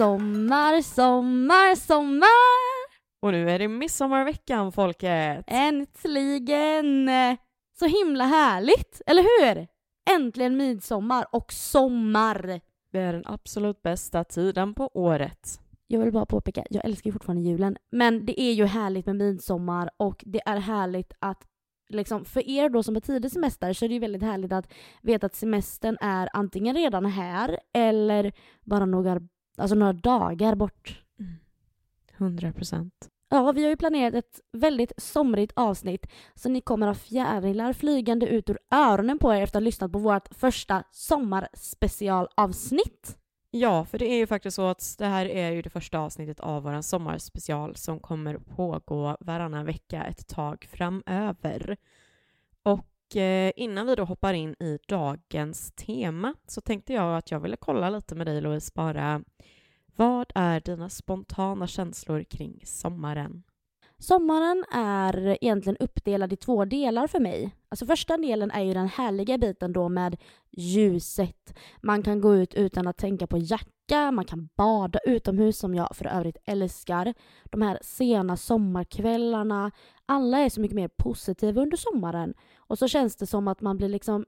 Sommar, 0.00 0.82
sommar, 0.82 1.74
sommar! 1.74 2.88
Och 3.22 3.32
nu 3.32 3.50
är 3.50 3.58
det 3.58 3.68
midsommarveckan 3.68 4.72
folket! 4.72 5.44
Äntligen! 5.46 7.10
Så 7.78 7.86
himla 7.86 8.24
härligt, 8.24 9.02
eller 9.06 9.22
hur? 9.22 9.66
Äntligen 10.10 10.56
midsommar 10.56 11.26
och 11.32 11.52
sommar! 11.52 12.60
Det 12.92 12.98
är 12.98 13.12
den 13.12 13.26
absolut 13.26 13.82
bästa 13.82 14.24
tiden 14.24 14.74
på 14.74 14.90
året. 14.94 15.60
Jag 15.86 16.00
vill 16.00 16.12
bara 16.12 16.26
påpeka, 16.26 16.64
jag 16.70 16.84
älskar 16.84 17.08
ju 17.08 17.12
fortfarande 17.12 17.42
julen. 17.42 17.76
Men 17.92 18.26
det 18.26 18.40
är 18.40 18.52
ju 18.52 18.64
härligt 18.64 19.06
med 19.06 19.16
midsommar 19.16 19.90
och 19.96 20.24
det 20.26 20.40
är 20.46 20.56
härligt 20.56 21.12
att 21.18 21.46
Liksom, 21.88 22.24
för 22.24 22.48
er 22.48 22.68
då 22.68 22.82
som 22.82 22.94
har 22.94 23.00
tidig 23.00 23.30
semester 23.30 23.72
så 23.72 23.84
är 23.84 23.88
det 23.88 23.94
ju 23.94 24.00
väldigt 24.00 24.22
härligt 24.22 24.52
att 24.52 24.72
veta 25.02 25.26
att 25.26 25.34
semestern 25.34 25.96
är 26.00 26.28
antingen 26.32 26.76
redan 26.76 27.06
här 27.06 27.58
eller 27.74 28.32
bara 28.64 28.86
några, 28.86 29.20
alltså 29.60 29.74
några 29.74 29.92
dagar 29.92 30.54
bort. 30.54 31.02
100 32.16 32.52
procent. 32.52 33.08
Ja, 33.28 33.52
vi 33.52 33.62
har 33.62 33.70
ju 33.70 33.76
planerat 33.76 34.14
ett 34.14 34.40
väldigt 34.52 34.92
somrigt 34.96 35.52
avsnitt 35.56 36.06
så 36.34 36.48
ni 36.48 36.60
kommer 36.60 36.86
ha 36.86 36.94
fjärilar 36.94 37.72
flygande 37.72 38.26
ut 38.26 38.50
ur 38.50 38.58
öronen 38.70 39.18
på 39.18 39.34
er 39.34 39.42
efter 39.42 39.58
att 39.58 39.62
ha 39.62 39.64
lyssnat 39.64 39.92
på 39.92 39.98
vårt 39.98 40.34
första 40.34 40.84
sommarspecialavsnitt. 40.90 43.16
Ja, 43.50 43.84
för 43.84 43.98
det 43.98 44.06
är 44.06 44.16
ju 44.16 44.26
faktiskt 44.26 44.54
så 44.54 44.66
att 44.66 44.94
det 44.98 45.06
här 45.06 45.26
är 45.26 45.50
ju 45.50 45.62
det 45.62 45.70
första 45.70 45.98
avsnittet 45.98 46.40
av 46.40 46.62
vår 46.62 46.80
sommarspecial 46.80 47.76
som 47.76 48.00
kommer 48.00 48.38
pågå 48.38 49.16
varannan 49.20 49.66
vecka 49.66 50.04
ett 50.04 50.28
tag 50.28 50.68
framöver. 50.72 51.76
Och 52.62 52.89
Eh, 53.16 53.52
innan 53.56 53.86
vi 53.86 53.94
då 53.94 54.04
hoppar 54.04 54.34
in 54.34 54.54
i 54.60 54.78
dagens 54.88 55.72
tema 55.72 56.34
så 56.46 56.60
tänkte 56.60 56.92
jag 56.92 57.16
att 57.16 57.30
jag 57.30 57.40
ville 57.40 57.56
kolla 57.56 57.90
lite 57.90 58.14
med 58.14 58.26
dig 58.26 58.40
Louise 58.40 58.72
bara. 58.74 59.22
Vad 59.96 60.32
är 60.34 60.60
dina 60.60 60.88
spontana 60.88 61.66
känslor 61.66 62.24
kring 62.24 62.62
sommaren? 62.64 63.42
Sommaren 63.98 64.64
är 64.72 65.38
egentligen 65.44 65.76
uppdelad 65.80 66.32
i 66.32 66.36
två 66.36 66.64
delar 66.64 67.06
för 67.06 67.20
mig. 67.20 67.56
Alltså 67.68 67.86
första 67.86 68.16
delen 68.16 68.50
är 68.50 68.62
ju 68.62 68.74
den 68.74 68.88
härliga 68.88 69.38
biten 69.38 69.72
då 69.72 69.88
med 69.88 70.16
ljuset. 70.50 71.58
Man 71.82 72.02
kan 72.02 72.20
gå 72.20 72.36
ut 72.36 72.54
utan 72.54 72.86
att 72.86 72.96
tänka 72.96 73.26
på 73.26 73.38
hjärtat 73.38 73.79
jacka, 73.90 74.10
man 74.10 74.24
kan 74.24 74.48
bada 74.56 74.98
utomhus 75.06 75.58
som 75.58 75.74
jag 75.74 75.96
för 75.96 76.06
övrigt 76.06 76.36
älskar. 76.44 77.14
De 77.44 77.62
här 77.62 77.78
sena 77.82 78.36
sommarkvällarna. 78.36 79.70
Alla 80.06 80.38
är 80.38 80.48
så 80.48 80.60
mycket 80.60 80.76
mer 80.76 80.88
positiva 80.88 81.62
under 81.62 81.76
sommaren. 81.76 82.34
Och 82.56 82.78
så 82.78 82.88
känns 82.88 83.16
det 83.16 83.26
som 83.26 83.48
att 83.48 83.60
man 83.60 83.76
blir 83.76 83.88
liksom 83.88 84.26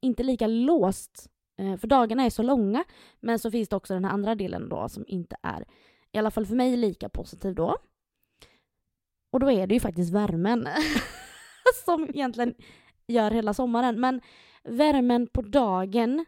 inte 0.00 0.22
lika 0.22 0.46
låst. 0.46 1.30
Eh, 1.58 1.76
för 1.76 1.88
dagarna 1.88 2.24
är 2.24 2.30
så 2.30 2.42
långa. 2.42 2.84
Men 3.20 3.38
så 3.38 3.50
finns 3.50 3.68
det 3.68 3.76
också 3.76 3.94
den 3.94 4.04
här 4.04 4.12
andra 4.12 4.34
delen 4.34 4.68
då 4.68 4.88
som 4.88 5.04
inte 5.08 5.36
är, 5.42 5.64
i 6.12 6.18
alla 6.18 6.30
fall 6.30 6.46
för 6.46 6.54
mig, 6.56 6.76
lika 6.76 7.08
positiv 7.08 7.54
då. 7.54 7.76
Och 9.32 9.40
då 9.40 9.50
är 9.50 9.66
det 9.66 9.74
ju 9.74 9.80
faktiskt 9.80 10.12
värmen 10.12 10.68
som 11.84 12.04
egentligen 12.04 12.54
gör 13.06 13.30
hela 13.30 13.54
sommaren. 13.54 14.00
Men 14.00 14.20
värmen 14.64 15.26
på 15.26 15.42
dagen, 15.42 16.24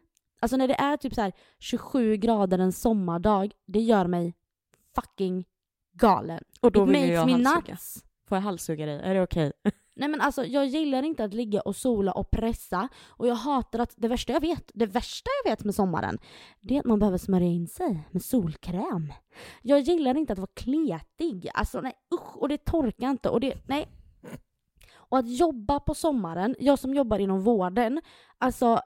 alltså 0.46 0.56
när 0.56 0.68
det 0.68 0.74
är 0.74 0.96
typ 0.96 1.14
så 1.14 1.20
här 1.20 1.32
27 1.58 2.16
grader 2.16 2.58
en 2.58 2.72
sommardag, 2.72 3.52
det 3.66 3.80
gör 3.80 4.06
mig 4.06 4.34
fucking 4.94 5.44
galen. 5.92 6.44
Och 6.60 6.72
då 6.72 6.82
It 6.82 6.88
vill 6.88 7.08
jag 7.08 7.20
halshugga. 7.20 7.72
nuts. 7.72 8.04
Får 8.28 8.36
jag 8.36 8.42
halshugga 8.42 8.86
dig? 8.86 9.00
Är 9.02 9.14
det 9.14 9.22
okej? 9.22 9.52
Nej 9.96 10.08
men 10.08 10.20
alltså 10.20 10.44
jag 10.44 10.66
gillar 10.66 11.02
inte 11.02 11.24
att 11.24 11.34
ligga 11.34 11.60
och 11.60 11.76
sola 11.76 12.12
och 12.12 12.30
pressa 12.30 12.88
och 13.06 13.26
jag 13.28 13.34
hatar 13.34 13.78
att 13.78 13.94
det 13.96 14.08
värsta 14.08 14.32
jag 14.32 14.40
vet, 14.40 14.70
det 14.74 14.86
värsta 14.86 15.30
jag 15.44 15.50
vet 15.50 15.64
med 15.64 15.74
sommaren, 15.74 16.18
det 16.60 16.74
är 16.74 16.80
att 16.80 16.86
man 16.86 16.98
behöver 16.98 17.18
smörja 17.18 17.46
in 17.46 17.68
sig 17.68 18.08
med 18.10 18.24
solkräm. 18.24 19.12
Jag 19.62 19.80
gillar 19.80 20.16
inte 20.16 20.32
att 20.32 20.38
vara 20.38 20.50
kletig, 20.54 21.50
alltså 21.54 21.80
nej 21.80 21.92
usch 22.14 22.36
och 22.36 22.48
det 22.48 22.64
torkar 22.64 23.10
inte 23.10 23.28
och 23.28 23.40
det, 23.40 23.68
nej. 23.68 23.88
Och 24.94 25.18
att 25.18 25.28
jobba 25.28 25.80
på 25.80 25.94
sommaren, 25.94 26.56
jag 26.58 26.78
som 26.78 26.94
jobbar 26.94 27.18
inom 27.18 27.40
vården, 27.40 28.00
alltså 28.38 28.80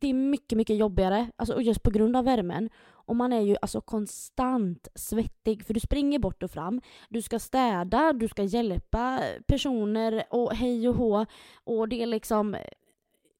det 0.00 0.08
är 0.08 0.14
mycket, 0.14 0.58
mycket 0.58 0.76
jobbigare, 0.76 1.30
alltså 1.36 1.54
och 1.54 1.62
just 1.62 1.82
på 1.82 1.90
grund 1.90 2.16
av 2.16 2.24
värmen. 2.24 2.70
Och 3.10 3.16
man 3.16 3.32
är 3.32 3.40
ju 3.40 3.56
alltså 3.62 3.80
konstant 3.80 4.88
svettig 4.94 5.64
för 5.64 5.74
du 5.74 5.80
springer 5.80 6.18
bort 6.18 6.42
och 6.42 6.50
fram. 6.50 6.80
Du 7.08 7.22
ska 7.22 7.38
städa, 7.38 8.12
du 8.12 8.28
ska 8.28 8.42
hjälpa 8.42 9.20
personer 9.46 10.24
och 10.30 10.52
hej 10.54 10.88
och 10.88 10.94
hå. 10.94 11.26
Och 11.64 11.88
det 11.88 12.02
är 12.02 12.06
liksom 12.06 12.56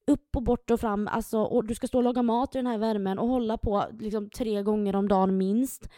upp 0.06 0.36
och 0.36 0.42
bort 0.42 0.70
och 0.70 0.80
fram. 0.80 1.08
Alltså, 1.08 1.38
och 1.38 1.64
du 1.64 1.74
ska 1.74 1.86
stå 1.86 1.98
och 1.98 2.04
laga 2.04 2.22
mat 2.22 2.54
i 2.54 2.58
den 2.58 2.66
här 2.66 2.78
värmen 2.78 3.18
och 3.18 3.28
hålla 3.28 3.58
på 3.58 3.84
liksom 3.98 4.30
tre 4.30 4.62
gånger 4.62 4.96
om 4.96 5.08
dagen 5.08 5.36
minst. 5.36 5.88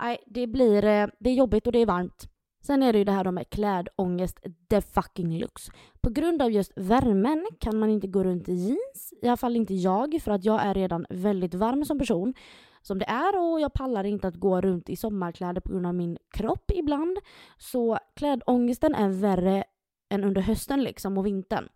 Nej, 0.00 0.18
det 0.26 0.46
blir 0.46 0.84
eh, 0.84 1.06
det 1.20 1.30
är 1.30 1.34
jobbigt 1.34 1.66
och 1.66 1.72
det 1.72 1.78
är 1.78 1.86
varmt. 1.86 2.28
Sen 2.68 2.82
är 2.82 2.92
det 2.92 2.98
ju 2.98 3.04
det 3.04 3.12
här 3.12 3.24
då 3.24 3.32
med 3.32 3.50
klädångest 3.50 4.40
the 4.70 4.80
fucking 4.80 5.38
looks. 5.38 5.70
På 6.00 6.10
grund 6.10 6.42
av 6.42 6.52
just 6.52 6.72
värmen 6.76 7.46
kan 7.60 7.78
man 7.78 7.90
inte 7.90 8.06
gå 8.06 8.24
runt 8.24 8.48
i 8.48 8.54
jeans. 8.54 9.14
I 9.22 9.26
alla 9.26 9.36
fall 9.36 9.56
inte 9.56 9.74
jag, 9.74 10.22
för 10.22 10.30
att 10.30 10.44
jag 10.44 10.62
är 10.62 10.74
redan 10.74 11.06
väldigt 11.10 11.54
varm 11.54 11.84
som 11.84 11.98
person 11.98 12.34
som 12.82 12.98
det 12.98 13.04
är 13.04 13.38
och 13.38 13.60
jag 13.60 13.72
pallar 13.72 14.04
inte 14.04 14.28
att 14.28 14.34
gå 14.34 14.60
runt 14.60 14.88
i 14.88 14.96
sommarkläder 14.96 15.60
på 15.60 15.72
grund 15.72 15.86
av 15.86 15.94
min 15.94 16.18
kropp 16.30 16.70
ibland. 16.74 17.18
Så 17.58 17.98
klädångesten 18.16 18.94
är 18.94 19.08
värre 19.08 19.64
än 20.10 20.24
under 20.24 20.40
hösten 20.40 20.82
liksom 20.82 21.18
och 21.18 21.26
vintern. 21.26 21.68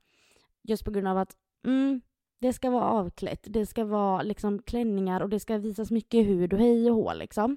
Just 0.62 0.84
på 0.84 0.90
grund 0.90 1.08
av 1.08 1.18
att 1.18 1.36
mm, 1.66 2.00
det 2.40 2.52
ska 2.52 2.70
vara 2.70 2.84
avklätt, 2.84 3.44
det 3.44 3.66
ska 3.66 3.84
vara 3.84 4.22
liksom 4.22 4.62
klänningar 4.62 5.20
och 5.20 5.28
det 5.28 5.40
ska 5.40 5.58
visas 5.58 5.90
mycket 5.90 6.26
hud 6.26 6.52
och 6.52 6.58
hej 6.58 6.90
och 6.90 6.96
hå 6.96 7.14
liksom. 7.14 7.56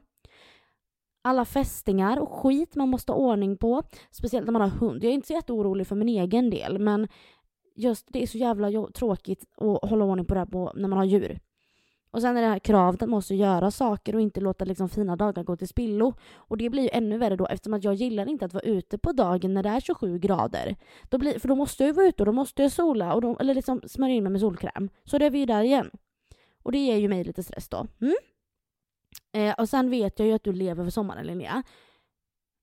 Alla 1.25 1.45
fästingar 1.45 2.19
och 2.19 2.29
skit 2.29 2.75
man 2.75 2.89
måste 2.89 3.11
ha 3.11 3.19
ordning 3.19 3.57
på. 3.57 3.83
Speciellt 4.11 4.45
när 4.45 4.53
man 4.53 4.61
har 4.61 4.69
hund. 4.69 5.03
Jag 5.03 5.09
är 5.09 5.13
inte 5.13 5.27
så 5.27 5.33
jätteorolig 5.33 5.87
för 5.87 5.95
min 5.95 6.09
egen 6.09 6.49
del 6.49 6.79
men 6.79 7.07
just 7.75 8.07
det 8.09 8.23
är 8.23 8.27
så 8.27 8.37
jävla 8.37 8.87
tråkigt 8.87 9.45
att 9.57 9.89
hålla 9.89 10.05
ordning 10.05 10.25
på 10.25 10.33
det 10.33 10.39
här 10.39 10.47
på, 10.47 10.71
när 10.75 10.87
man 10.87 10.97
har 10.97 11.05
djur. 11.05 11.39
Och 12.11 12.21
sen 12.21 12.37
är 12.37 12.41
det 12.41 12.47
här 12.47 12.59
kravet 12.59 13.01
att 13.01 13.09
man 13.09 13.17
måste 13.17 13.35
göra 13.35 13.71
saker 13.71 14.15
och 14.15 14.21
inte 14.21 14.41
låta 14.41 14.65
liksom 14.65 14.89
fina 14.89 15.15
dagar 15.15 15.43
gå 15.43 15.55
till 15.55 15.67
spillo. 15.67 16.13
Och 16.35 16.57
det 16.57 16.69
blir 16.69 16.83
ju 16.83 16.89
ännu 16.93 17.17
värre 17.17 17.35
då 17.35 17.47
eftersom 17.47 17.73
att 17.73 17.83
jag 17.83 17.93
gillar 17.93 18.29
inte 18.29 18.45
att 18.45 18.53
vara 18.53 18.63
ute 18.63 18.97
på 18.97 19.11
dagen 19.11 19.53
när 19.53 19.63
det 19.63 19.69
är 19.69 19.79
27 19.79 20.19
grader. 20.19 20.75
Då 21.09 21.17
blir, 21.17 21.39
för 21.39 21.47
då 21.47 21.55
måste 21.55 21.83
jag 21.83 21.87
ju 21.87 21.93
vara 21.93 22.07
ute 22.07 22.23
och 22.23 22.25
då 22.25 22.31
måste 22.31 22.61
jag 22.61 22.71
sola 22.71 23.13
och 23.13 23.21
då, 23.21 23.37
eller 23.39 23.55
liksom 23.55 23.81
smörja 23.87 24.15
in 24.15 24.23
mig 24.23 24.31
med 24.31 24.41
solkräm. 24.41 24.89
Så 25.03 25.17
då 25.17 25.25
är 25.25 25.29
vi 25.29 25.39
ju 25.39 25.45
där 25.45 25.63
igen. 25.63 25.91
Och 26.63 26.71
det 26.71 26.77
ger 26.77 26.97
ju 26.97 27.07
mig 27.07 27.23
lite 27.23 27.43
stress 27.43 27.69
då. 27.69 27.87
Mm? 28.01 28.15
Eh, 29.35 29.53
och 29.53 29.69
sen 29.69 29.89
vet 29.89 30.19
jag 30.19 30.27
ju 30.27 30.33
att 30.33 30.43
du 30.43 30.53
lever 30.53 30.83
för 30.83 30.91
sommaren 30.91 31.27
Linnea. 31.27 31.63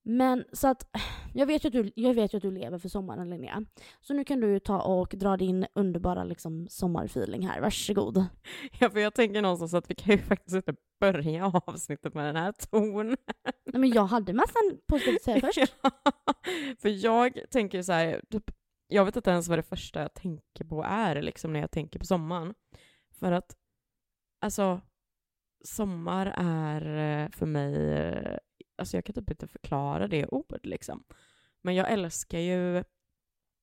Men 0.05 0.45
så 0.53 0.69
att 0.69 0.87
jag 1.35 1.47
vet 1.47 1.65
ju 1.65 1.69
att 1.69 1.73
du, 1.73 1.93
jag 1.95 2.15
vet 2.15 2.35
att 2.35 2.43
du 2.43 2.51
lever 2.51 2.79
för 2.79 2.89
sommaren 2.89 3.31
Linnea. 3.31 3.65
Så 4.01 4.15
nu 4.15 4.25
kan 4.25 4.41
du 4.41 4.49
ju 4.49 4.59
ta 4.59 4.81
och 4.81 5.15
dra 5.17 5.37
din 5.37 5.67
underbara 5.75 6.25
liksom, 6.25 6.69
sommarfeeling 6.69 7.47
här. 7.47 7.61
Varsågod. 7.61 8.25
Ja, 8.81 8.91
för 8.91 8.99
jag 8.99 9.15
tänker 9.15 9.43
någonstans 9.43 9.75
att 9.75 9.91
vi 9.91 9.95
kan 9.95 10.13
ju 10.13 10.23
faktiskt 10.23 10.57
inte 10.57 10.75
börja 11.01 11.47
avsnittet 11.47 12.15
med 12.15 12.27
den 12.27 12.37
här 12.37 12.53
tonen. 12.53 13.17
Nej, 13.65 13.81
men 13.81 13.91
jag 13.91 14.05
hade 14.05 14.33
massan 14.33 14.79
positivt 14.87 15.17
att 15.17 15.23
säga 15.23 15.41
först. 15.53 15.75
Ja, 15.83 15.91
för 16.79 16.89
jag 16.89 17.51
tänker 17.51 17.83
så 17.83 17.93
här, 17.93 18.23
typ, 18.31 18.51
jag 18.87 19.05
vet 19.05 19.17
inte 19.17 19.31
ens 19.31 19.49
vad 19.49 19.59
det 19.59 19.63
första 19.63 20.01
jag 20.01 20.15
tänker 20.15 20.65
på 20.65 20.85
är 20.89 21.23
liksom 21.23 21.53
när 21.53 21.61
jag 21.61 21.71
tänker 21.71 21.99
på 21.99 22.05
sommaren. 22.05 22.55
För 23.19 23.33
att, 23.33 23.57
alltså, 24.41 24.81
sommar 25.65 26.35
är 26.37 26.81
eh, 27.25 27.31
för 27.31 27.47
mig, 27.47 27.93
eh, 27.93 28.39
alltså 28.77 28.97
jag 28.97 29.05
kan 29.05 29.15
typ 29.15 29.31
inte 29.31 29.49
förklara 29.49 30.09
det 30.09 30.27
ord 30.27 30.61
liksom. 30.63 31.05
Men 31.63 31.75
jag 31.75 31.91
älskar 31.91 32.39
ju 32.39 32.85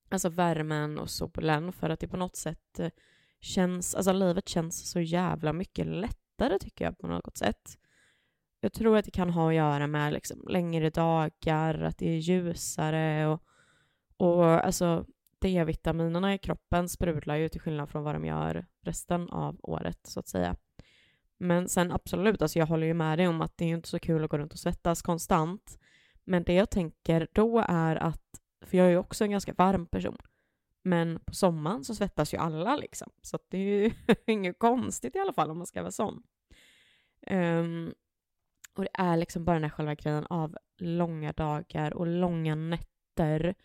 alltså 0.09 0.29
värmen 0.29 0.99
och 0.99 1.09
solen 1.09 1.73
för 1.73 1.89
att 1.89 1.99
det 1.99 2.07
på 2.07 2.17
något 2.17 2.35
sätt 2.35 2.79
eh, 2.79 2.91
känns, 3.39 3.95
alltså 3.95 4.13
livet 4.13 4.49
känns 4.49 4.89
så 4.91 4.99
jävla 4.99 5.53
mycket 5.53 5.87
lättare 5.87 6.59
tycker 6.59 6.85
jag 6.85 6.97
på 6.97 7.07
något 7.07 7.37
sätt. 7.37 7.77
Jag 8.61 8.73
tror 8.73 8.97
att 8.97 9.05
det 9.05 9.11
kan 9.11 9.29
ha 9.29 9.49
att 9.49 9.55
göra 9.55 9.87
med 9.87 10.13
liksom 10.13 10.47
längre 10.49 10.89
dagar, 10.89 11.81
att 11.81 11.97
det 11.97 12.09
är 12.09 12.17
ljusare 12.17 13.27
och, 13.27 13.43
och 14.17 14.65
alltså 14.65 15.05
D-vitaminerna 15.39 16.33
i 16.33 16.37
kroppen 16.37 16.89
sprudlar 16.89 17.35
ju 17.35 17.49
till 17.49 17.61
skillnad 17.61 17.89
från 17.89 18.03
vad 18.03 18.15
de 18.15 18.25
gör 18.25 18.65
resten 18.81 19.29
av 19.29 19.59
året 19.63 19.99
så 20.03 20.19
att 20.19 20.27
säga. 20.27 20.55
Men 21.39 21.69
sen 21.69 21.91
absolut, 21.91 22.41
alltså 22.41 22.59
jag 22.59 22.65
håller 22.65 22.87
ju 22.87 22.93
med 22.93 23.19
dig 23.19 23.27
om 23.27 23.41
att 23.41 23.57
det 23.57 23.65
är 23.65 23.69
inte 23.69 23.89
så 23.89 23.99
kul 23.99 24.23
att 24.23 24.29
gå 24.29 24.37
runt 24.37 24.53
och 24.53 24.59
svettas 24.59 25.01
konstant. 25.01 25.79
Men 26.23 26.43
det 26.43 26.53
jag 26.53 26.69
tänker 26.69 27.27
då 27.31 27.65
är 27.67 27.95
att, 27.95 28.41
för 28.61 28.77
jag 28.77 28.87
är 28.87 28.91
ju 28.91 28.97
också 28.97 29.23
en 29.23 29.31
ganska 29.31 29.53
varm 29.53 29.85
person, 29.85 30.17
men 30.83 31.19
på 31.25 31.33
sommaren 31.33 31.83
så 31.83 31.95
svettas 31.95 32.33
ju 32.33 32.37
alla 32.37 32.75
liksom. 32.75 33.11
Så 33.21 33.35
att 33.35 33.45
det 33.49 33.57
är 33.57 33.83
ju 33.83 33.91
inget 34.25 34.59
konstigt 34.59 35.15
i 35.15 35.19
alla 35.19 35.33
fall 35.33 35.51
om 35.51 35.57
man 35.57 35.67
ska 35.67 35.81
vara 35.81 35.91
sån. 35.91 36.23
Um, 37.31 37.93
och 38.73 38.83
det 38.83 38.89
är 38.93 39.17
liksom 39.17 39.45
bara 39.45 39.53
den 39.53 39.63
här 39.63 39.69
själva 39.69 39.95
grejen 39.95 40.25
av 40.25 40.57
långa 40.77 41.31
dagar 41.31 41.93
och 41.93 42.07
långa 42.07 42.55
nätter. 42.55 43.55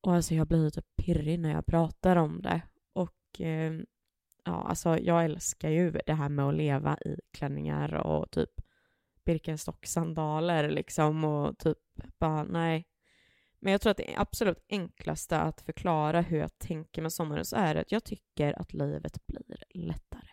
Och 0.00 0.14
alltså 0.14 0.34
jag 0.34 0.46
blir 0.46 0.70
typ 0.70 0.96
pirrig 0.96 1.40
när 1.40 1.50
jag 1.52 1.66
pratar 1.66 2.16
om 2.16 2.42
det. 2.42 2.62
Och 2.92 3.40
um, 3.40 3.86
ja, 4.44 4.62
alltså 4.68 4.98
jag 4.98 5.24
älskar 5.24 5.70
ju 5.70 5.90
det 5.90 6.14
här 6.14 6.28
med 6.28 6.44
att 6.44 6.54
leva 6.54 6.96
i 6.96 7.16
klänningar 7.32 7.94
och 7.94 8.30
typ 8.30 8.50
Birkenstock-sandaler 9.24 10.70
liksom 10.70 11.24
och 11.24 11.58
typ 11.58 11.78
bara 12.18 12.44
nej. 12.44 12.86
Men 13.58 13.72
jag 13.72 13.80
tror 13.80 13.90
att 13.90 13.96
det 13.96 14.14
absolut 14.16 14.64
enklaste 14.68 15.40
att 15.40 15.60
förklara 15.60 16.20
hur 16.20 16.38
jag 16.38 16.58
tänker 16.58 17.02
med 17.02 17.12
sommaren 17.12 17.44
så 17.44 17.56
är 17.56 17.74
att 17.74 17.92
jag 17.92 18.04
tycker 18.04 18.60
att 18.60 18.72
livet 18.72 19.26
blir 19.26 19.64
lättare. 19.74 20.28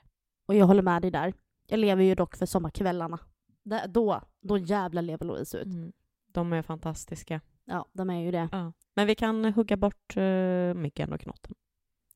Och 0.45 0.56
jag 0.56 0.65
håller 0.65 0.81
med 0.81 1.01
dig 1.01 1.11
där. 1.11 1.33
Jag 1.67 1.79
lever 1.79 2.03
ju 2.03 2.15
dock 2.15 2.35
för 2.35 2.45
sommarkvällarna. 2.45 3.19
Det, 3.63 3.85
då, 3.88 4.21
då 4.41 4.57
jävlar 4.57 5.01
lever 5.01 5.25
Louise 5.25 5.57
ut. 5.57 5.65
Mm. 5.65 5.91
De 6.27 6.53
är 6.53 6.61
fantastiska. 6.61 7.41
Ja, 7.65 7.85
de 7.94 8.09
är 8.09 8.19
ju 8.19 8.31
det. 8.31 8.50
Ja. 8.51 8.73
Men 8.95 9.07
vi 9.07 9.15
kan 9.15 9.45
hugga 9.45 9.77
bort 9.77 10.17
uh, 10.17 10.73
myggen 10.73 11.13
och 11.13 11.19
knotten. 11.19 11.56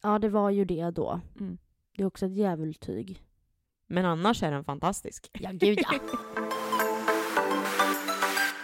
Ja, 0.04 0.20
det 0.20 0.30
var 0.30 0.50
ju 0.50 0.66
det 0.66 0.92
då. 0.92 1.22
Mm. 1.40 1.58
Det 1.96 2.04
är 2.04 2.08
också 2.08 2.26
ett 2.26 2.36
djävultyg. 2.36 3.24
Men 3.88 4.06
annars 4.06 4.44
är 4.44 4.52
den 4.52 4.64
fantastisk. 4.64 5.30
Ja, 5.34 5.52
gud 5.52 5.80
ja. 5.82 6.00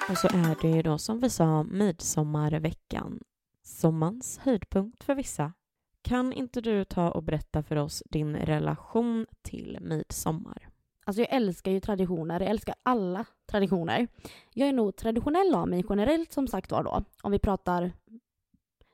och 0.09 0.17
så 0.17 0.27
är 0.27 0.61
det 0.61 0.69
ju 0.69 0.81
då 0.81 0.97
som 0.97 1.19
vi 1.19 1.29
sa 1.29 1.63
midsommarveckan. 1.63 3.19
Sommarens 3.63 4.37
höjdpunkt 4.37 5.03
för 5.03 5.15
vissa. 5.15 5.53
Kan 6.01 6.33
inte 6.33 6.61
du 6.61 6.85
ta 6.85 7.11
och 7.11 7.23
berätta 7.23 7.63
för 7.63 7.75
oss 7.75 8.03
din 8.05 8.35
relation 8.35 9.25
till 9.41 9.77
midsommar? 9.81 10.69
Alltså 11.05 11.21
jag 11.21 11.33
älskar 11.33 11.71
ju 11.71 11.79
traditioner, 11.79 12.39
jag 12.39 12.49
älskar 12.49 12.75
alla 12.83 13.25
traditioner. 13.51 14.07
Jag 14.53 14.69
är 14.69 14.73
nog 14.73 14.95
traditionell 14.95 15.55
av 15.55 15.67
mig 15.67 15.85
generellt 15.89 16.33
som 16.33 16.47
sagt 16.47 16.71
var 16.71 16.83
då, 16.83 17.03
om 17.21 17.31
vi 17.31 17.39
pratar 17.39 17.91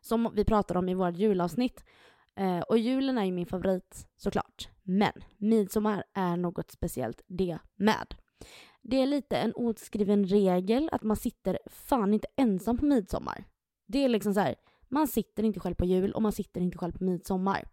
som 0.02 0.32
vi 0.36 0.46
pratade 0.46 0.80
om 0.80 0.90
i 0.90 0.94
vårt 0.94 1.18
julavsnitt. 1.18 1.84
Eh, 2.36 2.60
och 2.60 2.78
julen 2.78 3.18
är 3.18 3.26
ju 3.26 3.32
min 3.32 3.46
favorit 3.46 4.08
såklart. 4.16 4.70
Men 4.84 5.14
midsommar 5.38 6.04
är 6.14 6.38
något 6.38 6.72
speciellt 6.72 7.22
det 7.28 7.58
med. 7.76 8.16
Det 8.82 9.02
är 9.02 9.06
lite 9.06 9.38
en 9.38 9.54
oskriven 9.56 10.26
regel 10.26 10.90
att 10.92 11.04
man 11.04 11.18
sitter 11.18 11.60
fan 11.66 12.14
inte 12.14 12.28
ensam 12.36 12.78
på 12.78 12.86
midsommar. 12.86 13.46
Det 13.88 14.04
är 14.04 14.10
liksom 14.10 14.34
så 14.34 14.40
här, 14.40 14.56
man 14.90 15.08
sitter 15.08 15.44
inte 15.44 15.60
själv 15.60 15.76
på 15.76 15.86
jul 15.86 16.12
och 16.12 16.22
man 16.22 16.32
sitter 16.32 16.62
inte 16.62 16.78
själv 16.78 16.92
på 16.92 17.04
midsommar. 17.04 17.68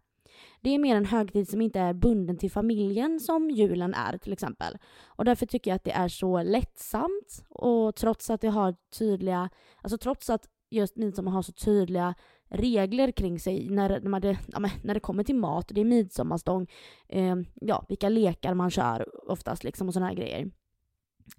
Det 0.61 0.71
är 0.71 0.79
mer 0.79 0.97
en 0.97 1.05
högtid 1.05 1.49
som 1.49 1.61
inte 1.61 1.81
är 1.81 1.95
bunden 1.95 2.39
till 2.39 2.51
familjen 2.51 3.21
som 3.21 3.51
julen 3.51 3.95
är 3.95 4.19
till 4.19 4.33
exempel. 4.33 4.79
Och 5.05 5.25
därför 5.25 5.47
tycker 5.47 5.71
jag 5.71 5.77
att 5.77 5.85
det 5.85 5.93
är 5.93 6.09
så 6.09 6.43
lättsamt 6.43 7.45
och 7.49 7.97
trots 7.97 8.31
att 8.31 8.41
det 8.41 8.49
har 8.49 8.75
tydliga, 8.99 9.51
alltså 9.83 9.99
trots 9.99 10.31
att 10.31 10.49
just 10.71 10.97
midsommar 10.97 11.33
har 11.33 11.43
så 11.43 11.53
tydliga 11.53 12.15
regler 12.53 13.13
kring 13.13 13.41
sig 13.41 13.69
när, 13.71 14.01
när, 14.01 14.21
det, 14.21 14.39
ja, 14.47 14.61
när 14.83 14.95
det 14.95 15.01
kommer 15.01 15.25
till 15.25 15.37
mat, 15.37 15.69
det 15.69 15.81
är 15.81 15.85
midsommarstång, 15.85 16.67
eh, 17.09 17.37
ja, 17.55 17.85
vilka 17.89 18.09
lekar 18.09 18.55
man 18.55 18.71
kör 18.71 19.31
oftast 19.31 19.65
liksom 19.65 19.89
och 19.89 19.95
sådana 19.95 20.09
här 20.09 20.17
grejer. 20.17 20.51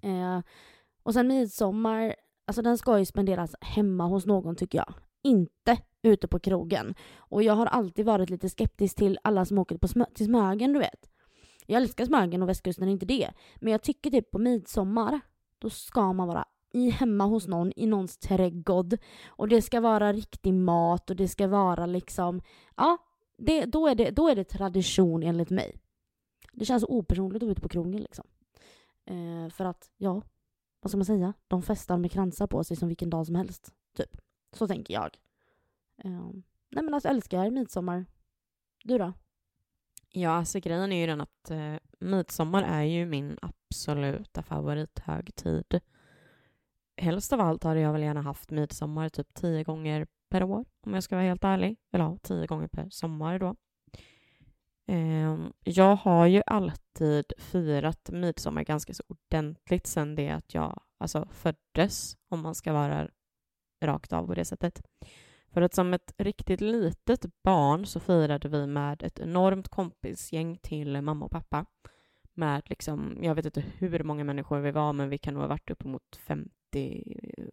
Eh, 0.02 0.40
och 1.02 1.14
sen 1.14 1.28
midsommar, 1.28 2.14
alltså 2.46 2.62
den 2.62 2.78
ska 2.78 2.98
ju 2.98 3.04
spenderas 3.04 3.54
hemma 3.60 4.06
hos 4.06 4.26
någon 4.26 4.56
tycker 4.56 4.78
jag. 4.78 4.94
Inte 5.22 5.78
ute 6.02 6.28
på 6.28 6.38
krogen. 6.38 6.94
Och 7.16 7.42
jag 7.42 7.54
har 7.54 7.66
alltid 7.66 8.06
varit 8.06 8.30
lite 8.30 8.48
skeptisk 8.48 8.96
till 8.96 9.18
alla 9.24 9.44
som 9.44 9.58
åker 9.58 9.78
på 9.78 9.88
smö 9.88 10.04
till 10.14 10.26
Smögen, 10.26 10.72
du 10.72 10.78
vet. 10.78 11.10
Jag 11.66 11.82
älskar 11.82 12.06
Smögen 12.06 12.42
och 12.42 12.48
västkusten, 12.48 12.88
inte 12.88 13.06
det. 13.06 13.30
Men 13.56 13.72
jag 13.72 13.82
tycker 13.82 14.10
typ 14.10 14.30
på 14.30 14.38
midsommar, 14.38 15.20
då 15.58 15.70
ska 15.70 16.12
man 16.12 16.28
vara 16.28 16.44
i, 16.74 16.90
hemma 16.90 17.24
hos 17.24 17.46
någon 17.46 17.72
i 17.76 17.86
någons 17.86 18.18
trädgård. 18.18 18.96
Och 19.26 19.48
det 19.48 19.62
ska 19.62 19.80
vara 19.80 20.12
riktig 20.12 20.54
mat 20.54 21.10
och 21.10 21.16
det 21.16 21.28
ska 21.28 21.46
vara 21.46 21.86
liksom, 21.86 22.40
ja, 22.76 22.98
det, 23.36 23.64
då, 23.64 23.88
är 23.88 23.94
det, 23.94 24.10
då 24.10 24.28
är 24.28 24.36
det 24.36 24.44
tradition 24.44 25.22
enligt 25.22 25.50
mig. 25.50 25.76
Det 26.52 26.64
känns 26.64 26.80
så 26.80 26.88
opersonligt 26.88 27.42
att 27.42 27.46
vara 27.46 27.52
ute 27.52 27.60
på 27.60 27.68
krogen 27.68 28.02
liksom. 28.02 28.24
Eh, 29.04 29.48
för 29.50 29.64
att, 29.64 29.90
ja, 29.96 30.22
vad 30.80 30.90
ska 30.90 30.98
man 30.98 31.04
säga? 31.04 31.32
De 31.48 31.62
festar 31.62 31.96
med 31.96 32.10
kransar 32.10 32.46
på 32.46 32.64
sig 32.64 32.76
som 32.76 32.88
vilken 32.88 33.10
dag 33.10 33.26
som 33.26 33.34
helst. 33.34 33.74
Typ. 33.96 34.16
Så 34.52 34.68
tänker 34.68 34.94
jag. 34.94 35.18
Eh, 36.04 36.30
nej 36.70 36.84
men 36.84 36.94
alltså 36.94 37.08
älskar 37.08 37.50
midsommar. 37.50 38.06
Du 38.84 38.98
då? 38.98 39.12
Ja, 40.10 40.30
alltså 40.30 40.60
grejen 40.60 40.92
är 40.92 41.00
ju 41.00 41.06
den 41.06 41.20
att 41.20 41.50
eh, 41.50 41.74
midsommar 41.98 42.62
är 42.62 42.82
ju 42.82 43.06
min 43.06 43.38
absoluta 43.42 44.42
favorithögtid 44.42 45.80
helst 46.96 47.32
av 47.32 47.40
allt 47.40 47.64
hade 47.64 47.80
jag 47.80 47.92
väl 47.92 48.02
gärna 48.02 48.22
haft 48.22 48.50
midsommar 48.50 49.08
typ 49.08 49.34
tio 49.34 49.64
gånger 49.64 50.06
per 50.30 50.42
år, 50.42 50.64
om 50.86 50.94
jag 50.94 51.02
ska 51.02 51.16
vara 51.16 51.26
helt 51.26 51.44
ärlig. 51.44 51.76
Eller 51.92 52.04
ja, 52.04 52.18
tio 52.22 52.46
gånger 52.46 52.68
per 52.68 52.90
sommar 52.90 53.38
då. 53.38 53.56
Ehm, 54.86 55.52
jag 55.64 55.96
har 55.96 56.26
ju 56.26 56.42
alltid 56.46 57.32
firat 57.38 58.10
midsommar 58.12 58.62
ganska 58.62 58.94
så 58.94 59.02
ordentligt 59.08 59.86
sen 59.86 60.14
det 60.14 60.30
att 60.30 60.54
jag 60.54 60.80
alltså, 60.98 61.28
föddes, 61.32 62.16
om 62.28 62.40
man 62.40 62.54
ska 62.54 62.72
vara 62.72 63.08
rakt 63.84 64.12
av 64.12 64.26
på 64.26 64.34
det 64.34 64.44
sättet. 64.44 64.82
För 65.48 65.62
att 65.62 65.74
som 65.74 65.94
ett 65.94 66.14
riktigt 66.18 66.60
litet 66.60 67.42
barn 67.42 67.86
så 67.86 68.00
firade 68.00 68.48
vi 68.48 68.66
med 68.66 69.02
ett 69.02 69.18
enormt 69.18 69.68
kompisgäng 69.68 70.58
till 70.62 71.02
mamma 71.02 71.24
och 71.24 71.30
pappa. 71.30 71.66
Med 72.34 72.62
liksom, 72.66 73.18
jag 73.22 73.34
vet 73.34 73.44
inte 73.44 73.64
hur 73.78 74.04
många 74.04 74.24
människor 74.24 74.60
vi 74.60 74.70
var, 74.70 74.92
men 74.92 75.08
vi 75.08 75.18
kan 75.18 75.34
nog 75.34 75.42
ha 75.42 75.48
varit 75.48 75.70
uppemot 75.70 76.16
50 76.16 76.50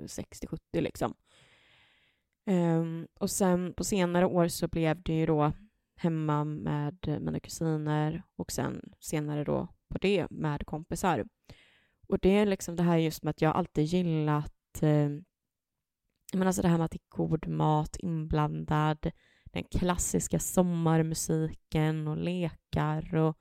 60, 0.07 0.47
70 0.47 0.81
liksom. 0.81 1.13
Um, 2.45 3.07
och 3.19 3.29
sen 3.29 3.73
på 3.73 3.83
senare 3.83 4.25
år 4.25 4.47
så 4.47 4.67
blev 4.67 5.01
det 5.01 5.13
ju 5.13 5.25
då 5.25 5.51
hemma 5.95 6.43
med 6.43 6.97
mina 7.21 7.39
kusiner 7.39 8.23
och 8.35 8.51
sen 8.51 8.93
senare 8.99 9.43
då 9.43 9.67
på 9.89 9.97
det 9.97 10.27
med 10.31 10.65
kompisar. 10.65 11.25
Och 12.07 12.19
det 12.19 12.29
är 12.29 12.45
liksom 12.45 12.75
det 12.75 12.83
här 12.83 12.97
just 12.97 13.23
med 13.23 13.31
att 13.31 13.41
jag 13.41 13.55
alltid 13.55 13.85
gillat 13.85 14.81
eh, 14.81 15.09
men 16.33 16.47
alltså 16.47 16.61
det 16.61 16.67
här 16.67 16.77
med 16.77 16.85
att 16.85 16.91
det 16.91 16.97
är 16.97 17.17
god 17.17 17.47
mat 17.47 17.95
inblandad, 17.99 19.11
den 19.45 19.63
klassiska 19.63 20.39
sommarmusiken 20.39 22.07
och 22.07 22.17
lekar 22.17 23.15
och, 23.15 23.37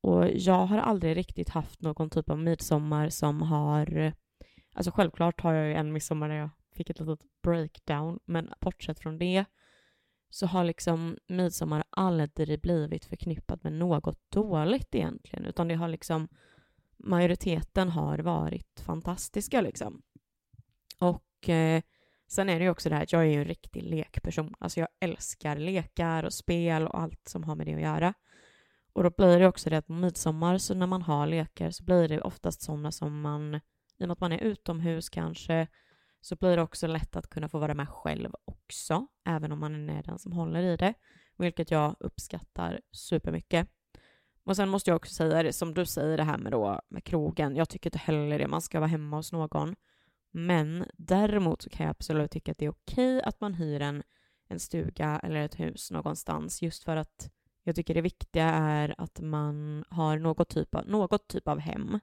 och 0.00 0.28
jag 0.34 0.66
har 0.66 0.78
aldrig 0.78 1.16
riktigt 1.16 1.48
haft 1.48 1.82
någon 1.82 2.10
typ 2.10 2.30
av 2.30 2.38
midsommar 2.38 3.08
som 3.08 3.42
har 3.42 4.12
Alltså 4.72 4.90
självklart 4.90 5.40
har 5.40 5.52
jag 5.52 5.66
ju 5.66 5.74
en 5.74 5.92
midsommar 5.92 6.28
där 6.28 6.36
jag 6.36 6.50
fick 6.72 6.90
ett 6.90 7.00
litet 7.00 7.20
breakdown, 7.42 8.18
men 8.24 8.52
bortsett 8.60 9.00
från 9.00 9.18
det 9.18 9.44
så 10.30 10.46
har 10.46 10.64
liksom 10.64 11.18
midsommar 11.26 11.84
aldrig 11.90 12.60
blivit 12.60 13.04
förknippat 13.04 13.64
med 13.64 13.72
något 13.72 14.30
dåligt 14.30 14.94
egentligen, 14.94 15.44
utan 15.44 15.68
det 15.68 15.74
har 15.74 15.88
liksom 15.88 16.28
majoriteten 16.96 17.88
har 17.88 18.18
varit 18.18 18.80
fantastiska 18.80 19.60
liksom. 19.60 20.02
Och 20.98 21.48
eh, 21.48 21.82
sen 22.28 22.48
är 22.48 22.58
det 22.58 22.64
ju 22.64 22.70
också 22.70 22.88
det 22.88 22.94
här 22.94 23.02
att 23.02 23.12
jag 23.12 23.22
är 23.22 23.26
ju 23.26 23.40
en 23.40 23.44
riktig 23.44 23.82
lekperson. 23.82 24.54
Alltså 24.58 24.80
jag 24.80 24.88
älskar 25.00 25.56
lekar 25.56 26.24
och 26.24 26.32
spel 26.32 26.86
och 26.86 27.00
allt 27.00 27.28
som 27.28 27.44
har 27.44 27.54
med 27.54 27.66
det 27.66 27.74
att 27.74 27.80
göra. 27.80 28.14
Och 28.92 29.02
då 29.02 29.10
blir 29.10 29.38
det 29.38 29.48
också 29.48 29.70
det 29.70 29.78
att 29.78 29.86
på 29.86 29.92
midsommar 29.92 30.58
så 30.58 30.74
när 30.74 30.86
man 30.86 31.02
har 31.02 31.26
lekar 31.26 31.70
så 31.70 31.84
blir 31.84 32.08
det 32.08 32.20
oftast 32.20 32.62
sådana 32.62 32.92
som 32.92 33.20
man 33.20 33.60
i 34.00 34.04
och 34.04 34.08
med 34.08 34.12
att 34.12 34.20
man 34.20 34.32
är 34.32 34.38
utomhus 34.38 35.08
kanske, 35.08 35.66
så 36.20 36.36
blir 36.36 36.56
det 36.56 36.62
också 36.62 36.86
lätt 36.86 37.16
att 37.16 37.30
kunna 37.30 37.48
få 37.48 37.58
vara 37.58 37.74
med 37.74 37.88
själv 37.88 38.34
också, 38.44 39.06
även 39.24 39.52
om 39.52 39.58
man 39.58 39.90
är 39.90 40.02
den 40.02 40.18
som 40.18 40.32
håller 40.32 40.62
i 40.62 40.76
det, 40.76 40.94
vilket 41.38 41.70
jag 41.70 41.96
uppskattar 42.00 42.80
supermycket. 42.92 43.68
Och 44.44 44.56
sen 44.56 44.68
måste 44.68 44.90
jag 44.90 44.96
också 44.96 45.14
säga 45.14 45.42
det, 45.42 45.52
som 45.52 45.74
du 45.74 45.86
säger 45.86 46.16
det 46.16 46.24
här 46.24 46.38
med, 46.38 46.52
då, 46.52 46.80
med 46.88 47.04
krogen, 47.04 47.56
jag 47.56 47.68
tycker 47.68 47.90
inte 47.90 47.98
heller 47.98 48.38
det, 48.38 48.48
man 48.48 48.62
ska 48.62 48.80
vara 48.80 48.88
hemma 48.88 49.16
hos 49.16 49.32
någon. 49.32 49.76
Men 50.30 50.84
däremot 50.94 51.62
så 51.62 51.70
kan 51.70 51.86
jag 51.86 51.90
absolut 51.90 52.30
tycka 52.30 52.52
att 52.52 52.58
det 52.58 52.64
är 52.64 52.70
okej 52.70 53.22
att 53.22 53.40
man 53.40 53.54
hyr 53.54 53.80
en, 53.80 54.02
en 54.48 54.60
stuga 54.60 55.20
eller 55.22 55.40
ett 55.40 55.60
hus 55.60 55.90
någonstans, 55.90 56.62
just 56.62 56.84
för 56.84 56.96
att 56.96 57.30
jag 57.62 57.76
tycker 57.76 57.94
det 57.94 58.00
viktiga 58.00 58.44
är 58.48 58.94
att 58.98 59.20
man 59.20 59.84
har 59.88 60.18
något 60.18 60.48
typ 60.48 60.74
av, 60.74 60.86
något 60.86 61.28
typ 61.28 61.48
av 61.48 61.58
hem 61.58 61.98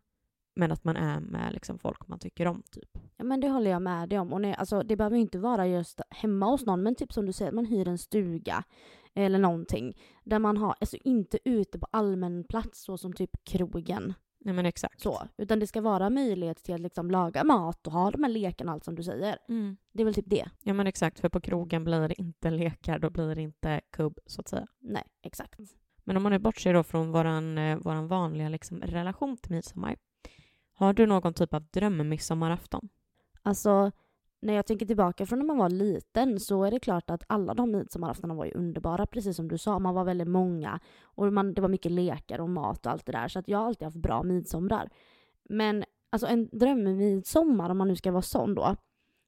men 0.58 0.72
att 0.72 0.84
man 0.84 0.98
är 0.98 1.20
med 1.20 1.54
liksom 1.54 1.80
folk 1.80 2.08
man 2.08 2.20
tycker 2.20 2.48
om. 2.48 2.64
typ. 2.72 2.90
Ja 3.18 3.24
men 3.24 3.40
det 3.40 3.50
håller 3.50 3.72
jag 3.72 3.82
med 3.82 4.10
dig 4.10 4.20
om. 4.20 4.34
Och 4.34 4.42
nej, 4.42 4.56
alltså, 4.58 4.84
det 4.84 4.96
behöver 4.96 5.18
inte 5.18 5.40
vara 5.40 5.68
just 5.68 6.02
hemma 6.10 6.46
hos 6.46 6.66
någon, 6.66 6.84
men 6.84 6.96
typ 6.96 7.14
som 7.14 7.26
du 7.26 7.34
säger, 7.34 7.52
att 7.52 7.56
man 7.56 7.66
hyr 7.66 7.88
en 7.88 7.98
stuga 7.98 8.64
eller 9.14 9.40
någonting. 9.40 9.98
Där 10.24 10.40
man 10.40 10.58
har, 10.58 10.76
alltså 10.80 10.98
inte 11.04 11.38
ute 11.44 11.80
på 11.80 11.88
allmän 11.92 12.44
plats 12.44 12.84
så 12.84 12.98
som 12.98 13.14
typ 13.14 13.32
krogen. 13.44 14.14
Nej 14.40 14.54
men 14.54 14.66
exakt. 14.66 15.02
Så, 15.02 15.28
utan 15.38 15.60
det 15.60 15.68
ska 15.68 15.82
vara 15.82 16.10
möjlighet 16.10 16.64
till 16.64 16.74
att 16.74 16.82
liksom 16.82 17.12
laga 17.12 17.44
mat 17.44 17.88
och 17.88 17.94
ha 17.94 18.12
de 18.12 18.24
här 18.24 18.32
lekarna 18.32 18.72
och 18.72 18.74
allt 18.74 18.84
som 18.84 18.96
du 18.96 19.04
säger. 19.04 19.38
Mm. 19.50 19.78
Det 19.94 20.02
är 20.02 20.06
väl 20.06 20.14
typ 20.14 20.30
det. 20.30 20.50
Ja 20.64 20.74
men 20.74 20.88
exakt, 20.88 21.20
för 21.20 21.30
på 21.30 21.42
krogen 21.42 21.84
blir 21.84 22.08
det 22.08 22.22
inte 22.22 22.50
lekar, 22.52 23.00
då 23.00 23.10
blir 23.10 23.36
det 23.36 23.42
inte 23.42 23.82
kubb 23.92 24.20
så 24.26 24.42
att 24.42 24.48
säga. 24.48 24.68
Nej, 24.80 25.04
exakt. 25.24 25.60
Men 26.04 26.18
om 26.18 26.24
man 26.24 26.32
nu 26.32 26.40
bortser 26.40 26.74
då 26.74 26.84
från 26.84 27.12
våran, 27.12 27.58
eh, 27.58 27.78
våran 27.78 28.08
vanliga 28.08 28.50
liksom, 28.50 28.82
relation 28.82 29.38
till 29.38 29.52
midsommar 29.52 29.96
har 30.80 30.94
du 30.94 31.06
någon 31.06 31.34
typ 31.34 31.54
av 31.54 31.64
drömmidsommarafton? 31.72 32.90
Alltså, 33.42 33.92
när 34.40 34.54
jag 34.54 34.66
tänker 34.66 34.86
tillbaka 34.86 35.26
från 35.26 35.40
när 35.40 35.46
man 35.46 35.58
var 35.58 35.70
liten 35.70 36.40
så 36.40 36.64
är 36.64 36.72
det 36.72 36.80
klart 36.80 37.10
att 37.10 37.24
alla 37.28 37.54
de 37.54 37.72
midsommaraftnarna 37.72 38.34
var 38.34 38.46
ju 38.46 38.52
underbara, 38.52 39.06
precis 39.06 39.36
som 39.36 39.48
du 39.48 39.58
sa. 39.58 39.80
Man 39.80 39.96
var 39.96 40.04
väldigt 40.04 40.28
många 40.28 40.80
och 41.04 41.34
man, 41.34 41.54
det 41.54 41.62
var 41.62 41.70
mycket 41.70 41.92
lekar 41.92 42.42
och 42.42 42.50
mat 42.50 42.86
och 42.86 42.92
allt 42.92 43.06
det 43.06 43.12
där. 43.12 43.28
Så 43.28 43.40
att 43.40 43.48
jag 43.48 43.58
har 43.58 43.66
alltid 43.66 43.86
haft 43.86 43.98
bra 43.98 44.24
midsomrar. 44.24 44.90
Men 45.50 45.84
alltså 46.10 46.28
en 46.28 46.50
drömmidsommar 46.52 47.70
om 47.70 47.78
man 47.78 47.88
nu 47.88 47.96
ska 47.96 48.12
vara 48.12 48.22
sån 48.22 48.56
då. 48.56 48.76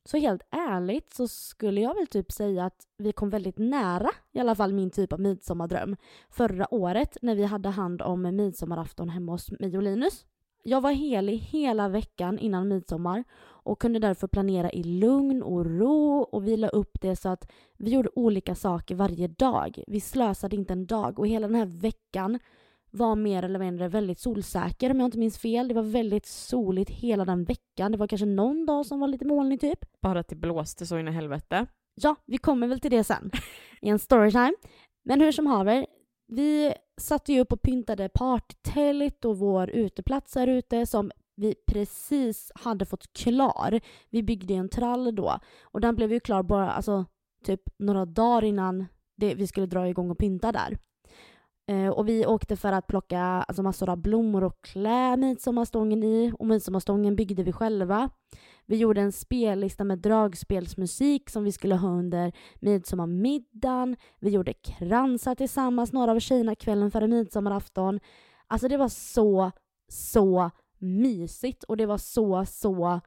Så 0.06 0.18
helt 0.18 0.42
ärligt 0.52 1.14
så 1.14 1.28
skulle 1.28 1.82
jag 1.82 1.96
väl 1.96 2.08
typ 2.08 2.32
säga 2.32 2.66
att 2.66 2.88
vi 2.98 3.12
kom 3.12 3.30
väldigt 3.30 3.58
nära 3.58 4.10
i 4.32 4.40
alla 4.40 4.56
fall 4.56 4.74
min 4.74 4.92
typ 4.92 5.14
av 5.14 5.20
midsommardröm 5.20 5.96
förra 6.30 6.74
året 6.74 7.18
när 7.22 7.36
vi 7.36 7.44
hade 7.44 7.70
hand 7.70 8.02
om 8.02 8.36
midsommarafton 8.36 9.10
hemma 9.10 9.32
hos 9.32 9.52
mig 9.52 9.78
och 9.78 9.84
Linus. 9.84 10.26
Jag 10.70 10.82
var 10.82 10.92
helig 10.92 11.38
hela 11.38 11.90
veckan 11.90 12.40
innan 12.40 12.68
midsommar 12.68 13.24
och 13.42 13.82
kunde 13.82 14.00
därför 14.00 14.28
planera 14.28 14.72
i 14.72 14.84
lugn 14.84 15.44
och 15.44 15.66
ro 15.66 16.20
och 16.22 16.48
vi 16.48 16.58
la 16.58 16.68
upp 16.68 17.02
det 17.02 17.16
så 17.16 17.30
att 17.30 17.52
vi 17.78 17.92
gjorde 17.92 18.10
olika 18.16 18.56
saker 18.56 18.96
varje 18.96 19.28
dag. 19.28 19.84
Vi 19.88 20.00
slösade 20.00 20.56
inte 20.56 20.74
en 20.74 20.86
dag 20.86 21.20
och 21.20 21.28
hela 21.28 21.48
den 21.48 21.56
här 21.56 21.66
veckan 21.66 22.40
var 22.92 23.16
mer 23.16 23.44
eller 23.44 23.60
mindre 23.60 23.88
väldigt 23.88 24.20
solsäker 24.20 24.92
om 24.92 25.00
jag 25.00 25.08
inte 25.08 25.18
minns 25.18 25.38
fel. 25.38 25.68
Det 25.68 25.74
var 25.74 25.84
väldigt 25.84 26.26
soligt 26.26 26.90
hela 26.90 27.26
den 27.26 27.44
veckan. 27.44 27.92
Det 27.92 27.98
var 27.98 28.08
kanske 28.08 28.26
någon 28.26 28.66
dag 28.66 28.86
som 28.86 29.00
var 29.00 29.08
lite 29.08 29.26
molnig 29.26 29.62
typ. 29.62 29.80
Bara 30.02 30.20
att 30.20 30.28
det 30.28 30.36
blåste 30.36 30.86
så 30.86 31.00
in 31.00 31.08
i 31.08 31.12
helvete. 31.12 31.66
Ja, 32.02 32.16
vi 32.26 32.38
kommer 32.38 32.68
väl 32.68 32.80
till 32.80 32.92
det 32.92 33.04
sen 33.04 33.32
i 33.82 33.90
en 33.90 34.00
storytime. 34.00 34.54
Men 35.06 35.22
hur 35.22 35.32
som 35.32 35.48
haver, 35.48 35.86
vi 36.28 36.74
satte 37.00 37.34
ju 37.34 37.40
upp 37.40 37.52
och 37.52 37.62
pyntade 37.62 38.10
partytält 38.10 39.26
och 39.26 39.38
vår 39.38 39.70
uteplats 39.70 40.36
här 40.36 40.48
ute 40.48 40.86
som 40.86 41.12
vi 41.36 41.56
precis 41.68 42.52
hade 42.56 42.86
fått 42.86 43.14
klar. 43.14 43.80
Vi 44.10 44.24
byggde 44.24 44.54
en 44.54 44.70
trall 44.70 45.16
då 45.16 45.40
och 45.64 45.82
den 45.82 45.96
blev 45.96 46.14
ju 46.14 46.20
klar 46.20 46.44
bara 46.44 46.72
alltså 46.72 47.06
typ 47.44 47.62
några 47.80 48.06
dagar 48.06 48.44
innan 48.44 48.86
det, 49.18 49.36
vi 49.36 49.48
skulle 49.48 49.66
dra 49.66 49.90
igång 49.90 50.12
och 50.12 50.18
pynta 50.18 50.52
där. 50.52 50.78
Eh, 51.70 51.90
och 51.90 52.10
vi 52.10 52.26
åkte 52.26 52.56
för 52.56 52.72
att 52.72 52.88
plocka 52.88 53.20
alltså, 53.20 53.64
massor 53.64 53.90
av 53.90 53.98
blommor 53.98 54.44
och 54.44 54.62
klä 54.62 55.18
midsommarstången 55.18 56.04
i. 56.04 56.34
Och 56.40 56.48
midsommarstången 56.48 57.16
byggde 57.16 57.44
vi 57.44 57.52
själva. 57.52 58.10
Vi 58.66 58.78
gjorde 58.78 59.02
en 59.02 59.12
spellista 59.12 59.84
med 59.84 60.00
dragspelsmusik 60.00 61.30
som 61.30 61.44
vi 61.44 61.52
skulle 61.52 61.76
ha 61.76 61.90
under 61.90 62.32
midsommarmiddagen. 62.56 63.96
Vi 64.20 64.30
gjorde 64.30 64.54
kransar 64.54 65.36
tillsammans, 65.36 65.94
några 65.94 66.12
av 66.12 66.20
tjejerna, 66.20 66.56
kvällen 66.56 66.92
före 66.92 67.08
midsommarafton. 67.08 68.00
Alltså 68.48 68.68
det 68.68 68.78
var 68.78 68.90
så, 68.90 69.52
så 69.92 70.52
mysigt 70.78 71.64
och 71.64 71.78
det 71.78 71.86
var 71.86 71.98
så, 71.98 72.46
så 72.46 73.02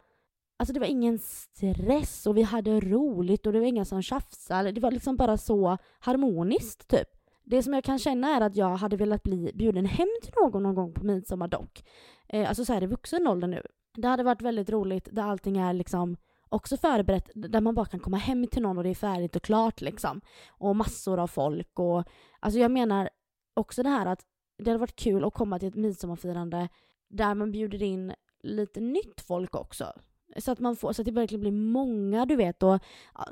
Alltså 0.59 0.73
det 0.73 0.81
var 0.81 0.87
ingen 0.87 1.19
stress 1.19 2.27
och 2.27 2.37
vi 2.37 2.43
hade 2.43 2.81
roligt 2.81 3.47
och 3.47 3.53
det 3.53 3.59
var 3.61 3.67
inga 3.67 3.85
som 3.85 4.03
tjafsade. 4.03 4.73
Det 4.73 4.81
var 4.81 4.91
liksom 4.91 5.17
bara 5.17 5.39
så 5.39 5.79
harmoniskt 6.01 6.89
typ. 6.89 7.22
Det 7.45 7.63
som 7.63 7.75
jag 7.75 7.85
kan 7.85 7.99
känna 7.99 8.37
är 8.37 8.41
att 8.41 8.57
jag 8.57 8.77
hade 8.77 8.97
velat 8.97 9.23
bli 9.23 9.53
bjuden 9.55 9.87
hem 9.87 10.09
till 10.23 10.33
någon 10.43 10.63
någon 10.63 10.75
gång 10.75 10.93
på 10.93 11.07
midsommar 11.07 11.49
dock. 11.49 11.85
Eh, 12.29 12.49
alltså 12.49 12.65
så 12.65 12.73
här 12.73 12.83
i 12.83 12.87
vuxen 12.87 13.27
ålder 13.27 13.49
nu. 13.49 13.63
Det 13.95 14.09
hade 14.09 14.23
varit 14.23 14.43
väldigt 14.43 14.71
roligt 14.71 15.09
där 15.13 15.23
allting 15.23 15.57
är 15.57 15.73
liksom 15.73 16.17
också 16.49 16.77
förberett, 16.77 17.31
där 17.35 17.61
man 17.61 17.75
bara 17.75 17.87
kan 17.87 18.01
komma 18.01 18.17
hem 18.17 18.47
till 18.47 18.63
någon 18.63 18.79
och 18.79 18.85
det 18.85 18.91
är 18.91 18.95
färdigt 18.95 19.37
och 19.37 19.43
klart 19.43 19.81
liksom. 19.81 20.21
Och 20.51 20.77
massor 20.77 21.19
av 21.19 21.27
folk 21.27 21.79
och 21.79 22.05
alltså 22.41 22.61
jag 22.61 22.71
menar 22.71 23.11
också 23.55 23.83
det 23.83 23.89
här 23.89 24.07
att 24.07 24.21
det 24.59 24.71
hade 24.71 24.81
varit 24.81 24.97
kul 24.97 25.25
att 25.25 25.35
komma 25.35 25.59
till 25.59 25.69
ett 25.69 25.75
midsommarfirande 25.75 26.69
där 27.09 27.35
man 27.35 27.53
bjuder 27.53 27.83
in 27.83 28.15
lite 28.43 28.81
nytt 28.81 29.21
folk 29.21 29.55
också. 29.55 29.93
Så 30.37 30.53
att, 30.53 30.59
man 30.59 30.77
får, 30.77 30.93
så 30.93 31.03
att 31.03 31.07
det 31.07 31.13
verkligen 31.13 31.41
blir 31.41 31.53
många, 31.53 32.27
du 32.27 32.37
vet. 32.37 32.63
Och 32.63 32.79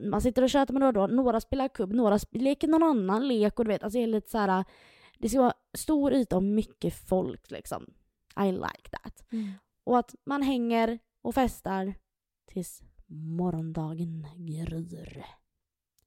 man 0.01 0.21
sitter 0.21 0.43
och 0.43 0.51
tjötar 0.51 0.75
med 0.75 0.81
några, 0.81 1.07
några 1.07 1.41
spelar 1.41 1.69
kubb, 1.69 1.93
några 1.93 2.19
leker 2.31 2.69
någon 2.69 2.83
annan 2.83 3.29
lek 3.29 3.59
och 3.59 3.65
du 3.65 3.69
vet, 3.69 3.83
alltså 3.83 3.99
det 3.99 4.03
är 4.03 4.07
lite 4.07 4.31
så 4.31 4.39
här, 4.39 4.65
Det 5.19 5.29
ska 5.29 5.41
vara 5.41 5.55
stor 5.75 6.13
yta 6.13 6.37
och 6.37 6.43
mycket 6.43 6.95
folk 6.95 7.51
liksom. 7.51 7.87
I 8.45 8.53
like 8.53 8.91
that. 8.91 9.33
Mm. 9.33 9.53
Och 9.85 9.99
att 9.99 10.15
man 10.25 10.43
hänger 10.43 10.99
och 11.23 11.35
festar 11.35 11.95
tills 12.47 12.83
morgondagen 13.07 14.27
gryr. 14.37 15.25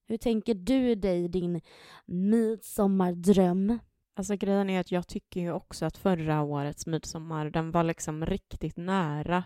Hur 0.08 0.18
tänker 0.18 0.54
du 0.54 0.96
dig 0.96 1.28
din 1.28 1.62
midsommardröm? 2.06 3.80
Alltså 4.16 4.36
grejen 4.36 4.70
är 4.70 4.80
att 4.80 4.92
jag 4.92 5.08
tycker 5.08 5.42
ju 5.42 5.52
också 5.52 5.86
att 5.86 5.98
förra 5.98 6.42
årets 6.42 6.88
midsommar, 6.88 7.50
den 7.50 7.72
var 7.72 7.84
liksom 7.84 8.26
riktigt 8.26 8.78
nära 8.78 9.44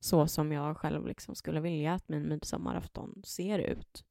så 0.00 0.26
som 0.26 0.52
jag 0.52 0.76
själv 0.76 1.06
liksom 1.06 1.34
skulle 1.34 1.60
vilja 1.60 1.94
att 1.94 2.08
min 2.08 2.28
midsommarafton 2.28 3.22
ser 3.24 3.58
ut. 3.58 4.04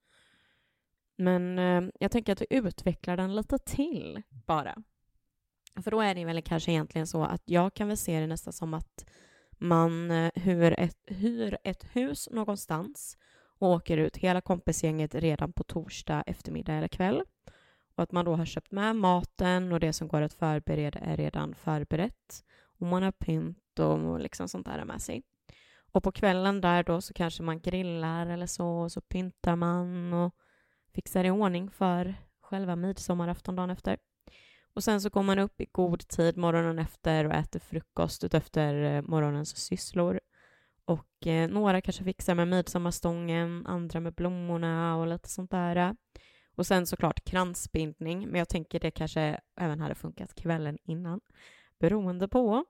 Men 1.15 1.59
eh, 1.59 1.89
jag 1.99 2.11
tänker 2.11 2.33
att 2.33 2.41
vi 2.41 2.47
utvecklar 2.49 3.17
den 3.17 3.35
lite 3.35 3.57
till 3.57 4.21
bara. 4.29 4.75
För 5.83 5.91
då 5.91 6.01
är 6.01 6.15
det 6.15 6.25
väl 6.25 6.41
kanske 6.41 6.71
egentligen 6.71 7.07
så 7.07 7.23
att 7.23 7.41
jag 7.45 7.73
kan 7.73 7.87
väl 7.87 7.97
se 7.97 8.19
det 8.19 8.27
nästan 8.27 8.53
som 8.53 8.73
att 8.73 9.05
man 9.51 10.11
eh, 10.11 10.31
hyr 10.35 10.79
ett, 10.79 10.97
hyr 11.05 11.57
ett 11.63 11.95
hus 11.95 12.29
någonstans 12.31 13.17
och 13.59 13.69
åker 13.69 13.97
ut 13.97 14.17
hela 14.17 14.41
kompisgänget 14.41 15.15
redan 15.15 15.53
på 15.53 15.63
torsdag 15.63 16.23
eftermiddag 16.27 16.73
eller 16.73 16.87
kväll. 16.87 17.23
Och 17.95 18.03
att 18.03 18.11
man 18.11 18.25
då 18.25 18.35
har 18.35 18.45
köpt 18.45 18.71
med 18.71 18.95
maten 18.95 19.71
och 19.73 19.79
det 19.79 19.93
som 19.93 20.07
går 20.07 20.21
att 20.21 20.33
förbereda 20.33 20.99
är 20.99 21.17
redan 21.17 21.55
förberett. 21.55 22.43
Och 22.79 22.87
man 22.87 23.03
har 23.03 23.11
pynt 23.11 23.79
och 23.79 24.19
liksom 24.19 24.47
sånt 24.47 24.65
där 24.65 24.85
med 24.85 25.01
sig. 25.01 25.23
Och 25.91 26.03
på 26.03 26.11
kvällen 26.11 26.61
där 26.61 26.83
då 26.83 27.01
så 27.01 27.13
kanske 27.13 27.43
man 27.43 27.59
grillar 27.59 28.27
eller 28.27 28.45
så, 28.45 28.67
och 28.67 28.91
så 28.91 29.01
pyntar 29.01 29.55
man 29.55 30.13
och 30.13 30.35
fixar 30.93 31.23
i 31.23 31.31
ordning 31.31 31.71
för 31.71 32.15
själva 32.41 32.75
midsommarafton 32.75 33.55
dagen 33.55 33.69
efter. 33.69 33.97
Och 34.73 34.83
sen 34.83 35.01
så 35.01 35.09
går 35.09 35.23
man 35.23 35.39
upp 35.39 35.61
i 35.61 35.65
god 35.71 36.07
tid 36.07 36.37
morgonen 36.37 36.79
efter 36.79 37.25
och 37.25 37.33
äter 37.33 37.59
frukost 37.59 38.23
utefter 38.23 38.83
eh, 38.83 39.01
morgonens 39.01 39.57
sysslor. 39.57 40.19
Och 40.85 41.27
eh, 41.27 41.49
några 41.49 41.81
kanske 41.81 42.03
fixar 42.03 42.35
med 42.35 42.47
midsommarstången, 42.47 43.65
andra 43.67 43.99
med 43.99 44.13
blommorna 44.13 44.95
och 44.95 45.07
lite 45.07 45.29
sånt 45.29 45.51
där. 45.51 45.95
Och 46.55 46.65
sen 46.65 46.87
såklart 46.87 47.25
kransbindning, 47.25 48.27
men 48.27 48.39
jag 48.39 48.49
tänker 48.49 48.79
det 48.79 48.91
kanske 48.91 49.39
även 49.55 49.79
hade 49.79 49.95
funkat 49.95 50.35
kvällen 50.35 50.77
innan, 50.83 51.21
beroende 51.79 52.27
på. 52.27 52.65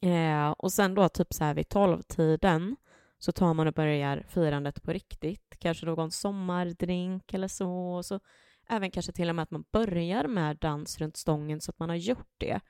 Eh, 0.00 0.50
och 0.50 0.72
sen 0.72 0.94
då 0.94 1.08
typ 1.08 1.32
så 1.32 1.44
här 1.44 1.54
vid 1.54 1.68
tolvtiden 1.68 2.76
så 3.18 3.32
tar 3.32 3.54
man 3.54 3.66
och 3.66 3.74
börjar 3.74 4.24
firandet 4.28 4.82
på 4.82 4.92
riktigt. 4.92 5.56
Kanske 5.58 5.86
någon 5.86 6.10
sommardrink 6.10 7.34
eller 7.34 7.48
så. 7.48 7.70
Och 7.70 8.04
så 8.04 8.20
även 8.68 8.90
kanske 8.90 9.12
till 9.12 9.28
och 9.28 9.34
med 9.34 9.42
att 9.42 9.50
man 9.50 9.64
börjar 9.72 10.28
med 10.28 10.56
dans 10.56 10.98
runt 10.98 11.16
stången 11.16 11.60
så 11.60 11.70
att 11.70 11.78
man 11.78 11.88
har 11.88 11.96
gjort 11.96 12.34
det. 12.38 12.60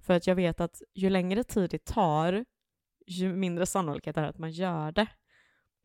För 0.00 0.14
att 0.14 0.26
jag 0.26 0.34
vet 0.34 0.60
att 0.60 0.82
ju 0.94 1.10
längre 1.10 1.44
tid 1.44 1.70
det 1.70 1.84
tar, 1.84 2.44
ju 3.06 3.32
mindre 3.36 3.66
sannolikhet 3.66 4.16
är 4.16 4.22
det 4.22 4.28
att 4.28 4.38
man 4.38 4.50
gör 4.50 4.92
det. 4.92 5.06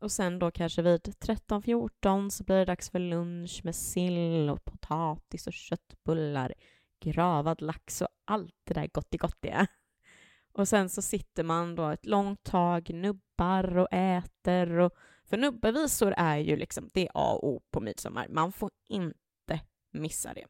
Och 0.02 0.12
sen 0.12 0.40
då 0.40 0.52
kanske 0.52 0.82
vid 0.82 1.02
13-14 1.02 2.30
så 2.30 2.44
blir 2.44 2.56
det 2.56 2.66
dags 2.66 2.90
för 2.90 3.00
lunch 3.00 3.62
med 3.64 3.76
sill 3.76 4.50
och 4.50 4.66
potatis 4.66 5.48
och 5.48 5.54
köttbullar, 5.54 6.54
gravad 7.02 7.62
lax 7.62 8.02
och 8.02 8.08
allt 8.26 8.56
det 8.64 8.74
där 8.74 8.90
gottigottiga. 8.94 9.68
Och 10.54 10.68
sen 10.68 10.90
så 10.90 11.02
sitter 11.02 11.44
man 11.44 11.76
då 11.76 11.90
ett 11.90 12.06
långt 12.06 12.44
tag, 12.44 12.90
nubbar 12.94 13.78
och 13.78 13.88
äter. 13.92 14.80
Och, 14.80 14.94
för 15.26 15.38
nubbevisor 15.38 16.14
är 16.18 16.38
ju 16.38 16.56
liksom, 16.56 16.90
det 16.94 17.02
är 17.02 17.12
A 17.14 17.34
och 17.34 17.48
O 17.48 17.62
på 17.72 17.80
midsommar. 17.80 18.28
Man 18.30 18.52
får 18.52 18.72
inte 18.90 19.62
missa 19.92 20.34
det. 20.34 20.46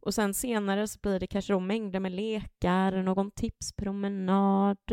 Och 0.00 0.14
sen 0.14 0.34
senare 0.34 0.88
så 0.88 0.98
blir 1.02 1.20
det 1.20 1.26
kanske 1.26 1.52
då 1.52 1.60
mängder 1.60 2.00
med 2.00 2.12
lekar, 2.12 3.02
någon 3.02 3.30
tipspromenad, 3.30 4.92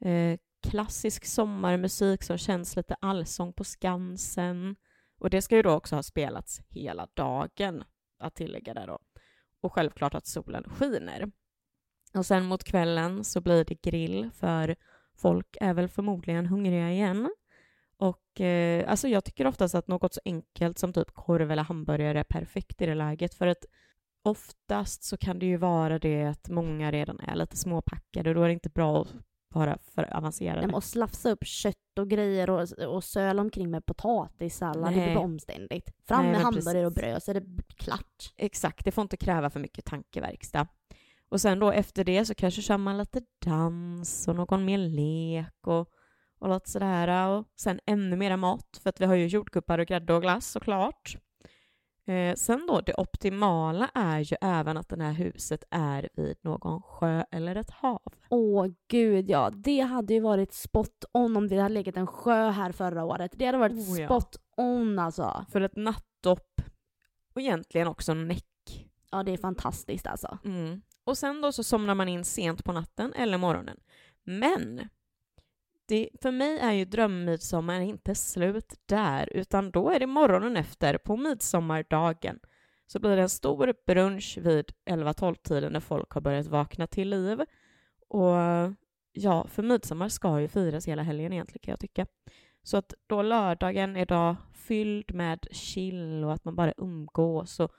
eh, 0.00 0.38
klassisk 0.62 1.24
sommarmusik 1.24 2.22
som 2.22 2.38
känns 2.38 2.76
lite 2.76 2.94
allsång 3.00 3.52
på 3.52 3.64
Skansen. 3.64 4.76
Och 5.18 5.30
det 5.30 5.42
ska 5.42 5.56
ju 5.56 5.62
då 5.62 5.70
också 5.70 5.94
ha 5.94 6.02
spelats 6.02 6.60
hela 6.68 7.08
dagen, 7.14 7.84
att 8.18 8.34
tillägga 8.34 8.74
där 8.74 8.86
då. 8.86 8.98
Och 9.60 9.72
självklart 9.72 10.14
att 10.14 10.26
solen 10.26 10.64
skiner. 10.64 11.30
Och 12.14 12.26
sen 12.26 12.44
mot 12.44 12.64
kvällen 12.64 13.24
så 13.24 13.40
blir 13.40 13.64
det 13.64 13.82
grill 13.82 14.30
för 14.34 14.76
folk 15.16 15.56
är 15.60 15.74
väl 15.74 15.88
förmodligen 15.88 16.46
hungriga 16.46 16.90
igen. 16.90 17.30
Och 17.96 18.40
eh, 18.40 18.90
alltså 18.90 19.08
jag 19.08 19.24
tycker 19.24 19.46
oftast 19.46 19.74
att 19.74 19.88
något 19.88 20.14
så 20.14 20.20
enkelt 20.24 20.78
som 20.78 20.92
typ 20.92 21.10
korv 21.14 21.50
eller 21.50 21.62
hamburgare 21.62 22.20
är 22.20 22.24
perfekt 22.24 22.82
i 22.82 22.86
det 22.86 22.94
läget 22.94 23.34
för 23.34 23.46
att 23.46 23.64
oftast 24.22 25.04
så 25.04 25.16
kan 25.16 25.38
det 25.38 25.46
ju 25.46 25.56
vara 25.56 25.98
det 25.98 26.24
att 26.24 26.48
många 26.48 26.92
redan 26.92 27.20
är 27.20 27.34
lite 27.34 27.56
småpackade 27.56 28.30
och 28.30 28.34
då 28.34 28.42
är 28.42 28.46
det 28.46 28.52
inte 28.54 28.70
bra 28.70 29.02
att 29.02 29.14
vara 29.54 29.78
för 29.94 30.16
avancerade. 30.16 30.74
Och 30.74 30.84
slafsa 30.84 31.30
upp 31.30 31.46
kött 31.46 31.98
och 31.98 32.08
grejer 32.08 32.50
och, 32.50 32.72
och 32.72 33.04
söla 33.04 33.42
omkring 33.42 33.70
med 33.70 33.86
potatissallad, 33.86 34.94
det 34.94 35.04
blir 35.04 35.16
omständigt. 35.16 35.90
Fram 36.04 36.22
Nej, 36.22 36.32
med 36.32 36.40
hamburgare 36.40 36.86
och 36.86 36.92
bröd 36.92 37.22
så 37.22 37.30
är 37.30 37.34
det 37.34 37.46
klart. 37.76 38.32
Exakt, 38.36 38.84
det 38.84 38.92
får 38.92 39.02
inte 39.02 39.16
kräva 39.16 39.50
för 39.50 39.60
mycket 39.60 39.84
tankeverkstad. 39.84 40.66
Och 41.30 41.40
sen 41.40 41.58
då 41.58 41.70
efter 41.70 42.04
det 42.04 42.24
så 42.24 42.34
kanske 42.34 42.62
kör 42.62 42.78
man 42.78 42.98
lite 42.98 43.20
dans 43.44 44.28
och 44.28 44.36
någon 44.36 44.64
mer 44.64 44.78
lek 44.78 45.66
och, 45.66 45.88
och 46.38 46.54
lite 46.54 46.70
sådär. 46.70 47.28
Och 47.28 47.46
sen 47.60 47.80
ännu 47.86 48.16
mera 48.16 48.36
mat, 48.36 48.80
för 48.82 48.90
att 48.90 49.00
vi 49.00 49.04
har 49.04 49.14
ju 49.14 49.26
jordgubbar 49.26 49.78
och 49.78 49.86
grädde 49.86 50.14
och 50.14 50.22
glass 50.22 50.50
såklart. 50.50 51.16
Eh, 52.06 52.34
sen 52.34 52.66
då, 52.66 52.80
det 52.80 52.94
optimala 52.94 53.90
är 53.94 54.18
ju 54.20 54.36
även 54.40 54.76
att 54.76 54.88
det 54.88 55.02
här 55.02 55.12
huset 55.12 55.64
är 55.70 56.08
vid 56.14 56.36
någon 56.42 56.82
sjö 56.82 57.24
eller 57.30 57.56
ett 57.56 57.70
hav. 57.70 58.14
Åh 58.28 58.66
gud 58.88 59.30
ja, 59.30 59.50
det 59.50 59.80
hade 59.80 60.14
ju 60.14 60.20
varit 60.20 60.52
spot 60.52 61.04
on 61.12 61.36
om 61.36 61.48
det 61.48 61.56
hade 61.56 61.74
legat 61.74 61.96
en 61.96 62.06
sjö 62.06 62.50
här 62.50 62.72
förra 62.72 63.04
året. 63.04 63.32
Det 63.34 63.46
hade 63.46 63.58
varit 63.58 63.88
Oh 63.88 64.00
ja. 64.00 64.06
spot 64.06 64.36
on 64.56 64.98
alltså. 64.98 65.44
För 65.52 65.60
ett 65.60 65.76
nattdopp 65.76 66.62
och 67.34 67.40
egentligen 67.40 67.88
också 67.88 68.14
näck. 68.14 68.44
Ja 69.10 69.22
det 69.22 69.32
är 69.32 69.36
fantastiskt 69.36 70.06
alltså. 70.06 70.38
Mm. 70.44 70.82
Och 71.10 71.18
sen 71.18 71.40
då 71.40 71.52
så 71.52 71.64
somnar 71.64 71.94
man 71.94 72.08
in 72.08 72.24
sent 72.24 72.64
på 72.64 72.72
natten 72.72 73.12
eller 73.12 73.38
morgonen. 73.38 73.76
Men 74.24 74.88
det, 75.88 76.08
för 76.22 76.30
mig 76.30 76.58
är 76.58 76.72
ju 76.72 76.84
drömmidsommar 76.84 77.80
inte 77.80 78.14
slut 78.14 78.74
där, 78.86 79.28
utan 79.32 79.70
då 79.70 79.90
är 79.90 80.00
det 80.00 80.06
morgonen 80.06 80.56
efter, 80.56 80.98
på 80.98 81.16
midsommardagen, 81.16 82.38
så 82.86 82.98
blir 82.98 83.16
det 83.16 83.22
en 83.22 83.28
stor 83.28 83.74
brunch 83.86 84.38
vid 84.42 84.72
11-12-tiden 84.90 85.72
när 85.72 85.80
folk 85.80 86.10
har 86.10 86.20
börjat 86.20 86.46
vakna 86.46 86.86
till 86.86 87.08
liv. 87.08 87.40
Och 88.08 88.36
ja, 89.12 89.46
för 89.46 89.62
midsommar 89.62 90.08
ska 90.08 90.40
ju 90.40 90.48
firas 90.48 90.88
hela 90.88 91.02
helgen 91.02 91.32
egentligen 91.32 91.60
kan 91.62 91.72
jag 91.72 91.80
tycka. 91.80 92.06
Så 92.62 92.76
att 92.76 92.94
då 93.06 93.22
lördagen 93.22 93.96
är 93.96 94.06
då 94.06 94.36
fylld 94.52 95.14
med 95.14 95.46
chill 95.50 96.24
och 96.24 96.32
att 96.32 96.44
man 96.44 96.56
bara 96.56 96.74
umgås 96.76 97.60
och 97.60 97.72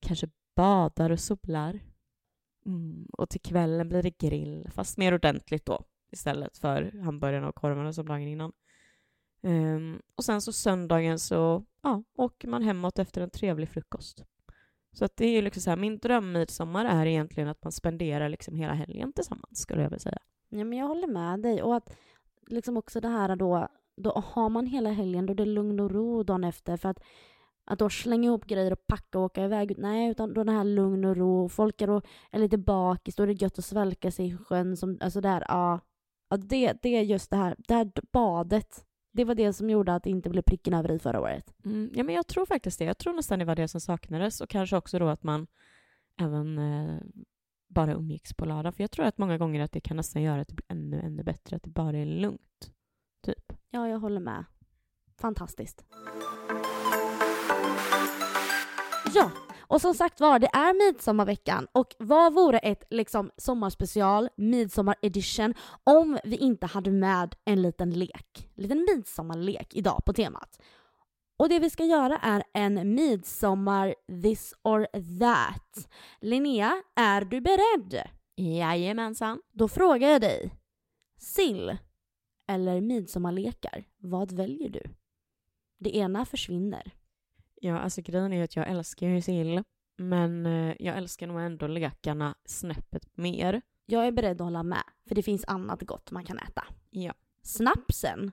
kanske 0.00 0.28
badar 0.56 1.10
och 1.10 1.20
solar. 1.20 1.80
Mm. 2.66 3.06
Och 3.12 3.28
till 3.28 3.40
kvällen 3.40 3.88
blir 3.88 4.02
det 4.02 4.18
grill, 4.18 4.68
fast 4.70 4.98
mer 4.98 5.14
ordentligt 5.14 5.66
då 5.66 5.84
istället 6.12 6.58
för 6.58 7.00
hamburgarna 7.04 7.48
och 7.48 7.54
korvarna 7.54 7.92
som 7.92 8.08
dagen 8.08 8.28
innan. 8.28 8.52
Um, 9.42 10.02
och 10.14 10.24
sen 10.24 10.40
så 10.40 10.52
söndagen 10.52 11.18
så 11.18 11.64
ja, 11.82 12.02
åker 12.16 12.48
man 12.48 12.62
hemåt 12.62 12.98
efter 12.98 13.20
en 13.20 13.30
trevlig 13.30 13.68
frukost. 13.68 14.24
Så 14.92 15.04
att 15.04 15.16
det 15.16 15.26
är 15.26 15.30
ju 15.30 15.42
liksom 15.42 15.62
så 15.62 15.70
här, 15.70 15.76
min 15.76 15.98
drömmidsommar 15.98 16.84
är 16.84 17.06
egentligen 17.06 17.48
att 17.48 17.64
man 17.64 17.72
spenderar 17.72 18.28
liksom 18.28 18.54
hela 18.54 18.74
helgen 18.74 19.12
tillsammans 19.12 19.58
skulle 19.58 19.82
jag 19.82 19.90
vilja 19.90 19.98
säga. 19.98 20.18
Ja 20.48 20.64
men 20.64 20.78
jag 20.78 20.86
håller 20.86 21.08
med 21.08 21.40
dig 21.40 21.62
och 21.62 21.76
att 21.76 21.96
liksom 22.46 22.76
också 22.76 23.00
det 23.00 23.08
här 23.08 23.36
då, 23.36 23.68
då 23.96 24.10
har 24.10 24.48
man 24.48 24.66
hela 24.66 24.90
helgen 24.90 25.26
då 25.26 25.34
det 25.34 25.42
är 25.42 25.46
lugn 25.46 25.80
och 25.80 25.90
ro 25.90 26.22
dagen 26.22 26.44
efter 26.44 26.76
för 26.76 26.88
att 26.88 27.02
att 27.66 27.78
då 27.78 27.90
slänga 27.90 28.26
ihop 28.26 28.46
grejer 28.46 28.72
och 28.72 28.86
packa 28.86 29.18
och 29.18 29.24
åka 29.24 29.44
iväg. 29.44 29.78
Nej, 29.78 30.10
utan 30.10 30.34
då 30.34 30.44
det 30.44 30.52
här 30.52 30.64
lugn 30.64 31.04
och 31.04 31.16
ro. 31.16 31.48
Folk 31.48 31.80
är, 31.80 31.86
då, 31.86 32.02
är 32.30 32.38
lite 32.38 32.58
bakis, 32.58 33.16
då 33.16 33.22
är 33.22 33.26
det 33.26 33.42
gött 33.42 33.58
att 33.58 33.64
svälka 33.64 34.10
sig 34.10 34.26
i 34.26 34.36
sjön. 34.36 34.76
Som, 34.76 34.98
alltså 35.00 35.20
där, 35.20 35.44
ja. 35.48 35.80
ja 36.28 36.36
det, 36.36 36.72
det 36.82 36.88
är 36.88 37.02
just 37.02 37.30
det 37.30 37.36
här, 37.36 37.56
det 37.58 37.74
här 37.74 37.90
badet. 38.12 38.86
Det 39.12 39.24
var 39.24 39.34
det 39.34 39.52
som 39.52 39.70
gjorde 39.70 39.94
att 39.94 40.02
det 40.02 40.10
inte 40.10 40.30
blev 40.30 40.42
pricken 40.42 40.74
över 40.74 40.92
i 40.92 40.98
förra 40.98 41.20
året. 41.20 41.54
Mm, 41.64 41.90
ja, 41.94 42.04
men 42.04 42.14
jag 42.14 42.26
tror 42.26 42.46
faktiskt 42.46 42.78
det. 42.78 42.84
Jag 42.84 42.98
tror 42.98 43.12
nästan 43.12 43.38
det 43.38 43.44
var 43.44 43.56
det 43.56 43.68
som 43.68 43.80
saknades 43.80 44.40
och 44.40 44.48
kanske 44.48 44.76
också 44.76 44.98
då 44.98 45.08
att 45.08 45.22
man 45.22 45.46
även 46.20 46.58
eh, 46.58 47.00
bara 47.68 47.92
umgicks 47.92 48.34
på 48.34 48.44
lördag. 48.44 48.74
För 48.74 48.82
jag 48.82 48.90
tror 48.90 49.06
att 49.06 49.18
många 49.18 49.38
gånger 49.38 49.60
att 49.60 49.72
det 49.72 49.80
kan 49.80 49.96
nästan 49.96 50.22
göra 50.22 50.40
att 50.40 50.48
det 50.48 50.54
blir 50.54 50.66
ännu, 50.68 51.00
ännu 51.00 51.22
bättre, 51.22 51.56
att 51.56 51.62
det 51.62 51.70
bara 51.70 51.98
är 51.98 52.06
lugnt. 52.06 52.72
Typ. 53.22 53.52
Ja, 53.70 53.88
jag 53.88 53.98
håller 53.98 54.20
med. 54.20 54.44
Fantastiskt. 55.18 55.84
Ja, 59.18 59.30
och 59.58 59.80
som 59.80 59.94
sagt 59.94 60.20
var, 60.20 60.38
det 60.38 60.46
är 60.46 60.86
midsommarveckan 60.86 61.66
och 61.72 61.94
vad 61.98 62.34
vore 62.34 62.58
ett 62.58 62.84
liksom 62.90 63.30
sommarspecial, 63.36 64.28
midsommar 64.36 64.96
edition, 65.02 65.54
om 65.84 66.18
vi 66.24 66.36
inte 66.36 66.66
hade 66.66 66.90
med 66.90 67.34
en 67.44 67.62
liten 67.62 67.90
lek, 67.90 68.48
en 68.56 68.62
liten 68.62 68.86
midsommarlek 68.94 69.74
idag 69.74 70.02
på 70.06 70.12
temat. 70.12 70.60
Och 71.36 71.48
det 71.48 71.58
vi 71.58 71.70
ska 71.70 71.84
göra 71.84 72.18
är 72.18 72.42
en 72.54 72.94
midsommar 72.94 73.94
this 74.22 74.54
or 74.62 74.86
that. 75.20 75.88
Linnea, 76.20 76.82
är 76.96 77.20
du 77.20 77.40
beredd? 77.40 78.02
Jajamensan. 78.36 79.40
Då 79.52 79.68
frågar 79.68 80.08
jag 80.08 80.20
dig, 80.20 80.54
sill 81.18 81.76
eller 82.48 82.80
midsommarlekar, 82.80 83.84
vad 83.98 84.32
väljer 84.32 84.68
du? 84.68 84.82
Det 85.78 85.96
ena 85.96 86.24
försvinner. 86.24 86.92
Ja, 87.60 87.78
alltså 87.78 88.02
grejen 88.02 88.32
är 88.32 88.36
ju 88.36 88.42
att 88.42 88.56
jag 88.56 88.68
älskar 88.68 89.06
ju 89.08 89.22
sill, 89.22 89.62
men 89.96 90.46
eh, 90.46 90.74
jag 90.78 90.96
älskar 90.96 91.26
nog 91.26 91.40
ändå 91.40 91.66
lekarna 91.66 92.34
snäppet 92.44 93.16
mer. 93.16 93.62
Jag 93.86 94.06
är 94.06 94.12
beredd 94.12 94.40
att 94.40 94.44
hålla 94.44 94.62
med, 94.62 94.82
för 95.08 95.14
det 95.14 95.22
finns 95.22 95.44
annat 95.44 95.82
gott 95.82 96.10
man 96.10 96.24
kan 96.24 96.38
äta. 96.38 96.64
Ja. 96.90 97.14
Snapsen? 97.42 98.32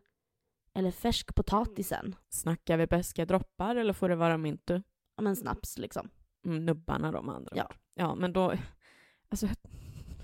Eller 0.73 0.91
färskpotatisen? 0.91 2.15
Snackar 2.29 2.77
vi 2.77 2.87
beska 2.87 3.25
droppar 3.25 3.75
eller 3.75 3.93
får 3.93 4.09
det 4.09 4.15
vara 4.15 4.37
mintu? 4.37 4.81
Ja 5.15 5.23
men 5.23 5.35
snaps 5.35 5.77
liksom. 5.77 6.09
Mm, 6.45 6.65
nubbarna 6.65 7.11
då 7.11 7.21
med 7.21 7.35
andra 7.35 7.51
Ja. 7.55 7.65
ord. 7.65 7.75
Ja, 7.93 8.15
men 8.15 8.33
då... 8.33 8.53
Alltså, 9.29 9.47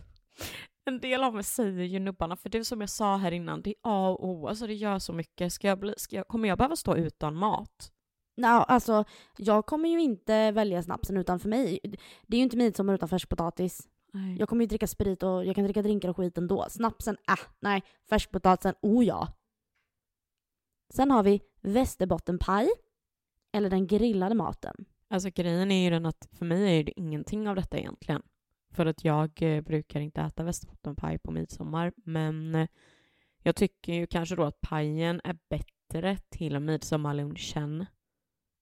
en 0.85 0.99
del 0.99 1.23
av 1.23 1.33
mig 1.35 1.43
säger 1.43 1.83
ju 1.83 1.99
nubbarna, 1.99 2.35
för 2.35 2.49
det 2.49 2.65
som 2.65 2.81
jag 2.81 2.89
sa 2.89 3.17
här 3.17 3.31
innan, 3.31 3.61
det 3.61 3.69
är 3.69 3.75
A 3.83 4.09
och 4.09 4.27
O. 4.29 4.47
Alltså 4.47 4.67
det 4.67 4.73
gör 4.73 4.99
så 4.99 5.13
mycket. 5.13 5.53
Ska 5.53 5.67
jag 5.67 5.79
bli, 5.79 5.93
ska 5.97 6.15
jag, 6.15 6.27
kommer 6.27 6.47
jag 6.47 6.57
behöva 6.57 6.75
stå 6.75 6.95
utan 6.95 7.35
mat? 7.35 7.91
Nej, 8.39 8.63
alltså 8.67 9.03
jag 9.37 9.65
kommer 9.65 9.89
ju 9.89 10.01
inte 10.01 10.51
välja 10.51 10.83
snapsen 10.83 11.17
utan 11.17 11.39
för 11.39 11.49
mig, 11.49 11.79
det 12.27 12.35
är 12.35 12.39
ju 12.39 12.43
inte 12.43 12.57
midsommar 12.57 12.93
utan 12.93 13.09
färskpotatis. 13.09 13.87
Nej. 14.13 14.37
Jag 14.39 14.49
kommer 14.49 14.63
ju 14.63 14.67
dricka 14.67 14.87
sprit 14.87 15.23
och 15.23 15.45
jag 15.45 15.55
kan 15.55 15.63
dricka 15.63 15.81
drinkar 15.81 16.09
och 16.09 16.17
skit 16.17 16.37
ändå. 16.37 16.65
Snapsen, 16.69 17.17
äh, 17.27 17.39
nej. 17.59 17.83
Färskpotatisen, 18.09 18.75
oh 18.81 19.05
ja. 19.05 19.27
Sen 20.93 21.11
har 21.11 21.23
vi 21.23 21.41
västerbottenpaj. 21.61 22.69
Eller 23.51 23.69
den 23.69 23.87
grillade 23.87 24.35
maten. 24.35 24.85
Alltså 25.07 25.29
grejen 25.29 25.71
är 25.71 25.83
ju 25.83 25.89
den 25.89 26.05
att 26.05 26.27
för 26.31 26.45
mig 26.45 26.79
är 26.79 26.83
det 26.83 26.99
ingenting 26.99 27.49
av 27.49 27.55
detta 27.55 27.77
egentligen. 27.77 28.21
För 28.71 28.85
att 28.85 29.03
jag 29.03 29.41
eh, 29.41 29.61
brukar 29.61 29.99
inte 29.99 30.21
äta 30.21 30.43
västerbottenpaj 30.43 31.19
på 31.19 31.31
midsommar, 31.31 31.93
men 31.95 32.55
eh, 32.55 32.67
jag 33.43 33.55
tycker 33.55 33.93
ju 33.93 34.07
kanske 34.07 34.35
då 34.35 34.43
att 34.43 34.61
pajen 34.61 35.21
är 35.23 35.37
bättre 35.49 36.17
till 36.29 36.59
midsommarlunchen. 36.59 37.85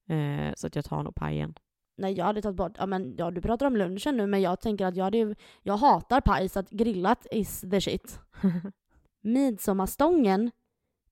Eh, 0.08 0.54
så 0.56 0.67
att 0.67 0.76
jag 0.76 0.86
tar 0.86 1.04
nog 1.04 1.15
pajen. 1.15 1.54
Nej 1.98 2.13
jag 2.13 2.26
hade 2.26 2.41
tagit 2.41 2.58
bort, 2.58 2.72
ja 2.78 2.86
men 2.86 3.15
ja 3.17 3.32
du 3.32 3.41
pratar 3.41 3.65
om 3.65 3.76
lunchen 3.78 4.17
nu 4.17 4.28
men 4.28 4.41
jag 4.41 4.62
tänker 4.62 4.86
att 4.86 4.96
jag 4.96 5.04
hade 5.04 5.36
jag 5.63 5.78
hatar 5.78 6.22
paj 6.22 6.50
så 6.50 6.60
att 6.60 6.70
grillat 6.70 7.28
is 7.32 7.62
the 7.62 7.82
shit. 7.82 8.20
Midsommarstången 9.22 10.52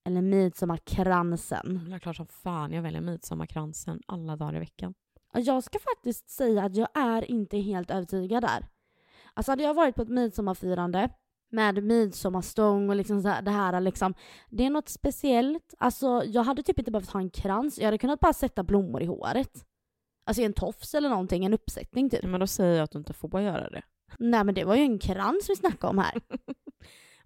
eller 0.04 0.22
midsommarkransen. 0.22 1.86
Det 1.90 1.96
är 1.96 2.00
klart 2.00 2.16
som 2.16 2.28
fan 2.28 2.72
jag 2.72 2.82
väljer 2.82 3.02
midsommarkransen 3.02 4.02
alla 4.06 4.36
dagar 4.36 4.56
i 4.56 4.60
veckan. 4.60 4.94
Ja, 5.34 5.40
Jag 5.40 5.64
ska 5.64 5.80
faktiskt 5.80 6.30
säga 6.30 6.64
att 6.64 6.76
jag 6.76 6.88
är 6.94 7.32
inte 7.32 7.58
helt 7.58 7.92
övertygad 7.92 8.44
där. 8.44 8.68
Alltså 9.34 9.52
hade 9.52 9.64
jag 9.64 9.74
varit 9.74 9.96
på 9.96 10.02
ett 10.02 10.10
midsommarfirande 10.10 11.10
med 11.52 11.84
midsommarstång 11.84 12.90
och 12.90 12.96
liksom 12.96 13.22
så 13.22 13.28
här, 13.28 13.42
det 13.42 13.52
här 13.52 13.82
liksom. 13.82 14.14
Det 14.50 14.66
är 14.66 14.70
något 14.70 14.90
speciellt. 14.90 15.74
Alltså 15.78 16.24
jag 16.26 16.44
hade 16.44 16.64
typ 16.64 16.80
inte 16.80 16.92
behövt 16.92 17.10
ha 17.10 17.20
en 17.20 17.30
krans. 17.30 17.78
Jag 17.78 17.86
hade 17.86 17.98
kunnat 17.98 18.20
bara 18.20 18.34
sätta 18.34 18.64
blommor 18.64 19.02
i 19.02 19.06
håret. 19.06 19.66
Alltså 20.26 20.42
i 20.42 20.46
en 20.46 20.54
tofs 20.54 20.96
eller 20.96 21.10
någonting, 21.10 21.46
en 21.46 21.54
uppsättning 21.54 22.10
typ. 22.10 22.24
Men 22.24 22.40
då 22.40 22.48
säger 22.48 22.76
jag 22.76 22.84
att 22.84 22.92
du 22.92 22.98
inte 22.98 23.14
får 23.14 23.42
göra 23.42 23.70
det. 23.70 23.82
Nej 24.20 24.44
men 24.44 24.56
det 24.56 24.64
var 24.64 24.76
ju 24.76 24.82
en 24.82 25.00
krans 25.00 25.50
vi 25.50 25.56
snackade 25.56 25.92
om 25.92 25.98
här. 25.98 26.22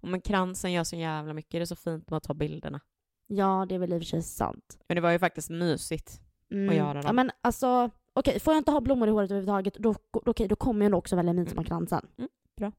Men 0.02 0.20
kransen 0.20 0.72
gör 0.72 0.84
så 0.84 0.96
jävla 0.96 1.32
mycket. 1.32 1.52
Det 1.52 1.58
är 1.58 1.64
så 1.64 1.76
fint 1.76 2.10
med 2.10 2.16
att 2.16 2.22
ta 2.22 2.34
bilderna. 2.34 2.80
Ja 3.26 3.66
det 3.68 3.74
är 3.74 3.78
väl 3.78 3.92
i 3.92 3.96
och 3.96 4.00
för 4.00 4.06
sig 4.06 4.22
sant. 4.22 4.78
Men 4.88 4.94
det 4.94 5.00
var 5.00 5.10
ju 5.10 5.18
faktiskt 5.18 5.50
mysigt. 5.50 6.20
Mm. 6.50 6.68
Och 6.68 6.74
göra 6.74 6.92
dem. 6.92 7.02
Ja 7.06 7.12
men 7.12 7.30
alltså, 7.40 7.90
okej 8.12 8.40
får 8.40 8.52
jag 8.52 8.60
inte 8.60 8.70
ha 8.70 8.80
blommor 8.80 9.08
i 9.08 9.10
håret 9.10 9.30
överhuvudtaget 9.30 9.74
då, 9.74 9.94
okej, 10.10 10.48
då 10.48 10.56
kommer 10.56 10.84
jag 10.84 10.90
nog 10.90 10.98
också 10.98 11.16
välja 11.16 11.32
midsommarkransen. 11.32 12.06
Mm, 12.18 12.30
bra. 12.56 12.72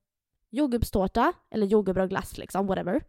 Jordgubbstårta, 0.53 1.33
eller 1.49 1.67
jordgubbar 1.67 2.01
och 2.01 2.09
glass 2.09 2.37
liksom, 2.37 2.67
whatever. 2.67 3.03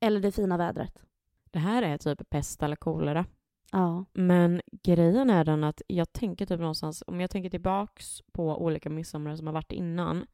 Eller 0.00 0.20
det 0.20 0.32
fina 0.32 0.56
vädret. 0.56 1.02
Det 1.50 1.58
här 1.58 1.82
är 1.82 1.98
typ 1.98 2.30
pest 2.30 2.62
eller 2.62 2.76
kolera. 2.76 3.26
Ja. 3.72 4.04
Men 4.12 4.60
grejen 4.82 5.30
är 5.30 5.44
den 5.44 5.64
att 5.64 5.82
jag 5.86 6.12
tänker 6.12 6.46
typ 6.46 6.60
någonstans, 6.60 7.02
om 7.06 7.20
jag 7.20 7.30
tänker 7.30 7.50
tillbaks 7.50 8.22
på 8.32 8.62
olika 8.62 8.90
midsommar 8.90 9.36
som 9.36 9.46
har 9.46 9.54
varit 9.54 9.72
innan, 9.72 10.26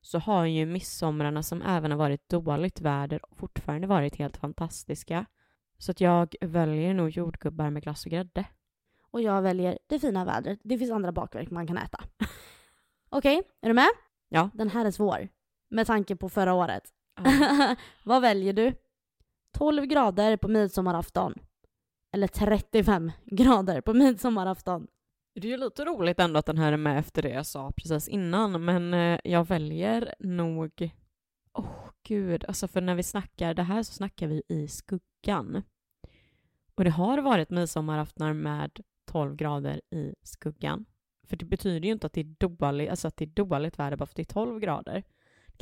så 0.00 0.18
har 0.18 0.44
ju 0.44 0.66
midsomrarna 0.66 1.42
som 1.42 1.62
även 1.62 1.90
har 1.90 1.98
varit 1.98 2.28
dåligt 2.28 2.80
väder 2.80 3.20
fortfarande 3.32 3.86
varit 3.86 4.16
helt 4.16 4.36
fantastiska. 4.36 5.26
Så 5.78 5.90
att 5.90 6.00
jag 6.00 6.34
väljer 6.40 6.94
nog 6.94 7.10
jordgubbar 7.10 7.70
med 7.70 7.82
glass 7.82 8.06
och 8.06 8.10
grädde. 8.12 8.44
Och 9.10 9.22
jag 9.22 9.42
väljer 9.42 9.78
det 9.86 9.98
fina 9.98 10.24
vädret. 10.24 10.60
Det 10.62 10.78
finns 10.78 10.90
andra 10.90 11.12
bakverk 11.12 11.50
man 11.50 11.66
kan 11.66 11.78
äta. 11.78 12.04
Okej, 13.08 13.42
är 13.60 13.68
du 13.68 13.74
med? 13.74 13.88
Ja. 14.28 14.50
Den 14.54 14.70
här 14.70 14.84
är 14.84 14.90
svår. 14.90 15.28
Med 15.72 15.86
tanke 15.86 16.16
på 16.16 16.28
förra 16.28 16.54
året. 16.54 16.82
Ja. 17.24 17.76
Vad 18.04 18.22
väljer 18.22 18.52
du? 18.52 18.74
12 19.52 19.84
grader 19.84 20.36
på 20.36 20.48
midsommarafton. 20.48 21.34
Eller 22.12 22.26
35 22.26 23.12
grader 23.24 23.80
på 23.80 23.94
midsommarafton. 23.94 24.86
Det 25.34 25.46
är 25.48 25.50
ju 25.50 25.56
lite 25.56 25.84
roligt 25.84 26.20
ändå 26.20 26.38
att 26.38 26.46
den 26.46 26.58
här 26.58 26.72
är 26.72 26.76
med 26.76 26.98
efter 26.98 27.22
det 27.22 27.28
jag 27.28 27.46
sa 27.46 27.72
precis 27.76 28.08
innan, 28.08 28.64
men 28.64 28.94
eh, 28.94 29.20
jag 29.24 29.46
väljer 29.46 30.14
nog... 30.18 30.90
Åh, 31.52 31.90
gud. 32.02 32.44
Alltså 32.44 32.68
för 32.68 32.80
när 32.80 32.94
vi 32.94 33.02
snackar 33.02 33.54
det 33.54 33.62
här 33.62 33.82
så 33.82 33.92
snackar 33.92 34.26
vi 34.26 34.42
i 34.48 34.68
skuggan. 34.68 35.62
Och 36.74 36.84
det 36.84 36.90
har 36.90 37.18
varit 37.18 37.50
midsommaraftnar 37.50 38.32
med 38.32 38.80
12 39.06 39.36
grader 39.36 39.80
i 39.90 40.14
skuggan. 40.22 40.84
För 41.28 41.36
det 41.36 41.44
betyder 41.44 41.86
ju 41.86 41.92
inte 41.92 42.06
att 42.06 42.12
det 42.12 42.20
är 42.20 42.36
dåligt, 42.38 42.90
alltså 42.90 43.08
att 43.08 43.16
det 43.16 43.24
är 43.24 43.26
dåligt 43.26 43.78
väder 43.78 43.96
bara 43.96 44.06
för 44.06 44.12
att 44.12 44.16
det 44.16 44.22
är 44.22 44.34
12 44.34 44.60
grader. 44.60 45.02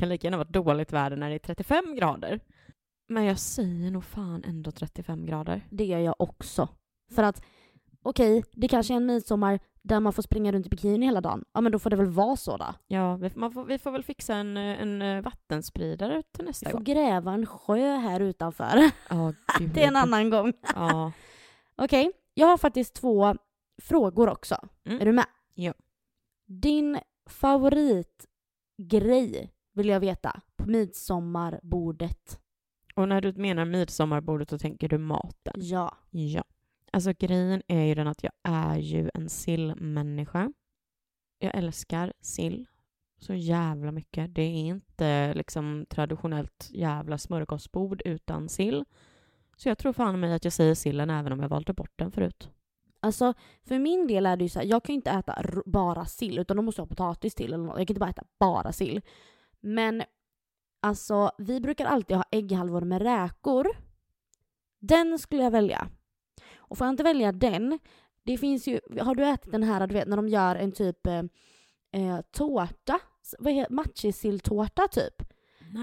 Kan 0.01 0.09
lika 0.09 0.27
gärna 0.27 0.37
vara 0.37 0.49
dåligt 0.49 0.93
väder 0.93 1.17
när 1.17 1.29
det 1.29 1.35
är 1.35 1.39
35 1.39 1.95
grader. 1.95 2.41
Men 3.09 3.25
jag 3.25 3.39
säger 3.39 3.91
nog 3.91 4.05
fan 4.05 4.45
ändå 4.45 4.71
35 4.71 5.27
grader. 5.27 5.67
Det 5.71 5.85
gör 5.85 5.99
jag 5.99 6.15
också. 6.19 6.69
För 7.15 7.23
att 7.23 7.43
okej, 8.03 8.45
det 8.53 8.69
kanske 8.69 8.95
är 8.95 8.97
en 8.97 9.07
midsommar 9.07 9.61
där 9.83 10.01
man 10.01 10.13
får 10.13 10.23
springa 10.23 10.53
runt 10.53 10.67
i 10.67 10.69
bikini 10.69 11.07
hela 11.07 11.21
dagen. 11.21 11.45
Ja 11.53 11.61
men 11.61 11.73
då 11.73 11.79
får 11.79 11.91
det 11.91 11.97
väl 11.97 12.07
vara 12.07 12.37
så 12.37 12.57
då. 12.57 12.75
Ja, 12.87 13.17
vi, 13.17 13.31
får, 13.31 13.65
vi 13.65 13.79
får 13.79 13.91
väl 13.91 14.03
fixa 14.03 14.35
en, 14.35 14.57
en 14.57 15.03
eh, 15.03 15.23
vattenspridare 15.23 16.23
till 16.23 16.45
nästa 16.45 16.67
Vi 16.67 16.71
får 16.71 16.79
gång. 16.79 16.85
gräva 16.85 17.33
en 17.33 17.47
sjö 17.47 17.97
här 17.97 18.21
utanför. 18.21 18.91
Ja, 19.11 19.33
gud. 19.59 19.71
det 19.75 19.83
är 19.85 19.89
en 19.89 19.97
annan 19.97 20.31
gång. 20.31 20.53
Ja. 20.75 21.13
Okej, 21.77 22.13
jag 22.35 22.47
har 22.47 22.59
faktiskt 22.59 22.95
två 22.95 23.35
frågor 23.83 24.29
också. 24.29 24.57
Mm. 24.85 25.01
Är 25.01 25.05
du 25.05 25.13
med? 25.13 25.27
Ja. 25.55 25.75
Din 26.47 26.99
favoritgrej 27.27 29.51
vill 29.73 29.89
jag 29.89 30.01
veta 30.01 30.41
på 30.57 30.67
midsommarbordet. 30.71 32.41
Och 32.95 33.09
när 33.09 33.21
du 33.21 33.33
menar 33.33 33.65
midsommarbordet 33.65 34.49
då 34.49 34.59
tänker 34.59 34.89
du 34.89 34.99
maten? 34.99 35.55
Ja. 35.57 35.97
Ja. 36.11 36.45
Alltså 36.93 37.13
grejen 37.19 37.63
är 37.67 37.85
ju 37.85 37.95
den 37.95 38.07
att 38.07 38.23
jag 38.23 38.33
är 38.43 38.77
ju 38.77 39.11
en 39.15 39.29
sillmänniska. 39.29 40.53
Jag 41.39 41.55
älskar 41.55 42.13
sill 42.21 42.67
så 43.19 43.35
jävla 43.35 43.93
mycket. 43.93 44.35
Det 44.35 44.43
är 44.43 44.67
inte 44.67 45.35
liksom 45.35 45.87
traditionellt 45.91 46.69
jävla 46.71 47.19
smörgåsbord 47.19 48.03
utan 48.05 48.49
sill. 48.49 48.85
Så 49.57 49.69
jag 49.69 49.79
tror 49.79 49.93
fan 49.93 50.21
mig 50.21 50.33
att 50.33 50.45
jag 50.45 50.53
säger 50.53 50.75
sillen 50.75 51.11
även 51.11 51.33
om 51.33 51.41
jag 51.41 51.49
valde 51.49 51.73
bort 51.73 51.93
den 51.97 52.13
förut. 52.13 52.51
Alltså 53.01 53.35
för 53.63 53.79
min 53.79 54.07
del 54.07 54.27
är 54.27 54.37
det 54.37 54.45
ju 54.45 54.49
så 54.49 54.59
här, 54.59 54.67
jag 54.67 54.85
kan 54.85 54.93
ju 54.93 54.97
inte 54.97 55.11
äta 55.11 55.45
bara 55.67 56.05
sill 56.05 56.39
utan 56.39 56.57
då 56.57 56.63
måste 56.63 56.81
jag 56.81 56.87
ha 56.87 56.89
potatis 56.89 57.35
till 57.35 57.53
eller 57.53 57.65
något. 57.65 57.79
Jag 57.79 57.89
kan 57.89 57.95
inte 57.95 58.01
bara 58.01 58.11
äta 58.11 58.25
bara 58.39 58.73
sill. 58.73 59.01
Men 59.61 60.03
alltså 60.81 61.31
vi 61.38 61.61
brukar 61.61 61.85
alltid 61.85 62.16
ha 62.16 62.25
ägghalvor 62.31 62.81
med 62.81 63.03
räkor. 63.03 63.68
Den 64.79 65.18
skulle 65.18 65.42
jag 65.42 65.51
välja. 65.51 65.88
Och 66.57 66.79
får 66.79 66.87
jag 66.87 66.92
inte 66.92 67.03
välja 67.03 67.33
den, 67.33 67.79
det 68.23 68.38
finns 68.38 68.68
ju, 68.68 68.81
har 69.01 69.14
du 69.14 69.25
ätit 69.25 69.53
den 69.53 69.62
här 69.62 69.87
du 69.87 69.94
vet 69.94 70.09
när 70.09 70.16
de 70.16 70.29
gör 70.29 70.57
en 70.57 70.73
typ 70.73 71.07
eh, 71.07 71.23
eh, 71.92 72.20
tårta? 72.31 73.01
Vad 73.38 73.53
heter 73.53 73.75
matjessilltårta 73.75 74.88
typ? 74.88 75.23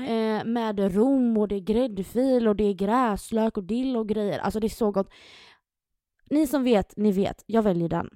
Eh, 0.07 0.45
med 0.45 0.95
rom 0.95 1.37
och 1.37 1.47
det 1.47 1.55
är 1.55 1.59
gräddfil 1.59 2.47
och 2.47 2.55
det 2.55 2.63
är 2.63 2.73
gräslök 2.73 3.57
och 3.57 3.63
dill 3.63 3.97
och 3.97 4.07
grejer. 4.09 4.39
Alltså 4.39 4.59
det 4.59 4.67
är 4.67 4.69
så 4.69 4.91
gott. 4.91 5.09
Ni 6.29 6.47
som 6.47 6.63
vet, 6.63 6.97
ni 6.97 7.11
vet. 7.11 7.43
Jag 7.45 7.63
väljer 7.63 7.89
den. 7.89 8.09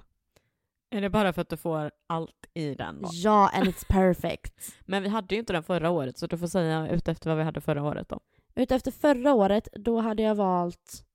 Är 0.94 1.02
det 1.02 1.10
bara 1.10 1.34
för 1.34 1.42
att 1.42 1.50
du 1.50 1.58
får 1.58 1.92
allt 2.08 2.46
i 2.54 2.76
den? 2.76 3.02
Då? 3.02 3.10
Ja, 3.12 3.50
and 3.54 3.68
it's 3.68 3.86
perfect. 3.88 4.76
Men 4.86 5.04
vi 5.04 5.10
hade 5.10 5.36
ju 5.36 5.40
inte 5.40 5.54
den 5.54 5.64
förra 5.64 5.90
året 5.90 6.18
så 6.18 6.28
du 6.28 6.38
får 6.38 6.48
säga 6.48 6.90
utefter 6.90 7.30
vad 7.30 7.38
vi 7.38 7.44
hade 7.44 7.62
förra 7.62 7.84
året 7.84 8.10
då. 8.10 8.20
Utefter 8.56 8.92
förra 8.92 9.34
året, 9.34 9.68
då 9.74 10.00
hade 10.00 10.24
jag 10.24 10.36
valt... 10.36 11.06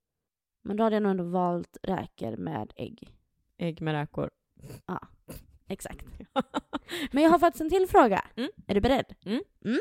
Men 0.64 0.76
då 0.76 0.84
hade 0.84 0.96
jag 0.96 1.02
nog 1.02 1.10
ändå 1.10 1.24
valt 1.24 1.76
räkor 1.82 2.36
med 2.36 2.72
ägg. 2.76 3.14
Ägg 3.58 3.82
med 3.82 3.94
räkor. 3.94 4.30
Exakt. 5.68 6.06
Men 7.12 7.22
jag 7.22 7.30
har 7.30 7.38
faktiskt 7.38 7.60
en 7.60 7.70
till 7.70 7.86
fråga. 7.88 8.24
Mm. 8.36 8.50
Är 8.66 8.74
du 8.74 8.80
beredd? 8.80 9.14
Mm. 9.24 9.80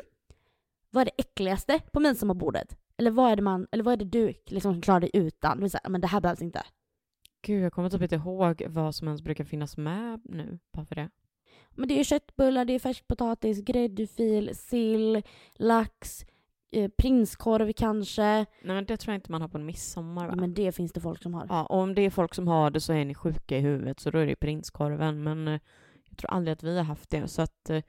Vad 0.89 1.01
är 1.01 1.05
det 1.05 1.21
äckligaste 1.21 1.81
på 1.91 1.99
midsommarbordet? 1.99 2.77
Eller 2.97 3.11
vad 3.11 3.31
är 3.31 3.35
det, 3.35 3.41
man, 3.41 3.67
eller 3.71 3.83
vad 3.83 3.93
är 3.93 3.97
det 3.97 4.05
du 4.05 4.33
liksom 4.45 4.81
klarar 4.81 4.99
dig 4.99 5.09
utan? 5.13 5.59
Du 5.59 5.69
säga, 5.69 5.89
men 5.89 6.01
det 6.01 6.07
här 6.07 6.21
behövs 6.21 6.41
inte. 6.41 6.63
Gud, 7.45 7.63
jag 7.63 7.73
kommer 7.73 7.89
typ 7.89 8.01
inte 8.01 8.15
ihåg 8.15 8.63
vad 8.67 8.95
som 8.95 9.07
ens 9.07 9.21
brukar 9.21 9.43
finnas 9.43 9.77
med 9.77 10.21
nu, 10.23 10.59
bara 10.73 10.85
för 10.85 10.95
det. 10.95 11.09
Men 11.71 11.87
det 11.87 11.99
är 11.99 12.03
köttbullar, 12.03 12.65
det 12.65 12.73
är 12.73 12.79
färskpotatis, 12.79 13.61
gräddfil, 13.61 14.55
sill, 14.55 15.21
lax, 15.53 16.25
eh, 16.71 16.91
prinskorv 16.97 17.73
kanske. 17.73 18.23
Nej 18.23 18.45
men 18.61 18.85
det 18.85 18.97
tror 18.97 19.13
jag 19.13 19.17
inte 19.17 19.31
man 19.31 19.41
har 19.41 19.47
på 19.47 19.57
en 19.57 19.65
midsommar 19.65 20.27
va? 20.27 20.35
Men 20.35 20.53
det 20.53 20.71
finns 20.71 20.93
det 20.93 21.01
folk 21.01 21.23
som 21.23 21.33
har. 21.33 21.45
Ja, 21.49 21.65
och 21.65 21.79
om 21.79 21.95
det 21.95 22.01
är 22.01 22.09
folk 22.09 22.33
som 22.35 22.47
har 22.47 22.71
det 22.71 22.81
så 22.81 22.93
är 22.93 23.05
ni 23.05 23.13
sjuka 23.15 23.57
i 23.57 23.61
huvudet 23.61 23.99
så 23.99 24.11
då 24.11 24.17
är 24.17 24.25
det 24.27 24.35
prinskorven. 24.35 25.23
Men 25.23 25.47
eh, 25.47 25.59
jag 26.09 26.17
tror 26.17 26.31
aldrig 26.31 26.53
att 26.53 26.63
vi 26.63 26.77
har 26.77 26.83
haft 26.83 27.09
det 27.09 27.27
så 27.27 27.41
att... 27.41 27.69
eh, 27.69 27.83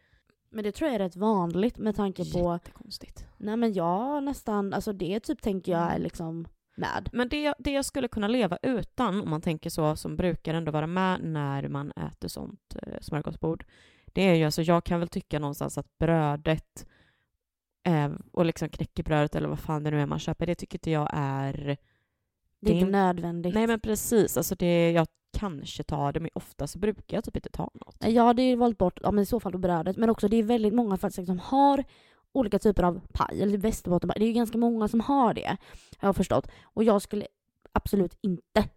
Men 0.51 0.65
det 0.65 0.73
tror 0.73 0.89
jag 0.89 0.95
är 0.95 0.99
rätt 0.99 1.17
vanligt 1.17 1.79
med 1.79 1.97
tanke 1.97 2.33
på... 2.33 2.53
Jättekonstigt. 2.53 3.27
Nej 3.37 3.57
men 3.57 3.73
jag 3.73 4.25
nästan, 4.25 4.73
alltså 4.73 4.93
det 4.93 5.21
typ 5.21 5.43
tänker 5.43 5.73
jag 5.73 5.93
är 5.93 5.99
liksom 5.99 6.47
med. 6.77 7.09
Men 7.13 7.29
det, 7.29 7.55
det 7.59 7.71
jag 7.71 7.85
skulle 7.85 8.09
kunna 8.09 8.29
leva 8.29 8.59
utan, 8.63 9.21
om 9.21 9.31
man 9.31 9.41
tänker 9.41 9.71
så, 9.71 9.97
som 9.97 10.17
brukar 10.17 10.55
ändå 10.55 10.73
vara 10.73 10.87
med 10.87 11.21
när 11.25 11.69
man 11.69 11.93
äter 11.93 12.29
sånt 12.29 12.77
eh, 12.83 13.01
smörgåsbord, 13.01 13.65
det 14.07 14.23
är 14.23 14.35
ju 14.35 14.45
alltså, 14.45 14.63
jag 14.63 14.85
kan 14.85 15.01
väl 15.01 15.09
tycka 15.09 15.39
någonstans 15.39 15.79
att 15.79 15.99
brödet 15.99 16.87
eh, 17.87 18.11
och 18.33 18.45
liksom 18.45 18.69
knäckebrödet 18.69 19.35
eller 19.35 19.49
vad 19.49 19.61
fan 19.61 19.85
det 19.85 19.91
nu 19.91 20.01
är 20.01 20.07
man 20.07 20.19
köper, 20.19 20.47
det 20.47 20.55
tycker 20.55 20.79
inte 20.79 20.91
jag 20.91 21.11
är... 21.13 21.77
Det 22.61 22.71
är 22.71 22.75
inte 22.75 22.91
nödvändigt. 22.91 23.55
Nej 23.55 23.67
men 23.67 23.81
precis, 23.81 24.37
alltså 24.37 24.55
det, 24.55 24.91
jag 24.91 25.07
kanske 25.39 25.83
tar 25.83 26.13
det, 26.13 26.21
men 26.21 26.31
ofta 26.35 26.67
så 26.67 26.79
brukar 26.79 27.17
jag 27.17 27.25
typ 27.25 27.37
inte 27.37 27.49
ta 27.49 27.71
något. 27.75 27.97
Jag 28.01 28.25
hade 28.25 28.43
ju 28.43 28.57
valt 28.57 28.79
bort, 28.79 29.01
ja 29.03 29.11
men 29.11 29.23
i 29.23 29.27
så 29.27 29.41
fall 29.41 29.53
då 29.53 29.59
brödet, 29.59 29.97
men 29.97 30.11
också 30.11 30.29
det 30.29 30.37
är 30.37 30.43
väldigt 30.43 30.75
många 30.75 30.97
faktiskt 30.97 31.27
som 31.27 31.39
har 31.39 31.85
olika 32.37 32.59
typer 32.59 32.83
av 32.83 33.01
paj, 33.13 33.43
eller 33.43 33.59
västerbottenpaj. 33.59 34.17
Det 34.19 34.25
är 34.25 34.27
ju 34.27 34.33
ganska 34.33 34.59
många 34.59 34.89
som 34.89 35.01
har 35.01 35.35
det, 35.35 35.57
har 35.99 36.09
jag 36.09 36.17
förstått. 36.17 36.49
Och 36.65 36.85
jag 36.85 37.03
skulle 37.03 37.27
absolut 37.73 38.19
inte 38.21 38.69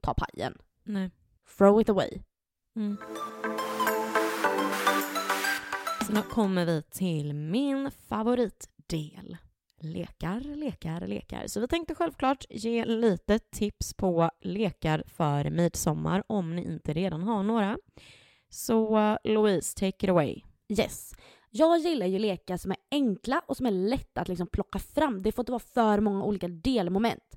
ta 0.00 0.14
pajen. 0.14 0.58
Nej. 0.84 1.10
Throw 1.58 1.80
it 1.80 1.88
away. 1.88 2.10
Mm. 2.76 2.96
Så 6.06 6.12
nu 6.12 6.22
kommer 6.22 6.64
vi 6.64 6.82
till 6.82 7.34
min 7.34 7.90
favoritdel. 7.90 9.36
Lekar, 9.80 10.40
lekar, 10.40 11.06
lekar. 11.06 11.46
Så 11.46 11.60
vi 11.60 11.68
tänkte 11.68 11.94
självklart 11.94 12.44
ge 12.50 12.84
lite 12.84 13.38
tips 13.38 13.94
på 13.94 14.30
lekar 14.40 15.02
för 15.06 15.50
midsommar 15.50 16.22
om 16.26 16.56
ni 16.56 16.64
inte 16.64 16.92
redan 16.92 17.22
har 17.22 17.42
några. 17.42 17.78
Så 18.48 19.18
Louise, 19.24 19.74
take 19.74 20.06
it 20.06 20.10
away. 20.10 20.42
Yes. 20.68 21.12
Jag 21.56 21.78
gillar 21.78 22.06
ju 22.06 22.18
lekar 22.18 22.56
som 22.56 22.70
är 22.70 22.76
enkla 22.90 23.42
och 23.46 23.56
som 23.56 23.66
är 23.66 23.70
lätta 23.70 24.20
att 24.20 24.28
liksom 24.28 24.46
plocka 24.46 24.78
fram. 24.78 25.22
Det 25.22 25.32
får 25.32 25.42
inte 25.42 25.52
vara 25.52 25.62
för 25.74 26.00
många 26.00 26.24
olika 26.24 26.48
delmoment. 26.48 27.36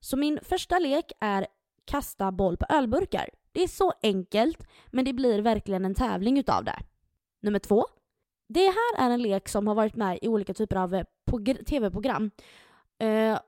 Så 0.00 0.16
min 0.16 0.38
första 0.42 0.78
lek 0.78 1.12
är 1.20 1.46
kasta 1.84 2.32
boll 2.32 2.56
på 2.56 2.66
ölburkar. 2.68 3.30
Det 3.52 3.62
är 3.62 3.68
så 3.68 3.92
enkelt, 4.02 4.66
men 4.86 5.04
det 5.04 5.12
blir 5.12 5.38
verkligen 5.38 5.84
en 5.84 5.94
tävling 5.94 6.38
utav 6.38 6.64
det. 6.64 6.78
Nummer 7.42 7.58
två. 7.58 7.86
Det 8.48 8.66
här 8.66 9.06
är 9.06 9.10
en 9.10 9.22
lek 9.22 9.48
som 9.48 9.66
har 9.66 9.74
varit 9.74 9.96
med 9.96 10.18
i 10.22 10.28
olika 10.28 10.54
typer 10.54 10.76
av 10.76 10.94
eh, 10.94 11.04
tv-program. 11.66 12.30
Eh, 12.98 13.38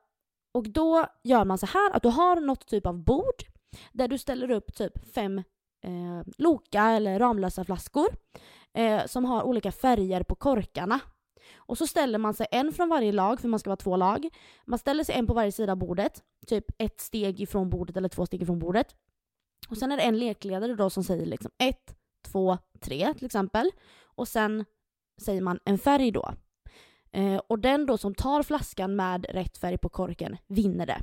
och 0.53 0.69
då 0.69 1.07
gör 1.25 1.45
man 1.45 1.59
så 1.59 1.67
här 1.67 1.91
att 1.97 2.03
du 2.03 2.09
har 2.09 2.41
något 2.41 2.67
typ 2.67 2.87
av 2.87 3.05
bord 3.05 3.45
där 3.93 4.09
du 4.09 4.19
ställer 4.19 4.51
upp 4.51 4.75
typ 4.75 5.15
fem 5.15 5.39
eh, 5.85 6.23
Loka 6.39 6.83
eller 6.83 7.19
Ramlösa 7.19 7.65
flaskor 7.65 8.09
eh, 8.75 9.07
som 9.07 9.25
har 9.25 9.43
olika 9.43 9.73
färger 9.73 10.23
på 10.23 10.35
korkarna. 10.35 11.01
Och 11.57 11.79
så 11.79 11.87
ställer 11.87 12.19
man 12.19 12.35
sig 12.35 12.47
en 12.51 12.73
från 12.73 12.89
varje 12.89 13.13
lag, 13.13 13.41
för 13.41 13.49
man 13.49 13.61
ska 13.61 13.71
vara 13.71 13.77
två 13.77 13.97
lag. 13.97 14.29
Man 14.65 14.79
ställer 14.79 15.05
sig 15.05 15.15
en 15.15 15.27
på 15.27 15.35
varje 15.35 15.53
sida 15.53 15.73
av 15.73 15.79
bordet, 15.79 16.23
typ 16.47 16.65
ett 16.79 17.01
steg 17.01 17.41
ifrån 17.41 17.71
bordet 17.71 17.97
eller 17.97 18.09
två 18.09 18.27
steg 18.27 18.43
ifrån 18.43 18.59
bordet. 18.59 18.97
Och 19.69 19.77
sen 19.77 19.93
är 19.93 19.97
det 19.97 20.03
en 20.03 20.19
lekledare 20.19 20.75
då 20.75 20.91
som 20.91 21.05
säger 21.05 21.27
liksom 21.27 21.51
ett, 21.59 21.97
två, 22.27 22.59
tre 22.81 23.15
till 23.15 23.27
exempel. 23.27 23.71
Och 24.03 24.29
sen 24.29 24.65
säger 25.23 25.43
man 25.43 25.59
en 25.65 25.79
färg 25.79 26.11
då. 26.11 26.35
Eh, 27.13 27.37
och 27.37 27.59
den 27.59 27.87
då 27.87 27.99
som 27.99 28.15
tar 28.15 28.43
flaskan 28.43 28.97
med 28.97 29.27
rätt 29.29 29.59
färg 29.59 29.79
på 29.79 29.89
korken 29.89 30.37
vinner 30.47 30.87
det. 30.87 31.03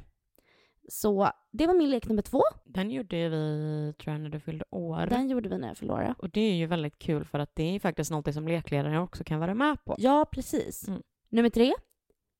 Så 0.88 1.32
det 1.52 1.68
var 1.68 1.74
min 1.74 1.90
lek 1.90 2.08
nummer 2.08 2.22
två. 2.22 2.42
Den 2.66 2.92
gjorde 2.92 3.30
vi, 3.30 3.94
tror 4.00 4.14
jag, 4.14 4.22
när 4.22 4.30
du 4.30 4.40
fyllde 4.40 4.66
år. 4.72 5.08
Den 5.10 5.30
gjorde 5.30 5.50
vi 5.50 5.58
när 5.58 5.68
jag 5.68 5.78
förlorade. 5.78 6.16
Och 6.18 6.30
det 6.30 6.42
är 6.42 6.54
ju 6.54 6.66
väldigt 6.66 7.00
kul 7.00 7.26
för 7.26 7.40
att 7.40 7.56
det 7.56 7.76
är 7.76 7.80
faktiskt 7.80 8.12
något 8.12 8.34
som 8.34 8.48
lekledaren 8.48 8.98
också 8.98 9.24
kan 9.24 9.40
vara 9.40 9.54
med 9.54 9.86
på. 9.86 9.96
Ja, 9.98 10.26
precis. 10.32 10.88
Mm. 10.88 11.02
Nummer 11.30 11.50
tre. 11.50 11.74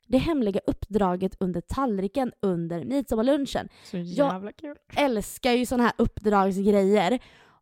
Det 0.08 0.18
hemliga 0.18 0.60
uppdraget 0.68 1.36
under 1.40 1.62
tallriken 1.62 2.32
under 2.42 2.86
midsommarlunchen. 2.86 3.70
Så 3.84 3.98
jävla 3.98 4.52
kul. 4.52 4.76
Älskar 4.98 5.52
ju 5.52 5.66
sådana 5.66 5.84
här 5.84 5.94
uppdragsgrejer. 5.98 7.20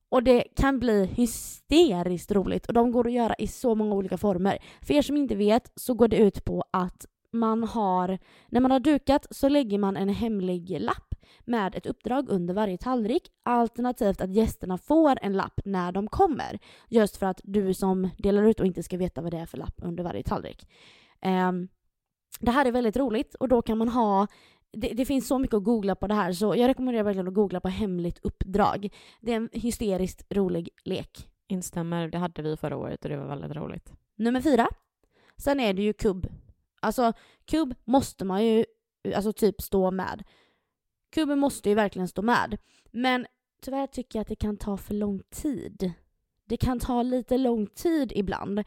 Och 0.09 0.23
det 0.23 0.43
kan 0.55 0.79
bli 0.79 1.05
hysteriskt 1.05 2.31
roligt 2.31 2.65
och 2.65 2.73
de 2.73 2.91
går 2.91 3.07
att 3.07 3.13
göra 3.13 3.35
i 3.35 3.47
så 3.47 3.75
många 3.75 3.95
olika 3.95 4.17
former. 4.17 4.57
För 4.81 4.93
er 4.93 5.01
som 5.01 5.17
inte 5.17 5.35
vet 5.35 5.71
så 5.75 5.93
går 5.93 6.07
det 6.07 6.17
ut 6.17 6.45
på 6.45 6.63
att 6.71 7.05
man 7.35 7.63
har, 7.63 8.17
när 8.49 8.59
man 8.59 8.71
har 8.71 8.79
dukat 8.79 9.27
så 9.31 9.49
lägger 9.49 9.77
man 9.77 9.97
en 9.97 10.09
hemlig 10.09 10.81
lapp 10.81 11.15
med 11.45 11.75
ett 11.75 11.85
uppdrag 11.85 12.29
under 12.29 12.53
varje 12.53 12.77
tallrik 12.77 13.31
alternativt 13.43 14.21
att 14.21 14.33
gästerna 14.33 14.77
får 14.77 15.19
en 15.21 15.33
lapp 15.33 15.59
när 15.65 15.91
de 15.91 16.07
kommer. 16.07 16.59
Just 16.89 17.17
för 17.17 17.25
att 17.25 17.41
du 17.43 17.73
som 17.73 18.09
delar 18.17 18.43
ut 18.43 18.59
och 18.59 18.65
inte 18.65 18.83
ska 18.83 18.97
veta 18.97 19.21
vad 19.21 19.31
det 19.31 19.37
är 19.37 19.45
för 19.45 19.57
lapp 19.57 19.75
under 19.77 20.03
varje 20.03 20.23
tallrik. 20.23 20.67
Ehm, 21.21 21.67
det 22.39 22.51
här 22.51 22.65
är 22.65 22.71
väldigt 22.71 22.97
roligt 22.97 23.35
och 23.35 23.47
då 23.47 23.61
kan 23.61 23.77
man 23.77 23.89
ha 23.89 24.27
det, 24.71 24.87
det 24.87 25.05
finns 25.05 25.27
så 25.27 25.39
mycket 25.39 25.53
att 25.53 25.63
googla 25.63 25.95
på 25.95 26.07
det 26.07 26.13
här 26.13 26.31
så 26.31 26.55
jag 26.55 26.67
rekommenderar 26.67 27.03
verkligen 27.03 27.27
att 27.27 27.33
googla 27.33 27.59
på 27.59 27.69
hemligt 27.69 28.19
uppdrag. 28.23 28.89
Det 29.21 29.31
är 29.31 29.35
en 29.35 29.49
hysteriskt 29.53 30.23
rolig 30.29 30.69
lek. 30.83 31.29
Instämmer, 31.47 32.07
det 32.07 32.17
hade 32.17 32.41
vi 32.41 32.57
förra 32.57 32.77
året 32.77 33.05
och 33.05 33.09
det 33.09 33.17
var 33.17 33.27
väldigt 33.27 33.55
roligt. 33.55 33.93
Nummer 34.15 34.41
fyra. 34.41 34.67
Sen 35.37 35.59
är 35.59 35.73
det 35.73 35.81
ju 35.81 35.93
kubb. 35.93 36.27
Alltså 36.85 37.13
kubb 37.45 37.75
måste 37.83 38.25
man 38.25 38.45
ju 38.45 38.65
alltså 39.15 39.33
typ 39.33 39.61
stå 39.61 39.91
med. 39.91 40.23
Kubben 41.09 41.39
måste 41.39 41.69
ju 41.69 41.75
verkligen 41.75 42.07
stå 42.07 42.21
med. 42.21 42.57
Men 42.91 43.25
tyvärr 43.61 43.87
tycker 43.87 44.19
jag 44.19 44.21
att 44.21 44.27
det 44.27 44.35
kan 44.35 44.57
ta 44.57 44.77
för 44.77 44.93
lång 44.93 45.21
tid. 45.29 45.93
Det 46.45 46.57
kan 46.57 46.79
ta 46.79 47.03
lite 47.03 47.37
lång 47.37 47.67
tid 47.67 48.11
ibland. 48.15 48.63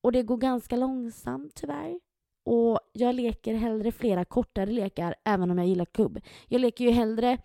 Och 0.00 0.12
det 0.12 0.22
går 0.22 0.36
ganska 0.36 0.76
långsamt 0.76 1.54
tyvärr. 1.54 2.00
Och 2.44 2.80
jag 2.92 3.14
leker 3.14 3.54
hellre 3.54 3.92
flera 3.92 4.24
kortare 4.24 4.70
lekar 4.70 5.14
även 5.24 5.50
om 5.50 5.58
jag 5.58 5.66
gillar 5.66 5.84
kubb. 5.84 6.20
Jag 6.48 6.60
leker 6.60 6.84
ju 6.84 6.90
hellre 6.90 7.38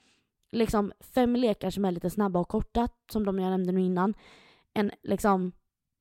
liksom 0.51 0.91
fem 0.99 1.35
lekar 1.35 1.69
som 1.69 1.85
är 1.85 1.91
lite 1.91 2.09
snabba 2.09 2.39
och 2.39 2.47
korta, 2.47 2.87
som 3.11 3.25
de 3.25 3.39
jag 3.39 3.49
nämnde 3.49 3.71
nu 3.71 3.81
innan, 3.81 4.13
än 4.73 4.91
liksom 5.03 5.51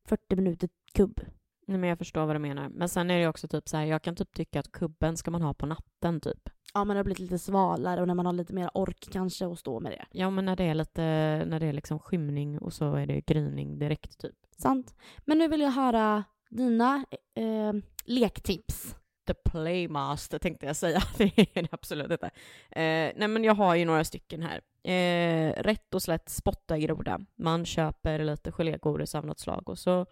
40 0.08 0.36
minuter 0.36 0.68
kubb. 0.94 1.20
Nej, 1.66 1.78
men 1.78 1.88
jag 1.88 1.98
förstår 1.98 2.26
vad 2.26 2.36
du 2.36 2.40
menar. 2.40 2.68
Men 2.68 2.88
sen 2.88 3.10
är 3.10 3.20
det 3.20 3.28
också 3.28 3.48
typ 3.48 3.68
så 3.68 3.76
här, 3.76 3.84
jag 3.84 4.02
kan 4.02 4.16
typ 4.16 4.34
tycka 4.34 4.60
att 4.60 4.72
kubben 4.72 5.16
ska 5.16 5.30
man 5.30 5.42
ha 5.42 5.54
på 5.54 5.66
natten 5.66 6.20
typ. 6.20 6.48
Ja 6.74 6.84
men 6.84 6.94
det 6.94 6.98
har 6.98 7.04
blivit 7.04 7.18
lite 7.18 7.38
svalare 7.38 8.00
och 8.00 8.06
när 8.06 8.14
man 8.14 8.26
har 8.26 8.32
lite 8.32 8.54
mer 8.54 8.70
ork 8.74 9.08
kanske 9.12 9.46
att 9.46 9.58
stå 9.58 9.80
med 9.80 9.92
det. 9.92 10.04
Ja, 10.10 10.30
men 10.30 10.44
när 10.44 10.56
det 10.56 10.64
är 10.64 10.74
lite, 10.74 11.02
när 11.46 11.60
det 11.60 11.66
är 11.66 11.72
liksom 11.72 11.98
skymning 11.98 12.58
och 12.58 12.72
så 12.72 12.94
är 12.94 13.06
det 13.06 13.20
gryning 13.20 13.78
direkt 13.78 14.18
typ. 14.18 14.34
Sant. 14.56 14.94
Men 15.24 15.38
nu 15.38 15.48
vill 15.48 15.60
jag 15.60 15.70
höra 15.70 16.24
dina 16.50 17.04
eh, 17.34 17.72
lektips. 18.04 18.96
The 19.26 19.34
Playmaster 19.34 20.38
tänkte 20.38 20.66
jag 20.66 20.76
säga. 20.76 21.02
Det 21.18 21.24
är 21.24 21.62
det 21.62 21.68
absolut 21.72 22.10
inte. 22.10 22.26
Eh, 22.70 23.12
nej 23.16 23.28
men 23.28 23.44
jag 23.44 23.54
har 23.54 23.74
ju 23.74 23.84
några 23.84 24.04
stycken 24.04 24.42
här. 24.42 24.60
Eh, 24.92 25.62
rätt 25.62 25.94
och 25.94 26.02
slätt 26.02 26.28
spotta 26.28 26.78
groda. 26.78 27.20
Man 27.36 27.64
köper 27.64 28.18
lite 28.24 28.52
gelégodis 28.52 29.14
av 29.14 29.26
något 29.26 29.38
slag 29.38 29.68
och 29.68 29.78
så 29.78 30.06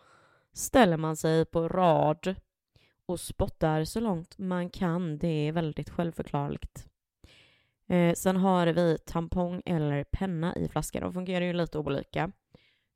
ställer 0.53 0.97
man 0.97 1.17
sig 1.17 1.45
på 1.45 1.69
rad 1.69 2.35
och 3.07 3.21
spottar 3.21 3.85
så 3.85 4.01
långt 4.01 4.39
man 4.39 4.71
kan. 4.71 5.19
Det 5.19 5.49
är 5.49 5.53
väldigt 5.53 5.91
självförklarligt. 5.91 6.87
Eh, 7.87 8.15
sen 8.15 8.37
har 8.37 8.67
vi 8.67 8.99
tampong 8.99 9.63
eller 9.67 10.05
penna 10.05 10.57
i 10.57 10.69
flaskan. 10.69 11.03
De 11.03 11.13
fungerar 11.13 11.45
ju 11.45 11.53
lite 11.53 11.79
olika. 11.79 12.33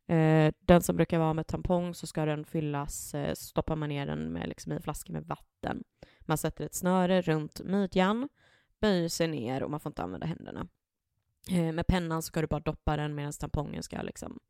Eh, 0.07 0.53
den 0.61 0.83
som 0.83 0.97
brukar 0.97 1.19
vara 1.19 1.35
med 1.35 1.47
tampong 1.47 1.95
så 1.95 2.07
ska 2.07 2.25
den 2.25 2.45
fyllas, 2.45 3.15
eh, 3.15 3.35
stoppar 3.35 3.77
man 3.77 3.89
ner 3.89 4.07
den 4.07 4.33
med, 4.33 4.49
liksom, 4.49 4.73
i 4.73 4.81
flaskan 4.81 5.13
med 5.13 5.25
vatten. 5.25 5.85
Man 6.21 6.39
sätter 6.39 6.65
ett 6.65 6.75
snöre 6.75 7.23
runt 7.23 7.61
midjan, 7.65 8.29
böjer 8.81 9.09
sig 9.09 9.29
ner 9.29 9.63
och 9.63 9.71
man 9.71 9.81
får 9.81 9.91
inte 9.91 10.03
använda 10.03 10.27
händerna. 10.27 10.67
Eh, 11.51 11.73
med 11.73 11.87
pennan 11.87 12.23
så 12.23 12.27
ska 12.27 12.41
du 12.41 12.47
bara 12.47 12.61
doppa 12.61 12.97
den 12.97 13.15
medan 13.15 13.33
tampongen 13.33 13.83
ska 13.83 14.03
liksom 14.03 14.41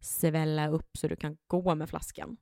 svälla 0.00 0.68
upp 0.68 0.96
så 0.96 1.08
du 1.08 1.16
kan 1.16 1.36
gå 1.46 1.74
med 1.74 1.88
flaskan. 1.88 2.36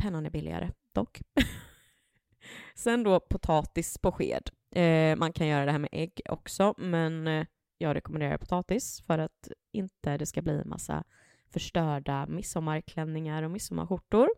Pennan 0.00 0.26
är 0.26 0.30
billigare 0.30 0.70
dock. 0.92 1.20
Sen 2.74 3.02
då 3.02 3.20
potatis 3.20 3.98
på 3.98 4.12
sked. 4.12 4.50
Eh, 4.74 5.16
man 5.16 5.32
kan 5.32 5.46
göra 5.46 5.64
det 5.64 5.72
här 5.72 5.78
med 5.78 5.88
ägg 5.92 6.20
också, 6.28 6.74
men 6.78 7.26
eh, 7.26 7.46
jag 7.78 7.96
rekommenderar 7.96 8.38
potatis 8.38 9.02
för 9.06 9.18
att 9.18 9.48
inte 9.72 10.16
det 10.16 10.26
ska 10.26 10.42
bli 10.42 10.60
en 10.60 10.68
massa 10.68 11.04
förstörda 11.50 12.26
midsommarklänningar 12.26 13.42
och 13.42 13.50
midsommarskjortor. 13.50 14.28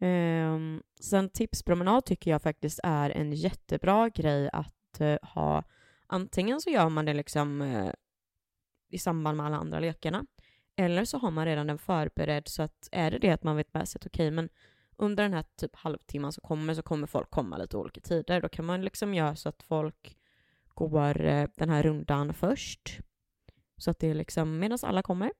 Eh, 0.00 0.58
sen 1.00 1.28
tipspromenad 1.28 2.04
tycker 2.04 2.30
jag 2.30 2.42
faktiskt 2.42 2.80
är 2.82 3.10
en 3.10 3.32
jättebra 3.32 4.08
grej 4.08 4.50
att 4.52 5.00
eh, 5.00 5.18
ha. 5.22 5.62
Antingen 6.06 6.60
så 6.60 6.70
gör 6.70 6.88
man 6.88 7.04
det 7.04 7.14
liksom 7.14 7.62
eh, 7.62 7.92
i 8.88 8.98
samband 8.98 9.36
med 9.36 9.46
alla 9.46 9.56
andra 9.56 9.80
lekarna, 9.80 10.26
eller 10.80 11.04
så 11.04 11.18
har 11.18 11.30
man 11.30 11.44
redan 11.44 11.66
den 11.66 11.78
förberedd 11.78 12.48
så 12.48 12.62
att 12.62 12.88
är 12.92 13.10
det 13.10 13.18
det 13.18 13.30
att 13.30 13.42
man 13.42 13.56
vet 13.56 13.74
med 13.74 13.88
sig 13.88 13.98
att 13.98 14.06
okej, 14.06 14.26
okay, 14.26 14.30
men 14.30 14.48
under 14.96 15.22
den 15.22 15.34
här 15.34 15.44
typ 15.56 15.76
halvtimman 15.76 16.32
som 16.32 16.40
kommer 16.40 16.74
så 16.74 16.82
kommer 16.82 17.06
folk 17.06 17.30
komma 17.30 17.58
lite 17.58 17.76
olika 17.76 18.00
tider. 18.00 18.40
Då 18.40 18.48
kan 18.48 18.64
man 18.64 18.82
liksom 18.82 19.14
göra 19.14 19.36
så 19.36 19.48
att 19.48 19.62
folk 19.62 20.16
går 20.74 21.24
eh, 21.24 21.48
den 21.56 21.70
här 21.70 21.82
rundan 21.82 22.34
först. 22.34 22.98
Så 23.76 23.90
att 23.90 23.98
det 23.98 24.10
är 24.10 24.14
liksom 24.14 24.58
medan 24.58 24.78
alla 24.82 25.02
kommer. 25.02 25.32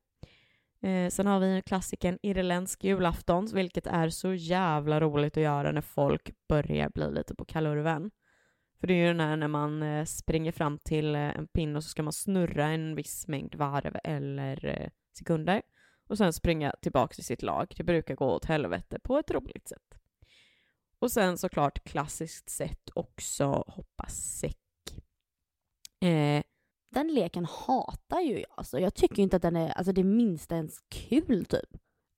Eh, 0.82 1.08
sen 1.10 1.26
har 1.26 1.40
vi 1.40 1.62
klassikern 1.66 2.18
irländsk 2.22 2.84
julafton, 2.84 3.46
vilket 3.54 3.86
är 3.86 4.08
så 4.08 4.34
jävla 4.34 5.00
roligt 5.00 5.36
att 5.36 5.42
göra 5.42 5.72
när 5.72 5.80
folk 5.80 6.30
börjar 6.48 6.88
bli 6.88 7.10
lite 7.10 7.34
på 7.34 7.44
kalurven. 7.44 8.10
För 8.80 8.86
det 8.86 8.94
är 8.94 8.98
ju 8.98 9.06
den 9.06 9.20
här 9.20 9.36
när 9.36 9.48
man 9.48 9.82
eh, 9.82 10.04
springer 10.04 10.52
fram 10.52 10.78
till 10.78 11.14
eh, 11.14 11.20
en 11.20 11.46
pinne 11.46 11.76
och 11.76 11.84
så 11.84 11.90
ska 11.90 12.02
man 12.02 12.12
snurra 12.12 12.66
en 12.66 12.94
viss 12.94 13.28
mängd 13.28 13.54
varv 13.54 13.96
eller 14.04 14.66
eh, 14.66 14.90
sekunder 15.18 15.62
och 16.08 16.18
sen 16.18 16.32
springa 16.32 16.74
tillbaka 16.82 17.14
till 17.14 17.24
sitt 17.24 17.42
lag. 17.42 17.72
Det 17.76 17.84
brukar 17.84 18.14
gå 18.14 18.26
åt 18.26 18.44
helvete 18.44 18.98
på 19.02 19.18
ett 19.18 19.30
roligt 19.30 19.68
sätt. 19.68 19.94
Och 20.98 21.12
sen 21.12 21.38
såklart 21.38 21.84
klassiskt 21.84 22.50
sett 22.50 22.90
också 22.94 23.64
hoppa 23.66 24.06
säck. 24.08 24.56
Eh, 26.00 26.42
den 26.90 27.14
leken 27.14 27.44
hatar 27.44 28.20
ju 28.20 28.34
jag. 28.34 28.50
Alltså, 28.56 28.78
jag 28.78 28.94
tycker 28.94 29.22
inte 29.22 29.36
att 29.36 29.42
den 29.42 29.56
är 29.56 29.70
alltså, 29.70 29.92
det 29.92 30.04
minsta 30.04 30.56
ens 30.56 30.78
kul 30.88 31.44
typ. 31.44 31.76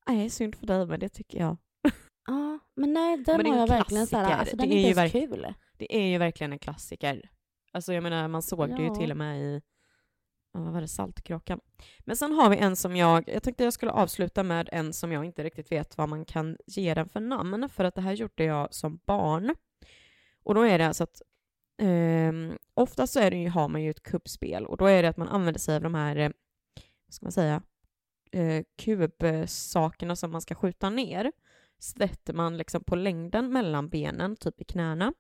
Nej, 0.09 0.31
synd 0.31 0.55
för 0.55 0.67
dig, 0.67 0.87
men 0.87 1.01
det 1.01 1.09
tycker 1.09 1.39
jag. 1.39 1.57
Ja, 2.27 2.59
men 2.75 2.93
nej, 2.93 3.17
den 3.17 3.37
men 3.37 3.47
har 3.47 3.59
jag 3.59 3.69
verkligen 3.69 4.07
såhär, 4.07 4.33
alltså 4.33 4.57
den 4.57 4.69
det 4.69 4.75
är, 4.75 4.85
är 4.85 4.89
inte 4.89 5.01
ens 5.01 5.13
kul. 5.13 5.55
Det 5.77 5.97
är 5.97 6.07
ju 6.07 6.19
verkligen 6.19 6.53
en 6.53 6.59
klassiker. 6.59 7.31
Alltså 7.73 7.93
jag 7.93 8.03
menar, 8.03 8.29
man 8.29 8.43
såg 8.43 8.71
ja. 8.71 8.77
det 8.77 8.83
ju 8.83 8.95
till 8.95 9.11
och 9.11 9.17
med 9.17 9.41
i 9.41 9.63
vad 10.53 10.73
var 10.73 10.81
det, 10.81 10.89
Saltkråkan. 10.89 11.61
Men 12.01 12.17
sen 12.17 12.33
har 12.33 12.51
vi 12.51 12.57
en 12.57 12.77
som 12.77 12.97
jag, 12.97 13.29
jag 13.29 13.43
tänkte 13.43 13.65
jag 13.65 13.73
skulle 13.73 13.93
avsluta 13.93 14.43
med 14.43 14.69
en 14.73 14.93
som 14.93 15.13
jag 15.13 15.25
inte 15.25 15.45
riktigt 15.45 15.73
vet 15.73 15.99
vad 15.99 16.09
man 16.09 16.25
kan 16.25 16.57
ge 16.67 16.95
den 16.95 17.09
för 17.09 17.21
namn, 17.21 17.69
för 17.69 17.85
att 17.85 17.95
det 17.95 18.01
här 18.01 18.13
gjorde 18.13 18.45
jag 18.45 18.75
som 18.75 19.01
barn. 19.07 19.55
Och 20.43 20.55
då 20.55 20.63
är 20.63 20.79
det 20.79 20.87
alltså 20.87 21.05
att 21.05 21.23
eh, 21.79 22.57
oftast 22.75 23.13
så 23.13 23.21
är 23.21 23.31
det 23.31 23.37
ju, 23.37 23.49
har 23.49 23.69
man 23.69 23.83
ju 23.83 23.91
ett 23.91 24.03
kubbspel 24.03 24.67
och 24.67 24.77
då 24.77 24.87
är 24.87 25.03
det 25.03 25.09
att 25.09 25.17
man 25.17 25.29
använder 25.29 25.61
sig 25.61 25.77
av 25.77 25.83
de 25.83 25.95
här, 25.95 26.17
eh, 26.17 26.31
vad 27.07 27.15
ska 27.15 27.25
man 27.27 27.33
säga, 27.33 27.63
eh, 28.33 28.65
kubsakerna 28.77 30.17
som 30.17 30.31
man 30.31 30.41
ska 30.41 30.55
skjuta 30.55 30.91
ner. 30.91 31.33
Sätter 31.79 32.35
man 32.35 32.57
liksom 32.57 32.85
på 32.85 32.97
längden 32.97 33.53
mellan 33.53 33.89
benen, 33.89 34.37
typ 34.37 34.61
i 34.61 34.65
knäna. 34.65 35.15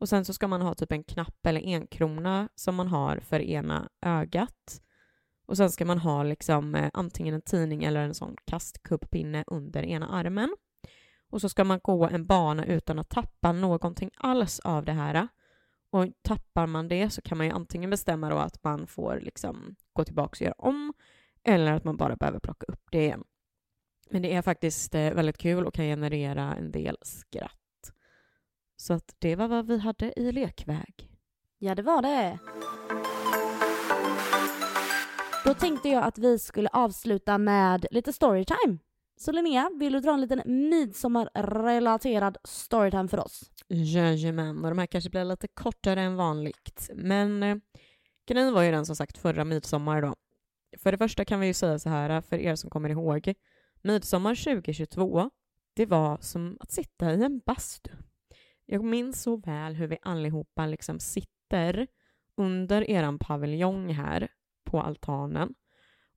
Och 0.00 0.08
sen 0.08 0.24
så 0.24 0.34
ska 0.34 0.48
man 0.48 0.62
ha 0.62 0.74
typ 0.74 0.92
en 0.92 1.04
knapp 1.04 1.46
eller 1.46 1.60
en 1.60 1.86
krona 1.86 2.48
som 2.54 2.74
man 2.74 2.88
har 2.88 3.20
för 3.20 3.40
ena 3.40 3.88
ögat. 4.02 4.82
Och 5.46 5.56
sen 5.56 5.70
ska 5.70 5.84
man 5.84 5.98
ha 5.98 6.22
liksom 6.22 6.74
eh, 6.74 6.90
antingen 6.94 7.34
en 7.34 7.42
tidning 7.42 7.84
eller 7.84 8.00
en 8.00 8.14
sån 8.14 8.36
kastkubppinne 8.44 9.44
under 9.46 9.82
ena 9.82 10.08
armen. 10.08 10.56
Och 11.30 11.40
så 11.40 11.48
ska 11.48 11.64
man 11.64 11.80
gå 11.82 12.08
en 12.08 12.26
bana 12.26 12.64
utan 12.64 12.98
att 12.98 13.08
tappa 13.08 13.52
någonting 13.52 14.10
alls 14.16 14.60
av 14.60 14.84
det 14.84 14.92
här. 14.92 15.28
Och 15.90 16.06
tappar 16.22 16.66
man 16.66 16.88
det 16.88 17.10
så 17.10 17.22
kan 17.22 17.38
man 17.38 17.46
ju 17.46 17.52
antingen 17.52 17.90
bestämma 17.90 18.30
då 18.30 18.36
att 18.36 18.64
man 18.64 18.86
får 18.86 19.20
liksom 19.20 19.76
gå 19.92 20.04
tillbaka 20.04 20.36
och 20.36 20.42
göra 20.42 20.54
om 20.58 20.92
eller 21.42 21.72
att 21.72 21.84
man 21.84 21.96
bara 21.96 22.16
behöver 22.16 22.38
plocka 22.38 22.66
upp 22.68 22.84
det 22.90 23.02
igen. 23.02 23.24
Men 24.10 24.22
det 24.22 24.34
är 24.34 24.42
faktiskt 24.42 24.94
eh, 24.94 25.12
väldigt 25.12 25.38
kul 25.38 25.66
och 25.66 25.74
kan 25.74 25.84
generera 25.84 26.54
en 26.54 26.72
del 26.72 26.96
skratt. 27.02 27.59
Så 28.80 28.92
att 28.92 29.14
det 29.18 29.36
var 29.36 29.48
vad 29.48 29.66
vi 29.66 29.78
hade 29.78 30.20
i 30.20 30.32
lekväg. 30.32 31.10
Ja, 31.58 31.74
det 31.74 31.82
var 31.82 32.02
det. 32.02 32.38
Då 35.44 35.54
tänkte 35.54 35.88
jag 35.88 36.04
att 36.04 36.18
vi 36.18 36.38
skulle 36.38 36.68
avsluta 36.68 37.38
med 37.38 37.86
lite 37.90 38.12
storytime. 38.12 38.78
Så 39.16 39.32
Linnea, 39.32 39.70
vill 39.78 39.92
du 39.92 40.00
dra 40.00 40.14
en 40.14 40.20
liten 40.20 40.42
midsommarrelaterad 40.46 42.36
storytime 42.44 43.08
för 43.08 43.18
oss? 43.18 43.50
Jajamän, 43.68 44.64
och 44.64 44.70
de 44.70 44.78
här 44.78 44.86
kanske 44.86 45.10
blir 45.10 45.24
lite 45.24 45.48
kortare 45.48 46.00
än 46.02 46.16
vanligt. 46.16 46.90
Men 46.94 47.42
eh, 47.42 47.56
grejen 48.28 48.54
var 48.54 48.62
ju 48.62 48.70
den 48.70 48.86
som 48.86 48.96
sagt 48.96 49.18
förra 49.18 49.44
midsommar 49.44 50.02
då. 50.02 50.14
För 50.78 50.92
det 50.92 50.98
första 50.98 51.24
kan 51.24 51.40
vi 51.40 51.46
ju 51.46 51.54
säga 51.54 51.78
så 51.78 51.88
här, 51.88 52.20
för 52.20 52.36
er 52.36 52.56
som 52.56 52.70
kommer 52.70 52.88
ihåg, 52.88 53.34
midsommar 53.82 54.34
2022, 54.34 55.30
det 55.74 55.86
var 55.86 56.18
som 56.20 56.56
att 56.60 56.72
sitta 56.72 57.14
i 57.14 57.22
en 57.24 57.40
bastu. 57.46 57.90
Jag 58.72 58.84
minns 58.84 59.22
så 59.22 59.36
väl 59.36 59.74
hur 59.74 59.86
vi 59.86 59.98
allihopa 60.02 60.66
liksom 60.66 61.00
sitter 61.00 61.86
under 62.36 62.90
eran 62.90 63.18
paviljong 63.18 63.92
här 63.92 64.28
på 64.64 64.80
altanen 64.80 65.54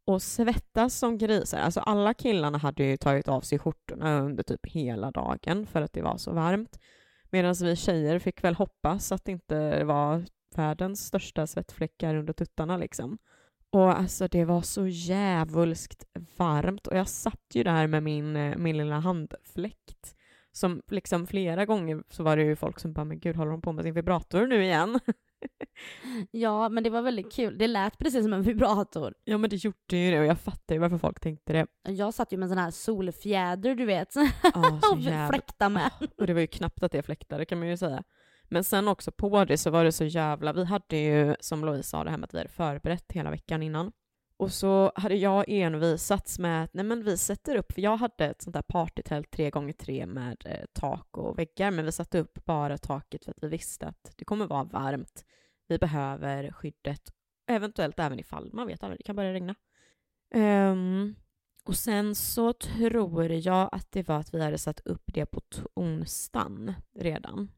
och 0.05 0.21
svettas 0.21 0.95
som 0.95 1.17
grisar. 1.17 1.59
Alltså 1.59 1.79
alla 1.79 2.13
killarna 2.13 2.57
hade 2.57 2.83
ju 2.83 2.97
tagit 2.97 3.27
av 3.27 3.41
sig 3.41 3.59
skjortorna 3.59 4.19
under 4.19 4.43
typ 4.43 4.65
hela 4.65 5.11
dagen 5.11 5.65
för 5.65 5.81
att 5.81 5.93
det 5.93 6.01
var 6.01 6.17
så 6.17 6.31
varmt. 6.31 6.79
Medan 7.29 7.55
vi 7.61 7.75
tjejer 7.75 8.19
fick 8.19 8.43
väl 8.43 8.55
hoppas 8.55 9.11
att 9.11 9.25
det 9.25 9.31
inte 9.31 9.83
var 9.83 10.25
världens 10.55 11.05
största 11.05 11.47
svettfläckar 11.47 12.15
under 12.15 12.33
tuttarna 12.33 12.77
liksom. 12.77 13.17
Och 13.69 13.99
alltså 13.99 14.27
det 14.27 14.45
var 14.45 14.61
så 14.61 14.87
jävulskt 14.87 16.05
varmt 16.37 16.87
och 16.87 16.97
jag 16.97 17.07
satt 17.07 17.45
ju 17.53 17.63
där 17.63 17.87
med 17.87 18.03
min, 18.03 18.35
eh, 18.35 18.57
min 18.57 18.77
lilla 18.77 18.99
handfläkt 18.99 20.15
som 20.55 20.81
liksom 20.87 21.27
flera 21.27 21.65
gånger 21.65 22.03
så 22.09 22.23
var 22.23 22.37
det 22.37 22.43
ju 22.43 22.55
folk 22.55 22.79
som 22.79 22.93
bara, 22.93 23.05
men 23.05 23.19
gud 23.19 23.35
håller 23.35 23.51
hon 23.51 23.61
på 23.61 23.71
med 23.71 23.83
sin 23.83 23.93
vibrator 23.93 24.47
nu 24.47 24.63
igen? 24.63 24.99
Ja, 26.31 26.69
men 26.69 26.83
det 26.83 26.89
var 26.89 27.01
väldigt 27.01 27.33
kul. 27.33 27.57
Det 27.57 27.67
lät 27.67 27.97
precis 27.97 28.23
som 28.23 28.33
en 28.33 28.41
vibrator. 28.41 29.13
ja 29.23 29.37
men 29.37 29.49
det 29.49 29.55
gjorde 29.55 29.97
ju 29.97 30.11
det 30.11 30.19
och 30.19 30.25
jag 30.25 30.39
fattar 30.39 30.75
ju 30.75 30.81
varför 30.81 30.97
folk 30.97 31.19
tänkte 31.19 31.53
det. 31.53 31.67
Jag 31.91 32.13
satt 32.13 32.33
ju 32.33 32.37
med 32.37 32.43
en 32.43 32.49
sån 32.49 32.57
här 32.57 32.71
solfjäder, 32.71 33.75
du 33.75 33.85
vet, 33.85 34.13
så 34.13 34.19
och 34.91 34.99
jävla... 34.99 35.27
fläkta 35.27 35.69
med. 35.69 35.91
Och 36.17 36.27
det 36.27 36.33
var 36.33 36.41
ju 36.41 36.47
knappt 36.47 36.83
att 36.83 36.91
det 36.91 37.03
fläktade 37.03 37.45
kan 37.45 37.59
man 37.59 37.67
ju 37.67 37.77
säga. 37.77 38.03
Men 38.43 38.63
sen 38.63 38.87
också 38.87 39.11
på 39.11 39.45
det 39.45 39.57
så 39.57 39.69
var 39.69 39.83
det 39.83 39.91
så 39.91 40.05
jävla, 40.05 40.53
vi 40.53 40.65
hade 40.65 40.97
ju 40.97 41.35
som 41.39 41.65
Louise 41.65 41.89
sa 41.89 42.03
det 42.03 42.09
här 42.09 42.17
med 42.17 42.25
att 42.25 42.33
vi 42.33 42.37
hade 42.37 42.49
förberett 42.49 43.11
hela 43.11 43.31
veckan 43.31 43.63
innan. 43.63 43.91
Och 44.43 44.51
så 44.51 44.91
hade 44.95 45.15
jag 45.15 45.45
envisats 45.47 46.39
med 46.39 46.63
att 46.63 46.73
nej 46.73 46.85
men 46.85 47.03
vi 47.03 47.17
sätter 47.17 47.55
upp, 47.55 47.73
för 47.73 47.81
jag 47.81 47.97
hade 47.97 48.25
ett 48.25 48.41
sånt 48.41 48.53
där 48.53 48.61
partytält 48.61 49.31
tre 49.31 49.49
gånger 49.49 49.73
tre 49.73 50.05
med 50.05 50.43
eh, 50.45 50.65
tak 50.73 51.17
och 51.17 51.39
väggar, 51.39 51.71
men 51.71 51.85
vi 51.85 51.91
satte 51.91 52.19
upp 52.19 52.45
bara 52.45 52.77
taket 52.77 53.23
för 53.23 53.31
att 53.31 53.43
vi 53.43 53.47
visste 53.47 53.87
att 53.87 54.13
det 54.17 54.25
kommer 54.25 54.47
vara 54.47 54.63
varmt. 54.63 55.25
Vi 55.67 55.77
behöver 55.77 56.51
skyddet, 56.51 57.01
eventuellt 57.47 57.99
även 57.99 58.19
ifall, 58.19 58.53
man 58.53 58.67
vet 58.67 58.83
aldrig, 58.83 58.99
det 58.99 59.03
kan 59.03 59.15
börja 59.15 59.33
regna. 59.33 59.55
Um, 60.35 61.15
och 61.63 61.75
sen 61.75 62.15
så 62.15 62.53
tror 62.53 63.31
jag 63.31 63.69
att 63.71 63.91
det 63.91 64.07
var 64.07 64.19
att 64.19 64.33
vi 64.33 64.43
hade 64.43 64.57
satt 64.57 64.79
upp 64.79 65.03
det 65.05 65.25
på 65.25 65.41
onsdagen 65.73 66.73
redan. 66.99 67.51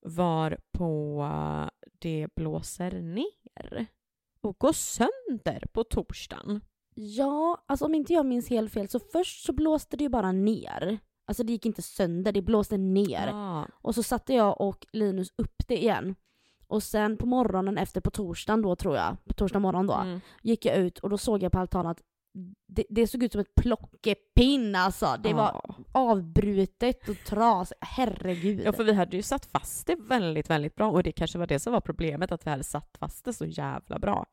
Var 0.00 0.58
på 0.72 1.22
eh, 1.32 1.88
det 1.98 2.28
blåser 2.36 3.00
ner 3.00 3.86
och 4.46 4.58
går 4.58 4.72
sönder 4.72 5.62
på 5.72 5.84
torsdagen. 5.84 6.60
Ja, 6.94 7.64
alltså 7.66 7.84
om 7.84 7.94
inte 7.94 8.12
jag 8.12 8.26
minns 8.26 8.50
helt 8.50 8.72
fel 8.72 8.88
så 8.88 8.98
först 8.98 9.44
så 9.46 9.52
blåste 9.52 9.96
det 9.96 10.04
ju 10.04 10.08
bara 10.10 10.32
ner. 10.32 10.98
Alltså 11.26 11.42
det 11.44 11.52
gick 11.52 11.66
inte 11.66 11.82
sönder, 11.82 12.32
det 12.32 12.42
blåste 12.42 12.76
ner. 12.76 13.26
Ja. 13.28 13.66
Och 13.82 13.94
så 13.94 14.02
satte 14.02 14.34
jag 14.34 14.60
och 14.60 14.86
Linus 14.92 15.28
upp 15.36 15.62
det 15.68 15.76
igen. 15.82 16.14
Och 16.66 16.82
sen 16.82 17.16
på 17.16 17.26
morgonen 17.26 17.78
efter 17.78 18.00
på 18.00 18.10
torsdagen 18.10 18.62
då 18.62 18.76
tror 18.76 18.96
jag, 18.96 19.16
på 19.24 19.34
torsdag 19.34 19.58
morgon 19.58 19.86
då, 19.86 19.94
Mm. 19.94 20.20
gick 20.42 20.64
jag 20.64 20.76
ut 20.76 20.98
och 20.98 21.10
då 21.10 21.18
såg 21.18 21.42
jag 21.42 21.52
på 21.52 21.58
altanen 21.58 21.90
att 21.90 22.02
det, 22.68 22.84
det 22.88 23.06
såg 23.06 23.22
ut 23.22 23.32
som 23.32 23.40
ett 23.40 23.54
plockepinn 23.54 24.74
alltså. 24.74 25.16
Det 25.22 25.32
var 25.34 25.60
Ja. 25.68 25.74
avbrutet 25.92 27.08
och 27.08 27.16
tras. 27.26 27.72
Herregud. 27.80 28.60
Ja, 28.64 28.72
för 28.72 28.84
vi 28.84 28.92
hade 28.92 29.16
ju 29.16 29.22
satt 29.22 29.46
fast 29.46 29.86
det 29.86 29.96
väldigt, 29.96 30.50
väldigt 30.50 30.74
bra 30.74 30.90
och 30.90 31.02
det 31.02 31.12
kanske 31.12 31.38
var 31.38 31.46
det 31.46 31.58
som 31.58 31.72
var 31.72 31.80
problemet, 31.80 32.32
att 32.32 32.46
vi 32.46 32.50
hade 32.50 32.64
satt 32.64 32.96
fast 32.98 33.24
det 33.24 33.32
så 33.32 33.44
jävla 33.46 33.98
bra. 33.98 34.26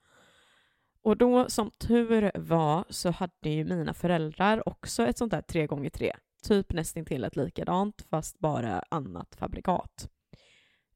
Och 1.01 1.17
då, 1.17 1.49
som 1.49 1.71
tur 1.71 2.31
var, 2.35 2.85
så 2.89 3.11
hade 3.11 3.49
ju 3.49 3.65
mina 3.65 3.93
föräldrar 3.93 4.69
också 4.69 5.03
ett 5.07 5.17
sånt 5.17 5.31
där 5.31 5.41
3x3. 5.41 6.11
Typ 6.43 6.73
nästintill 6.73 7.23
ett 7.23 7.35
likadant, 7.35 8.01
fast 8.09 8.39
bara 8.39 8.83
annat 8.91 9.35
fabrikat. 9.35 10.09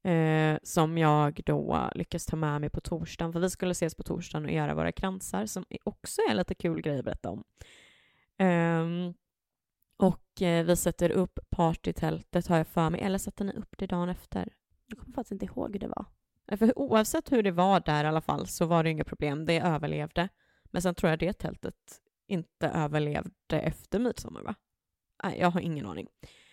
Eh, 0.08 0.58
som 0.62 0.98
jag 0.98 1.40
då 1.46 1.90
lyckas 1.94 2.26
ta 2.26 2.36
med 2.36 2.60
mig 2.60 2.70
på 2.70 2.80
torsdagen, 2.80 3.32
för 3.32 3.40
vi 3.40 3.50
skulle 3.50 3.70
ses 3.70 3.94
på 3.94 4.02
torsdagen 4.02 4.44
och 4.44 4.52
göra 4.52 4.74
våra 4.74 4.92
kransar, 4.92 5.46
som 5.46 5.64
också 5.84 6.20
är 6.30 6.34
lite 6.34 6.54
kul 6.54 6.80
grej 6.80 6.98
att 6.98 7.04
berätta 7.04 7.30
om. 7.30 7.44
Ehm, 8.38 9.14
och 9.96 10.42
eh, 10.42 10.64
vi 10.64 10.76
sätter 10.76 11.10
upp 11.10 11.38
partytältet 11.50 12.46
har 12.46 12.56
jag 12.56 12.66
för 12.66 12.90
mig, 12.90 13.00
eller 13.00 13.18
sätter 13.18 13.44
ni 13.44 13.52
upp 13.52 13.74
det 13.78 13.86
dagen 13.86 14.08
efter? 14.08 14.52
Jag 14.86 14.98
kommer 14.98 15.14
faktiskt 15.14 15.32
inte 15.32 15.44
ihåg 15.44 15.72
hur 15.72 15.80
det 15.80 15.88
var. 15.88 16.04
För 16.56 16.78
oavsett 16.78 17.32
hur 17.32 17.42
det 17.42 17.50
var 17.50 17.80
där 17.80 18.04
i 18.04 18.06
alla 18.06 18.20
fall 18.20 18.46
så 18.46 18.66
var 18.66 18.84
det 18.84 18.90
inga 18.90 19.04
problem, 19.04 19.44
det 19.44 19.60
överlevde. 19.60 20.28
Men 20.64 20.82
sen 20.82 20.94
tror 20.94 21.10
jag 21.10 21.18
det 21.18 21.32
tältet 21.32 22.00
inte 22.26 22.68
överlevde 22.68 23.60
efter 23.60 23.98
midsommar 23.98 24.42
va? 24.42 24.54
Nej, 25.24 25.38
jag 25.38 25.50
har 25.50 25.60
ingen 25.60 25.86
aning. 25.86 26.08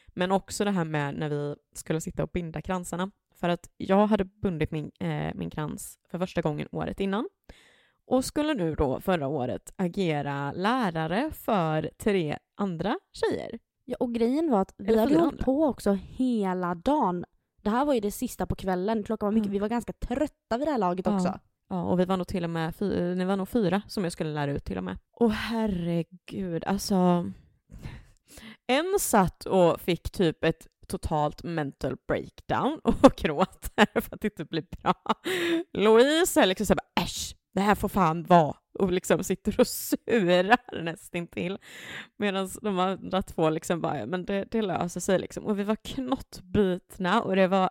Men 0.07 0.31
också 0.31 0.65
det 0.65 0.71
här 0.71 0.85
med 0.85 1.15
när 1.15 1.29
vi 1.29 1.55
skulle 1.73 2.01
sitta 2.01 2.23
och 2.23 2.29
binda 2.33 2.61
kransarna. 2.61 3.11
För 3.39 3.49
att 3.49 3.69
jag 3.77 4.07
hade 4.07 4.25
bundit 4.25 4.71
min, 4.71 4.91
eh, 4.99 5.33
min 5.35 5.49
krans 5.49 5.99
för 6.11 6.19
första 6.19 6.41
gången 6.41 6.67
året 6.71 6.99
innan. 6.99 7.29
Och 8.07 8.25
skulle 8.25 8.53
nu 8.53 8.75
då 8.75 8.99
förra 8.99 9.27
året 9.27 9.73
agera 9.75 10.51
lärare 10.51 11.31
för 11.31 11.89
tre 11.97 12.37
andra 12.55 12.99
tjejer. 13.13 13.59
Ja, 13.85 13.97
och 13.99 14.13
grejen 14.13 14.51
var 14.51 14.61
att 14.61 14.73
vi 14.77 14.97
hade 14.99 15.09
fyra 15.09 15.21
hållit 15.21 15.41
på 15.41 15.63
också 15.65 15.91
hela 15.93 16.75
dagen. 16.75 17.25
Det 17.61 17.69
här 17.69 17.85
var 17.85 17.93
ju 17.93 17.99
det 17.99 18.11
sista 18.11 18.45
på 18.45 18.55
kvällen. 18.55 19.03
Klockan 19.03 19.27
var 19.27 19.31
mycket, 19.33 19.47
Ja. 19.47 19.51
vi 19.51 19.59
var 19.59 19.69
ganska 19.69 19.93
trötta 19.93 20.57
vid 20.57 20.67
det 20.67 20.71
här 20.71 20.77
laget 20.77 21.05
Ja. 21.05 21.15
också. 21.15 21.39
Ja, 21.69 21.83
och 21.83 21.99
vi 21.99 22.05
var 22.05 22.17
nog 22.17 22.27
till 22.27 22.43
och 22.43 22.49
med 22.49 22.75
fy, 22.75 23.15
ni 23.15 23.25
var 23.25 23.35
nog 23.35 23.49
fyra 23.49 23.81
som 23.87 24.03
jag 24.03 24.13
skulle 24.13 24.33
lära 24.33 24.51
ut 24.51 24.65
till 24.65 24.77
och 24.77 24.83
med. 24.83 24.97
Och 25.11 25.31
herregud, 25.31 26.63
alltså. 26.65 27.31
En 28.67 28.99
satt 28.99 29.45
och 29.45 29.81
fick 29.81 30.11
typ 30.11 30.43
ett 30.43 30.67
totalt 30.85 31.43
mental 31.43 31.97
breakdown 32.07 32.79
och 32.83 33.15
gråter 33.17 34.01
för 34.01 34.15
att 34.15 34.21
det 34.21 34.27
inte 34.27 34.45
blir 34.45 34.65
bra. 34.81 34.93
Louise 35.73 36.41
är 36.41 36.45
liksom 36.45 36.65
såhär, 36.65 36.79
äsch, 37.01 37.35
det 37.53 37.61
här 37.61 37.75
får 37.75 37.89
fan 37.89 38.23
vara. 38.23 38.55
Och 38.79 38.91
liksom 38.91 39.23
sitter 39.23 39.59
och 39.59 39.67
surar 40.07 40.83
nästintill. 40.83 41.57
Medan 42.17 42.49
de 42.61 42.79
andra 42.79 43.21
två 43.21 43.49
liksom 43.49 43.81
bara, 43.81 44.05
men 44.05 44.25
det, 44.25 44.45
det 44.51 44.61
löser 44.61 44.99
sig 44.99 45.19
liksom. 45.19 45.45
Och 45.45 45.59
vi 45.59 45.63
var 45.63 45.75
knottbitna 45.75 47.21
och 47.21 47.35
det 47.35 47.47
var, 47.47 47.69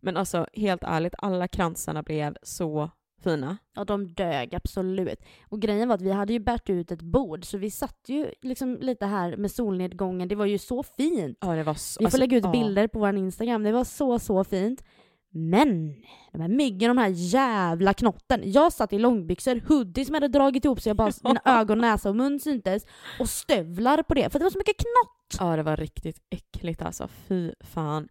men 0.00 0.16
alltså 0.16 0.46
helt 0.52 0.82
ärligt, 0.82 1.14
alla 1.18 1.48
kransarna 1.48 2.02
blev 2.02 2.36
så 2.42 2.90
fina. 3.22 3.56
Ja, 3.74 3.84
de 3.84 4.06
dög 4.08 4.54
absolut. 4.54 5.18
Och 5.48 5.60
grejen 5.60 5.88
var 5.88 5.94
att 5.94 6.02
vi 6.02 6.10
hade 6.10 6.32
ju 6.32 6.38
bärt 6.38 6.70
ut 6.70 6.92
ett 6.92 7.02
bord, 7.02 7.44
så 7.44 7.58
vi 7.58 7.70
satt 7.70 8.00
ju 8.06 8.30
liksom 8.42 8.78
lite 8.80 9.06
här 9.06 9.36
med 9.36 9.50
solnedgången. 9.50 10.28
Det 10.28 10.34
var 10.34 10.46
ju 10.46 10.58
så 10.58 10.82
fint. 10.82 11.38
Ja, 11.40 11.54
det 11.54 11.62
var 11.62 11.74
så, 11.74 11.98
Vi 11.98 12.02
får 12.02 12.06
alltså, 12.06 12.18
lägga 12.18 12.36
ut 12.36 12.44
ja. 12.44 12.50
bilder 12.50 12.88
på 12.88 12.98
vår 12.98 13.16
Instagram. 13.16 13.62
Det 13.62 13.72
var 13.72 13.84
så, 13.84 14.18
så 14.18 14.44
fint. 14.44 14.84
Men 15.32 15.94
de 16.32 16.40
här 16.40 16.48
myggen, 16.48 16.96
de 16.96 16.98
här 16.98 17.08
jävla 17.08 17.94
knotten. 17.94 18.40
Jag 18.44 18.72
satt 18.72 18.92
i 18.92 18.98
långbyxor, 18.98 19.60
hoodie 19.68 20.04
som 20.04 20.14
hade 20.14 20.28
dragit 20.28 20.64
ihop 20.64 20.80
så 20.80 20.88
jag 20.88 20.96
bara, 20.96 21.12
mina 21.24 21.40
ögon, 21.60 21.78
näsa 21.78 22.08
och 22.08 22.16
mun 22.16 22.40
syntes. 22.40 22.86
Och 23.20 23.28
stövlar 23.28 24.02
på 24.02 24.14
det, 24.14 24.30
för 24.30 24.38
det 24.38 24.44
var 24.44 24.50
så 24.50 24.58
mycket 24.58 24.76
knott. 24.76 25.38
Ja, 25.38 25.56
det 25.56 25.62
var 25.62 25.76
riktigt 25.76 26.18
äckligt 26.30 26.82
alltså. 26.82 27.08
Fy 27.08 27.52
fan. 27.60 28.08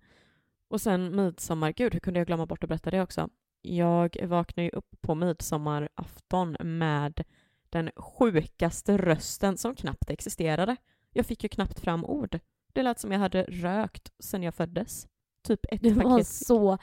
Och 0.69 0.81
sen 0.81 1.15
midsommar, 1.15 1.71
gud 1.71 1.93
hur 1.93 1.99
kunde 1.99 2.19
jag 2.19 2.27
glömma 2.27 2.45
bort 2.45 2.63
att 2.63 2.69
berätta 2.69 2.91
det 2.91 3.01
också? 3.01 3.29
Jag 3.61 4.17
vaknade 4.27 4.63
ju 4.65 4.69
upp 4.69 5.01
på 5.01 5.15
midsommarafton 5.15 6.57
med 6.59 7.23
den 7.69 7.89
sjukaste 7.95 8.97
rösten 8.97 9.57
som 9.57 9.75
knappt 9.75 10.09
existerade. 10.09 10.75
Jag 11.13 11.25
fick 11.25 11.43
ju 11.43 11.49
knappt 11.49 11.79
fram 11.79 12.05
ord. 12.05 12.39
Det 12.73 12.83
lät 12.83 12.99
som 12.99 13.11
jag 13.11 13.19
hade 13.19 13.43
rökt 13.43 14.11
sedan 14.19 14.43
jag 14.43 14.55
föddes. 14.55 15.07
Typ 15.43 15.59
ett 15.69 15.81
Du 15.81 15.93
var 15.93 16.03
paket. 16.03 16.27
så... 16.27 16.77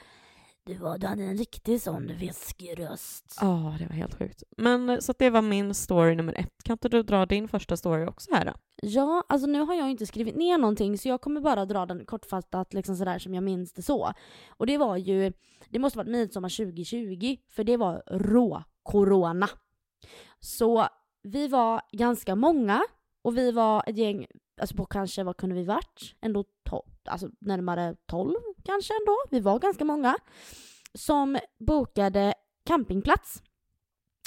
Du, 0.67 0.73
var, 0.73 0.97
du 0.97 1.07
hade 1.07 1.23
en 1.23 1.37
riktig 1.37 1.81
sån 1.81 2.07
viskröst. 2.17 3.37
Ja, 3.41 3.75
det 3.79 3.85
var 3.85 3.95
helt 3.95 4.15
sjukt. 4.17 4.43
Men 4.57 4.89
eh, 4.89 4.99
så 4.99 5.11
att 5.11 5.19
det 5.19 5.29
var 5.29 5.41
min 5.41 5.73
story 5.73 6.15
nummer 6.15 6.33
ett. 6.33 6.63
Kan 6.63 6.73
inte 6.73 6.89
du 6.89 7.03
dra 7.03 7.25
din 7.25 7.47
första 7.47 7.77
story 7.77 8.05
också 8.05 8.35
här 8.35 8.45
då? 8.45 8.53
Ja, 8.81 9.23
alltså 9.29 9.47
nu 9.47 9.59
har 9.59 9.73
jag 9.75 9.89
inte 9.91 10.05
skrivit 10.05 10.35
ner 10.35 10.57
någonting 10.57 10.97
så 10.97 11.07
jag 11.07 11.21
kommer 11.21 11.41
bara 11.41 11.65
dra 11.65 11.85
den 11.85 12.05
kortfattat 12.05 12.73
liksom 12.73 12.95
sådär 12.95 13.19
som 13.19 13.33
jag 13.33 13.43
minns 13.43 13.73
det 13.73 13.81
så. 13.81 14.13
Och 14.49 14.65
det 14.67 14.77
var 14.77 14.97
ju, 14.97 15.33
det 15.69 15.79
måste 15.79 15.97
varit 15.97 16.09
midsommar 16.11 16.49
2020 16.49 17.37
för 17.49 17.63
det 17.63 17.77
var 17.77 18.03
rå-corona. 18.07 19.49
Så 20.39 20.87
vi 21.23 21.47
var 21.47 21.81
ganska 21.91 22.35
många 22.35 22.81
och 23.23 23.37
vi 23.37 23.51
var 23.51 23.83
ett 23.87 23.97
gäng, 23.97 24.25
alltså 24.61 24.75
på 24.75 24.85
kanske, 24.85 25.23
vad 25.23 25.37
kunde 25.37 25.55
vi 25.55 25.63
varit? 25.63 26.15
Ändå 26.21 26.43
to- 26.69 26.85
alltså 27.07 27.29
närmare 27.39 27.95
12 28.05 28.35
kanske 28.65 28.93
ändå. 28.93 29.17
Vi 29.31 29.39
var 29.39 29.59
ganska 29.59 29.85
många. 29.85 30.15
Som 30.93 31.37
bokade 31.59 32.33
campingplats 32.65 33.41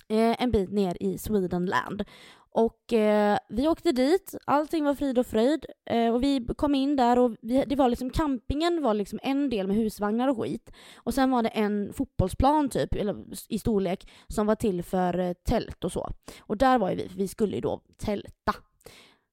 eh, 0.09 0.43
en 0.43 0.51
bit 0.51 0.73
ner 0.73 0.97
i 1.01 1.19
Swedenland. 1.19 2.05
Och 2.53 2.93
eh, 2.93 3.39
vi 3.49 3.69
åkte 3.69 3.93
dit, 3.93 4.35
allting 4.45 4.85
var 4.85 4.95
frid 4.95 5.19
och 5.19 5.27
fröjd. 5.27 5.67
Eh, 5.91 6.15
och 6.15 6.23
vi 6.23 6.47
kom 6.57 6.75
in 6.75 6.97
där 6.97 7.19
och 7.19 7.37
vi, 7.43 7.65
det 7.67 7.77
var 7.77 7.89
liksom, 7.89 8.11
campingen 8.11 8.83
var 8.83 8.95
liksom 8.95 9.19
en 9.23 9.51
del 9.51 9.67
med 9.67 9.77
husvagnar 9.77 10.29
och 10.29 10.39
skit. 10.39 10.71
Och 10.97 11.15
sen 11.15 11.31
var 11.31 11.43
det 11.43 11.49
en 11.49 11.93
fotbollsplan 11.93 12.69
typ, 12.69 12.95
eller 12.95 13.17
i 13.49 13.59
storlek, 13.59 14.11
som 14.29 14.47
var 14.47 14.55
till 14.55 14.83
för 14.83 15.19
eh, 15.19 15.33
tält 15.33 15.85
och 15.85 15.93
så. 15.93 16.11
Och 16.41 16.57
där 16.57 16.79
var 16.79 16.91
ju 16.91 16.97
vi, 16.97 17.09
för 17.09 17.17
vi 17.17 17.29
skulle 17.29 17.55
ju 17.55 17.61
då 17.61 17.81
tälta. 17.99 18.55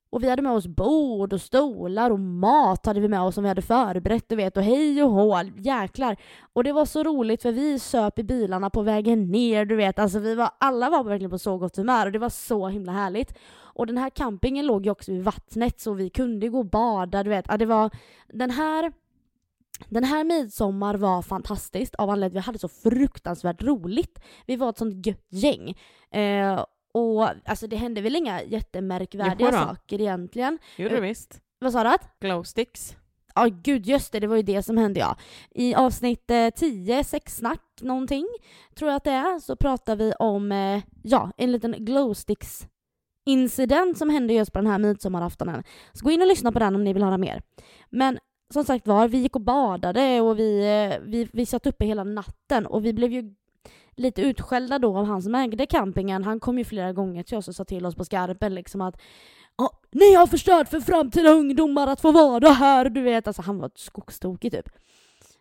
Och 0.09 0.23
vi 0.23 0.29
hade 0.29 0.41
med 0.41 0.51
oss 0.51 0.67
bord 0.67 1.33
och 1.33 1.41
stolar 1.41 2.11
och 2.11 2.19
mat 2.19 2.85
hade 2.85 2.99
vi 2.99 3.07
med 3.07 3.21
oss 3.21 3.35
som 3.35 3.43
vi 3.43 3.47
hade 3.47 3.61
förberett, 3.61 4.29
du 4.29 4.35
vet, 4.35 4.57
och 4.57 4.63
hej 4.63 5.03
och 5.03 5.11
hå, 5.11 5.43
jäklar. 5.57 6.17
Och 6.53 6.63
det 6.63 6.71
var 6.71 6.85
så 6.85 7.03
roligt 7.03 7.41
för 7.41 7.51
vi 7.51 7.79
söp 7.79 8.19
i 8.19 8.23
bilarna 8.23 8.69
på 8.69 8.81
vägen 8.81 9.31
ner, 9.31 9.65
du 9.65 9.75
vet, 9.75 9.99
alltså 9.99 10.19
vi 10.19 10.35
var, 10.35 10.49
alla 10.59 10.89
var 10.89 11.03
verkligen 11.03 11.31
på 11.31 11.39
så 11.39 11.57
gott 11.57 11.77
humör 11.77 12.05
och 12.05 12.11
det 12.11 12.19
var 12.19 12.29
så 12.29 12.67
himla 12.67 12.91
härligt. 12.91 13.37
Och 13.77 13.87
den 13.87 13.97
här 13.97 14.09
campingen 14.09 14.65
låg 14.65 14.85
ju 14.85 14.91
också 14.91 15.11
vid 15.11 15.23
vattnet 15.23 15.79
så 15.79 15.93
vi 15.93 16.09
kunde 16.09 16.49
gå 16.49 16.57
och 16.57 16.69
bada, 16.69 17.23
du 17.23 17.29
vet. 17.29 17.45
Ja, 17.49 17.57
det 17.57 17.65
var 17.65 17.89
den 18.27 18.51
här 18.51 18.91
den 19.89 20.03
här 20.03 20.23
midsommar 20.23 20.95
var 20.95 21.21
fantastiskt 21.21 21.95
av 21.95 22.09
anledning 22.09 22.37
att 22.39 22.43
vi 22.43 22.45
hade 22.45 22.59
så 22.59 22.67
fruktansvärt 22.67 23.63
roligt. 23.63 24.19
Vi 24.45 24.55
var 24.55 24.69
ett 24.69 24.77
sånt 24.77 25.05
gött 25.05 25.27
gäng. 25.29 25.77
Eh, 26.11 26.65
och 26.97 27.29
alltså 27.45 27.67
det 27.67 27.75
hände 27.75 28.01
väl 28.01 28.15
inga 28.15 28.43
jättemärkvärdiga 28.43 29.47
Jodå. 29.47 29.57
saker 29.57 30.01
egentligen. 30.01 30.59
Gjorde 30.77 30.95
du 30.95 30.97
Eh, 30.97 31.01
visst. 31.01 31.41
Vad 31.59 31.71
sa 31.71 31.83
du? 31.83 31.97
Glowsticks. 32.27 32.95
Ja 33.35 33.47
gud 33.63 33.85
just 33.85 34.11
det, 34.11 34.19
det 34.19 34.27
var 34.27 34.35
ju 34.35 34.41
det 34.41 34.63
som 34.63 34.77
hände 34.77 34.99
ja. 34.99 35.17
I 35.51 35.75
avsnitt 35.75 36.31
eh, 36.31 36.49
10, 36.49 37.03
sexsnack 37.03 37.61
någonting, 37.81 38.27
tror 38.75 38.91
jag 38.91 38.97
att 38.97 39.03
det 39.03 39.11
är, 39.11 39.39
så 39.39 39.55
pratar 39.55 39.95
vi 39.95 40.13
om, 40.19 40.51
eh, 40.51 40.81
ja, 41.03 41.31
en 41.37 41.51
liten 41.51 41.75
glowsticks 41.85 42.67
incident 43.25 43.97
som 43.97 44.09
hände 44.09 44.33
just 44.33 44.53
på 44.53 44.59
den 44.59 44.67
här 44.67 44.79
midsommaraftonen. 44.79 45.63
Så 45.93 46.05
gå 46.05 46.11
in 46.11 46.21
och 46.21 46.27
lyssna 46.27 46.51
på 46.51 46.59
den 46.59 46.75
om 46.75 46.83
ni 46.83 46.93
vill 46.93 47.03
höra 47.03 47.17
mer. 47.17 47.41
Men 47.89 48.19
som 48.53 48.63
sagt 48.63 48.87
var, 48.87 49.07
vi 49.07 49.17
gick 49.17 49.35
och 49.35 49.41
badade 49.41 50.21
och 50.21 50.39
vi, 50.39 50.59
eh, 50.59 50.99
vi, 51.09 51.29
vi 51.33 51.45
satt 51.45 51.67
uppe 51.67 51.85
hela 51.85 52.03
natten 52.03 52.65
och 52.65 52.85
vi 52.85 52.93
blev 52.93 53.11
ju 53.11 53.35
lite 53.97 54.21
utskällda 54.21 54.79
då 54.79 54.97
av 54.97 55.05
han 55.05 55.21
som 55.21 55.35
ägde 55.35 55.65
campingen. 55.65 56.23
Han 56.23 56.39
kom 56.39 56.57
ju 56.57 56.63
flera 56.63 56.93
gånger 56.93 57.23
till 57.23 57.37
oss 57.37 57.47
och 57.47 57.55
sa 57.55 57.65
till 57.65 57.85
oss 57.85 57.95
på 57.95 58.05
skarpen 58.05 58.55
liksom 58.55 58.81
att 58.81 59.01
ni 59.91 60.13
har 60.13 60.27
förstört 60.27 60.69
för 60.69 60.79
framtida 60.79 61.29
ungdomar 61.29 61.87
att 61.87 62.01
få 62.01 62.11
vara 62.11 62.49
här, 62.49 62.89
du 62.89 63.01
vet. 63.01 63.27
Alltså 63.27 63.41
han 63.41 63.57
var 63.59 63.71
skogstokig 63.75 64.51
typ. 64.51 64.69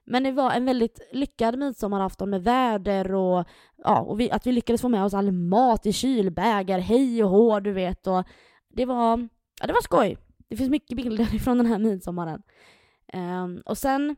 Men 0.04 0.22
det 0.22 0.32
var 0.32 0.50
en 0.50 0.64
väldigt 0.64 1.08
lyckad 1.12 1.58
midsommarafton 1.58 2.30
med 2.30 2.44
väder 2.44 3.14
och, 3.14 3.44
ja, 3.76 4.00
och 4.00 4.20
vi, 4.20 4.30
att 4.30 4.46
vi 4.46 4.52
lyckades 4.52 4.80
få 4.80 4.88
med 4.88 5.04
oss 5.04 5.14
all 5.14 5.32
mat 5.32 5.86
i 5.86 5.92
kylbägar, 5.92 6.78
hej 6.78 7.24
och 7.24 7.30
hå, 7.30 7.60
du 7.60 7.72
vet. 7.72 8.06
Och 8.06 8.24
det 8.68 8.84
var, 8.84 9.28
ja, 9.60 9.66
det 9.66 9.72
var 9.72 9.82
skoj. 9.82 10.18
Det 10.48 10.56
finns 10.56 10.70
mycket 10.70 10.96
bilder 10.96 11.24
från 11.44 11.56
den 11.56 11.66
här 11.66 11.78
midsommaren. 11.78 12.42
Um, 13.12 13.62
och 13.66 13.78
sen 13.78 14.16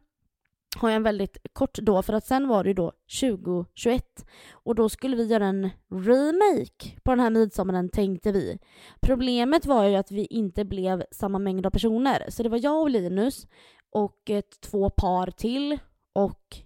har 0.79 0.89
jag 0.89 0.97
en 0.97 1.03
väldigt 1.03 1.39
kort 1.53 1.79
då, 1.79 2.03
för 2.03 2.13
att 2.13 2.27
sen 2.27 2.49
var 2.49 2.65
det 2.65 2.71
ju 2.71 2.75
då 2.75 2.93
2021 3.21 4.27
och 4.53 4.75
då 4.75 4.89
skulle 4.89 5.17
vi 5.17 5.27
göra 5.27 5.47
en 5.47 5.71
remake 5.91 7.01
på 7.03 7.11
den 7.11 7.21
här 7.21 7.31
midsommaren 7.31 7.89
tänkte 7.89 8.33
vi. 8.33 8.59
Problemet 9.01 9.67
var 9.67 9.85
ju 9.85 9.97
att 9.97 10.11
vi 10.11 10.27
inte 10.27 10.65
blev 10.65 11.05
samma 11.11 11.39
mängd 11.39 11.67
av 11.67 11.71
personer, 11.71 12.25
så 12.29 12.43
det 12.43 12.49
var 12.49 12.65
jag 12.65 12.83
och 12.83 12.91
Linus 12.91 13.47
och 13.91 14.31
ett, 14.31 14.61
två 14.61 14.91
par 14.91 15.31
till 15.31 15.79
och 16.13 16.57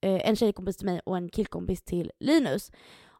eh, 0.00 0.28
en 0.28 0.36
tjejkompis 0.36 0.76
till 0.76 0.86
mig 0.86 1.00
och 1.06 1.16
en 1.16 1.28
killkompis 1.28 1.82
till 1.82 2.12
Linus. 2.20 2.70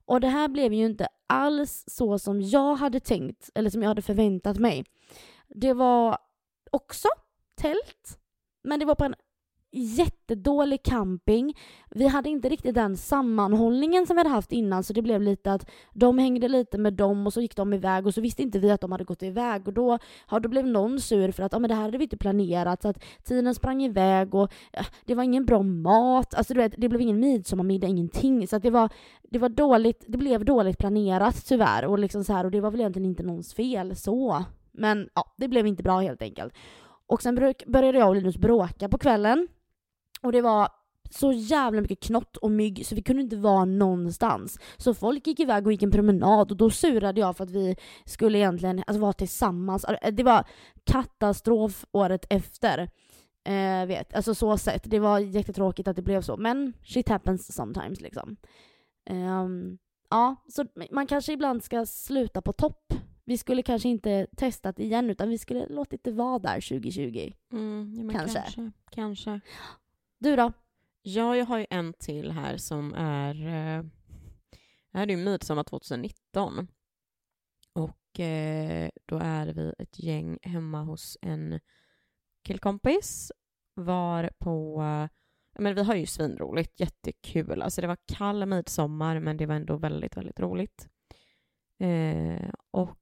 Och 0.07 0.21
det 0.21 0.29
här 0.29 0.49
blev 0.49 0.73
ju 0.73 0.87
inte 0.87 1.09
alls 1.27 1.85
så 1.87 2.19
som 2.19 2.41
jag 2.41 2.75
hade 2.75 3.01
tänkt, 3.01 3.51
eller 3.55 3.71
som 3.71 3.83
jag 3.83 3.89
hade 3.89 4.03
förväntat 4.03 4.59
mig. 4.59 4.85
Det 5.49 5.73
var 5.73 6.19
också 6.71 7.09
tält, 7.55 8.19
men 8.63 8.81
det 8.81 8.87
var 8.87 8.95
på 8.95 9.05
en 9.05 9.15
jättedålig 9.75 10.83
camping. 10.83 11.55
Vi 11.91 12.07
hade 12.07 12.29
inte 12.29 12.49
riktigt 12.49 12.75
den 12.75 12.97
sammanhållningen 12.97 14.07
som 14.07 14.17
vi 14.17 14.21
hade 14.21 14.31
haft 14.31 14.53
innan 14.53 14.85
så 14.85 14.93
det 14.93 15.03
blev 15.03 15.23
lite 15.23 15.53
att 15.53 15.71
de 15.93 16.19
hängde 16.19 16.49
lite 16.49 16.79
med 16.79 16.93
dem 16.93 17.27
och 17.27 17.33
så 17.33 17.41
gick 17.41 17.57
de 17.57 17.73
iväg 17.73 18.07
och 18.07 18.15
så 18.15 18.21
visste 18.21 18.43
inte 18.43 18.59
vi 18.59 18.71
att 18.71 18.81
de 18.81 18.93
hade 18.93 19.05
gått 19.05 19.23
iväg 19.23 19.69
och 19.69 19.75
då, 19.75 19.99
ja, 20.31 20.41
då 20.41 20.49
blev 20.49 20.67
någon 20.67 21.01
sur 21.01 21.31
för 21.33 21.43
att 21.43 21.53
ja, 21.53 21.59
men 21.59 21.69
det 21.69 21.75
här 21.75 21.83
hade 21.83 21.99
vi 21.99 22.05
inte 22.05 22.17
planerat 22.17 22.83
så 22.83 22.89
att 22.89 23.05
tiden 23.25 23.55
sprang 23.55 23.83
iväg 23.83 24.35
och 24.35 24.53
ja, 24.73 24.85
det 25.05 25.15
var 25.15 25.23
ingen 25.23 25.45
bra 25.45 25.63
mat, 25.63 26.35
alltså 26.35 26.55
du 26.55 26.61
vet, 26.61 26.75
det 26.79 26.89
blev 26.89 27.01
ingen 27.01 27.21
midsommarmiddag, 27.21 27.87
ingenting 27.87 28.49
så 28.49 28.57
att 28.57 28.63
det 28.63 28.71
var, 28.71 28.89
det 29.23 29.39
var 29.39 29.49
dåligt, 29.49 30.05
det 30.09 30.19
blev 30.19 30.45
dåligt 30.45 30.79
planerat 30.79 31.47
tyvärr 31.47 31.85
och 31.85 31.99
liksom 31.99 32.25
så 32.25 32.33
här 32.33 32.45
och 32.45 32.51
det 32.51 32.61
var 32.61 32.71
väl 32.71 32.81
egentligen 32.81 33.09
inte 33.09 33.23
någons 33.23 33.55
fel 33.55 33.97
så. 33.97 34.45
Men 34.73 35.09
ja, 35.15 35.35
det 35.37 35.49
blev 35.49 35.67
inte 35.67 35.83
bra 35.83 36.01
helt 36.01 36.23
enkelt. 36.23 36.55
Och 37.07 37.23
sen 37.23 37.55
började 37.67 37.99
jag 37.99 38.09
och 38.09 38.15
Linus 38.15 38.37
bråka 38.37 38.89
på 38.89 38.99
kvällen. 38.99 39.49
Och 40.25 40.33
det 40.33 40.43
var 40.43 40.69
så 41.11 41.33
jävla 41.33 41.81
mycket 41.81 42.01
knott 42.01 42.37
och 42.37 42.51
mygg 42.51 42.87
så 42.87 42.95
vi 42.95 43.03
kunde 43.03 43.23
inte 43.23 43.37
vara 43.37 43.65
någonstans. 43.65 44.59
Så 44.77 44.95
folk 44.95 45.27
gick 45.27 45.41
iväg 45.41 45.67
och 45.67 45.73
gick 45.73 45.83
en 45.83 45.91
promenad 45.91 46.51
och 46.51 46.57
då 46.57 46.71
surade 46.71 47.21
jag 47.21 47.37
för 47.37 47.45
att 47.45 47.51
vi 47.51 47.77
skulle 48.05 48.39
egentligen 48.39 48.85
alltså, 48.87 49.01
vara 49.01 49.13
tillsammans. 49.13 49.85
Alltså, 49.85 50.11
det 50.11 50.23
var 50.23 50.47
katastrof 50.85 51.85
året 51.93 52.27
efter. 52.31 52.91
Eh, 53.45 53.87
vet. 53.87 54.15
Alltså 54.15 54.35
så 54.35 54.59
sett. 54.59 54.91
Det 54.91 54.99
var 54.99 55.19
jättetråkigt 55.19 55.89
att 55.89 55.97
det 55.97 56.03
blev 56.03 56.23
så. 56.23 56.37
Men 56.37 56.73
shit 56.85 57.09
happens 57.09 57.55
sometimes 57.55 58.01
liksom. 58.01 58.37
Um, 59.11 59.79
ja, 60.11 60.37
så 60.49 60.65
man 60.91 61.07
kanske 61.07 61.33
ibland 61.33 61.65
ska 61.65 61.87
sluta 61.87 62.43
på 62.43 62.53
topp. 62.53 62.95
Vi 63.25 63.39
skulle 63.39 63.63
kanske 63.63 63.89
inte 63.89 64.27
testat 64.37 64.79
igen 64.79 65.11
utan 65.11 65.29
vi 65.29 65.39
skulle 65.39 65.67
låtit 65.69 66.05
det 66.05 66.13
vara 66.13 66.39
där 66.39 66.61
2020. 66.61 67.33
Mm, 67.53 67.95
ja, 67.97 68.19
kanske. 68.19 68.39
kanske. 68.39 68.71
Kanske. 68.91 69.41
Du 70.25 70.37
då? 70.37 70.53
Ja, 71.03 71.37
jag 71.37 71.45
har 71.45 71.59
ju 71.59 71.67
en 71.71 71.93
till 71.93 72.31
här 72.31 72.57
som 72.57 72.95
är... 72.95 73.35
Eh, 73.35 73.85
det 74.93 74.99
här 74.99 75.07
är 75.07 75.11
ju 75.11 75.17
midsommar 75.17 75.65
2019. 75.65 76.69
Och 77.73 78.21
eh, 78.21 78.91
då 79.07 79.19
är 79.19 79.47
vi 79.47 79.75
ett 79.79 79.99
gäng 79.99 80.39
hemma 80.43 80.83
hos 80.83 81.19
en 81.23 81.61
killkompis. 82.43 83.33
Var 83.75 84.31
på... 84.39 84.83
Eh, 84.83 85.09
men 85.63 85.75
vi 85.75 85.83
har 85.83 85.95
ju 85.95 86.07
svinroligt, 86.07 86.81
jättekul. 86.81 87.63
Alltså 87.63 87.81
det 87.81 87.87
var 87.87 87.99
kall 88.07 88.47
midsommar 88.47 89.21
men 89.21 89.37
det 89.37 89.47
var 89.47 89.55
ändå 89.55 89.77
väldigt, 89.77 90.17
väldigt 90.17 90.41
roligt. 90.41 90.89
Eh, 91.79 92.51
och 92.71 92.99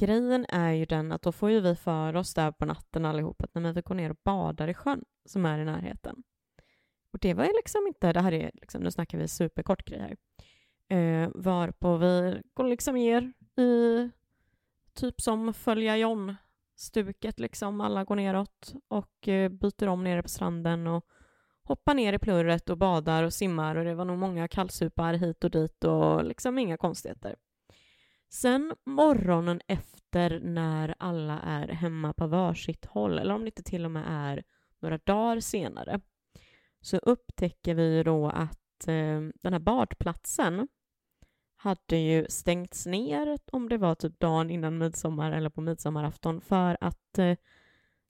grejen 0.00 0.46
är 0.48 0.72
ju 0.72 0.84
den 0.84 1.12
att 1.12 1.22
då 1.22 1.32
får 1.32 1.50
ju 1.50 1.60
vi 1.60 1.76
för 1.76 2.16
oss 2.16 2.34
där 2.34 2.52
på 2.52 2.64
natten 2.64 3.04
allihop 3.04 3.42
att 3.42 3.54
när 3.54 3.72
vi 3.72 3.80
går 3.80 3.94
ner 3.94 4.10
och 4.10 4.20
badar 4.24 4.68
i 4.68 4.74
sjön 4.74 5.04
som 5.24 5.46
är 5.46 5.58
i 5.58 5.64
närheten. 5.64 6.22
Och 7.12 7.18
det 7.18 7.34
var 7.34 7.44
ju 7.44 7.52
liksom 7.56 7.86
inte, 7.86 8.12
det 8.12 8.20
här 8.20 8.32
är 8.32 8.50
liksom, 8.54 8.82
nu 8.82 8.90
snackar 8.90 9.18
vi 9.18 9.28
superkort 9.28 9.84
grej 9.84 10.00
här. 10.00 10.16
Eh, 10.98 11.30
varpå 11.34 11.96
vi 11.96 12.42
går 12.54 12.64
liksom 12.64 12.94
ner 12.94 13.32
i 13.56 14.10
typ 14.94 15.20
som 15.20 15.54
följa 15.54 15.96
John 15.96 16.36
stuket 16.76 17.40
liksom. 17.40 17.80
Alla 17.80 18.04
går 18.04 18.16
neråt 18.16 18.74
och 18.88 19.28
eh, 19.28 19.48
byter 19.48 19.86
om 19.88 20.04
nere 20.04 20.22
på 20.22 20.28
stranden 20.28 20.86
och 20.86 21.06
hoppar 21.62 21.94
ner 21.94 22.12
i 22.12 22.18
plurret 22.18 22.70
och 22.70 22.78
badar 22.78 23.22
och 23.22 23.34
simmar 23.34 23.76
och 23.76 23.84
det 23.84 23.94
var 23.94 24.04
nog 24.04 24.18
många 24.18 24.48
kallsupar 24.48 25.14
hit 25.14 25.44
och 25.44 25.50
dit 25.50 25.84
och 25.84 26.24
liksom 26.24 26.58
inga 26.58 26.76
konstigheter. 26.76 27.36
Sen 28.32 28.74
morgonen 28.86 29.60
efter 29.66 30.40
när 30.40 30.94
alla 30.98 31.40
är 31.40 31.68
hemma 31.68 32.12
på 32.12 32.26
varsitt 32.26 32.84
håll, 32.84 33.18
eller 33.18 33.34
om 33.34 33.40
det 33.40 33.46
inte 33.46 33.62
till 33.62 33.84
och 33.84 33.90
med 33.90 34.04
är 34.08 34.44
några 34.80 34.98
dagar 34.98 35.40
senare, 35.40 36.00
så 36.80 36.96
upptäcker 36.96 37.74
vi 37.74 38.02
då 38.02 38.28
att 38.28 38.88
eh, 38.88 39.20
den 39.34 39.52
här 39.52 39.58
badplatsen 39.58 40.68
hade 41.56 41.96
ju 41.96 42.26
stängts 42.28 42.86
ner 42.86 43.38
om 43.52 43.68
det 43.68 43.78
var 43.78 43.94
typ 43.94 44.20
dagen 44.20 44.50
innan 44.50 44.78
midsommar 44.78 45.32
eller 45.32 45.50
på 45.50 45.60
midsommarafton 45.60 46.40
för 46.40 46.78
att 46.80 47.18
eh, 47.18 47.36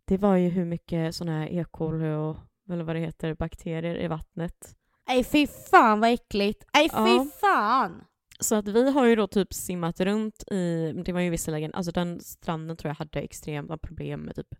det 0.05 0.16
var 0.16 0.37
ju 0.37 0.49
hur 0.49 0.64
mycket 0.64 1.14
sådana 1.14 1.39
här 1.39 1.49
E. 1.53 1.64
coli 1.71 2.12
och 2.12 2.37
eller 2.73 2.85
vad 2.85 2.97
det 2.97 3.01
heter, 3.01 3.35
bakterier 3.35 3.97
i 3.97 4.09
vattnet. 4.09 4.77
Nej 5.09 5.25
fy 5.25 5.47
fan 5.47 6.01
vad 6.01 6.12
äckligt! 6.12 6.64
Nej 6.75 6.89
fy 6.89 6.97
ja. 6.97 7.27
fan! 7.41 8.05
Så 8.41 8.55
att 8.55 8.68
vi 8.68 8.91
har 8.91 9.07
ju 9.07 9.16
då 9.16 9.26
typ 9.26 9.55
simmat 9.55 10.01
runt 10.01 10.53
i, 10.53 10.93
det 11.05 11.12
var 11.12 11.20
ju 11.20 11.30
visserligen, 11.30 11.74
alltså 11.74 11.93
den 11.93 12.20
stranden 12.20 12.76
tror 12.76 12.88
jag 12.88 12.95
hade 12.95 13.20
extrema 13.20 13.78
problem 13.78 14.20
med 14.20 14.36
typ 14.36 14.55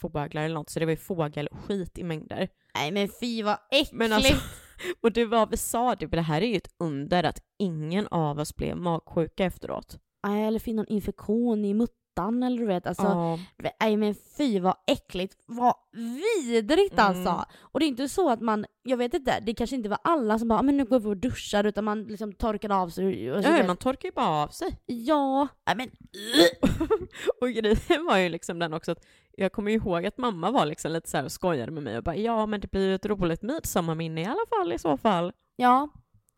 fåglar 0.00 0.42
eller 0.42 0.54
något, 0.54 0.70
så 0.70 0.78
det 0.80 0.86
var 0.86 0.90
ju 0.90 0.96
fågelskit 0.96 1.98
i 1.98 2.04
mängder. 2.04 2.48
Nej 2.74 2.90
men 2.90 3.08
fy 3.20 3.42
vad 3.42 3.58
äckligt! 3.70 3.92
Men 3.92 4.12
alltså, 4.12 4.34
och 5.00 5.12
det 5.12 5.24
var, 5.24 5.46
vi 5.46 5.56
sa 5.56 5.94
det, 5.94 6.06
det 6.06 6.20
här 6.20 6.42
är 6.42 6.46
ju 6.46 6.56
ett 6.56 6.74
under 6.78 7.24
att 7.24 7.42
ingen 7.58 8.06
av 8.06 8.38
oss 8.38 8.56
blev 8.56 8.76
magsjuka 8.76 9.44
efteråt. 9.44 9.98
Nej, 10.26 10.44
eller 10.44 10.58
fick 10.58 10.74
någon 10.74 10.86
infektion 10.88 11.64
i 11.64 11.74
muttan 11.74 11.99
mattan 12.10 12.42
eller 12.42 12.58
du 12.58 12.66
vet 12.66 12.86
alltså. 12.86 13.02
Ja. 13.02 13.38
Nej 13.78 13.96
men 13.96 14.14
fy 14.38 14.60
vad 14.60 14.74
äckligt, 14.86 15.36
vad 15.46 15.74
vidrigt 15.92 16.92
mm. 16.92 17.06
alltså. 17.06 17.44
Och 17.60 17.80
det 17.80 17.86
är 17.86 17.88
inte 17.88 18.08
så 18.08 18.30
att 18.30 18.40
man, 18.40 18.66
jag 18.82 18.96
vet 18.96 19.14
inte, 19.14 19.40
det 19.40 19.54
kanske 19.54 19.76
inte 19.76 19.88
var 19.88 19.98
alla 20.04 20.38
som 20.38 20.48
bara 20.48 20.58
ah, 20.58 20.62
men 20.62 20.76
nu 20.76 20.84
går 20.84 21.00
vi 21.00 21.06
och 21.06 21.16
duschar 21.16 21.64
utan 21.64 21.84
man 21.84 22.04
liksom 22.04 22.32
torkade 22.32 22.74
av 22.74 22.88
sig. 22.88 23.32
Och 23.32 23.44
så 23.44 23.50
ja, 23.50 23.66
man 23.66 23.76
torkar 23.76 24.08
ju 24.08 24.12
bara 24.12 24.42
av 24.42 24.48
sig. 24.48 24.78
Ja, 24.86 25.48
nej 25.66 25.76
men 25.76 25.90
Och 27.40 27.48
grejen 27.48 28.04
var 28.04 28.18
ju 28.18 28.28
liksom 28.28 28.58
den 28.58 28.74
också 28.74 28.92
att 28.92 29.04
jag 29.32 29.52
kommer 29.52 29.70
ihåg 29.70 30.06
att 30.06 30.18
mamma 30.18 30.50
var 30.50 30.66
liksom 30.66 30.92
lite 30.92 31.10
så 31.10 31.16
här 31.16 31.24
och 31.24 31.32
skojade 31.32 31.72
med 31.72 31.82
mig 31.82 31.96
och 31.96 32.04
bara 32.04 32.16
ja 32.16 32.46
men 32.46 32.60
det 32.60 32.70
blir 32.70 32.88
ju 32.88 32.94
ett 32.94 33.06
roligt 33.06 33.42
midsommarminne 33.42 34.20
i 34.20 34.24
alla 34.24 34.46
fall 34.50 34.72
i 34.72 34.78
så 34.78 34.96
fall. 34.96 35.32
Ja, 35.56 35.88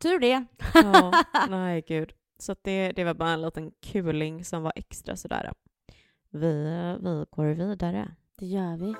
tur 0.01 0.19
det. 0.19 0.45
ja, 0.73 1.23
nej 1.49 1.83
gud. 1.87 2.13
Så 2.43 2.55
det, 2.61 2.91
det 2.91 3.03
var 3.03 3.13
bara 3.13 3.29
en 3.29 3.41
liten 3.41 3.71
kuling 3.71 4.45
som 4.45 4.63
var 4.63 4.73
extra 4.75 5.15
sådär. 5.15 5.53
Vi, 6.29 6.53
vi 6.99 7.25
går 7.29 7.45
vidare. 7.45 8.15
Det 8.37 8.45
gör 8.45 8.77
vi. 8.77 8.95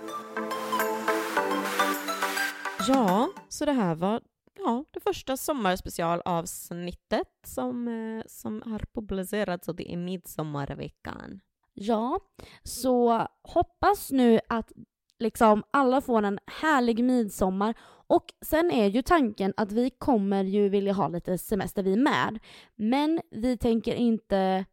Ja, 2.87 3.29
så 3.49 3.65
det 3.65 3.71
här 3.71 3.95
var 3.95 4.21
ja, 4.59 4.85
det 4.91 4.99
första 4.99 5.37
sommarspecialavsnittet 5.37 7.27
som, 7.45 7.87
eh, 7.87 8.23
som 8.25 8.61
har 8.65 8.85
publicerats 8.93 9.67
och 9.67 9.75
det 9.75 9.93
är 9.93 9.97
midsommarveckan. 9.97 11.39
Ja, 11.73 12.19
så 12.63 13.27
hoppas 13.41 14.11
nu 14.11 14.39
att 14.49 14.71
liksom 15.23 15.63
alla 15.71 16.01
får 16.01 16.23
en 16.23 16.39
härlig 16.61 17.03
midsommar 17.03 17.73
och 18.07 18.25
sen 18.41 18.71
är 18.71 18.87
ju 18.87 19.01
tanken 19.01 19.53
att 19.57 19.71
vi 19.71 19.89
kommer 19.89 20.43
ju 20.43 20.69
vilja 20.69 20.93
ha 20.93 21.07
lite 21.07 21.37
semester 21.37 21.83
vi 21.83 21.95
med. 21.95 22.39
Men 22.75 23.21
vi 23.31 23.57
tänker 23.57 23.95
inte 23.95 24.65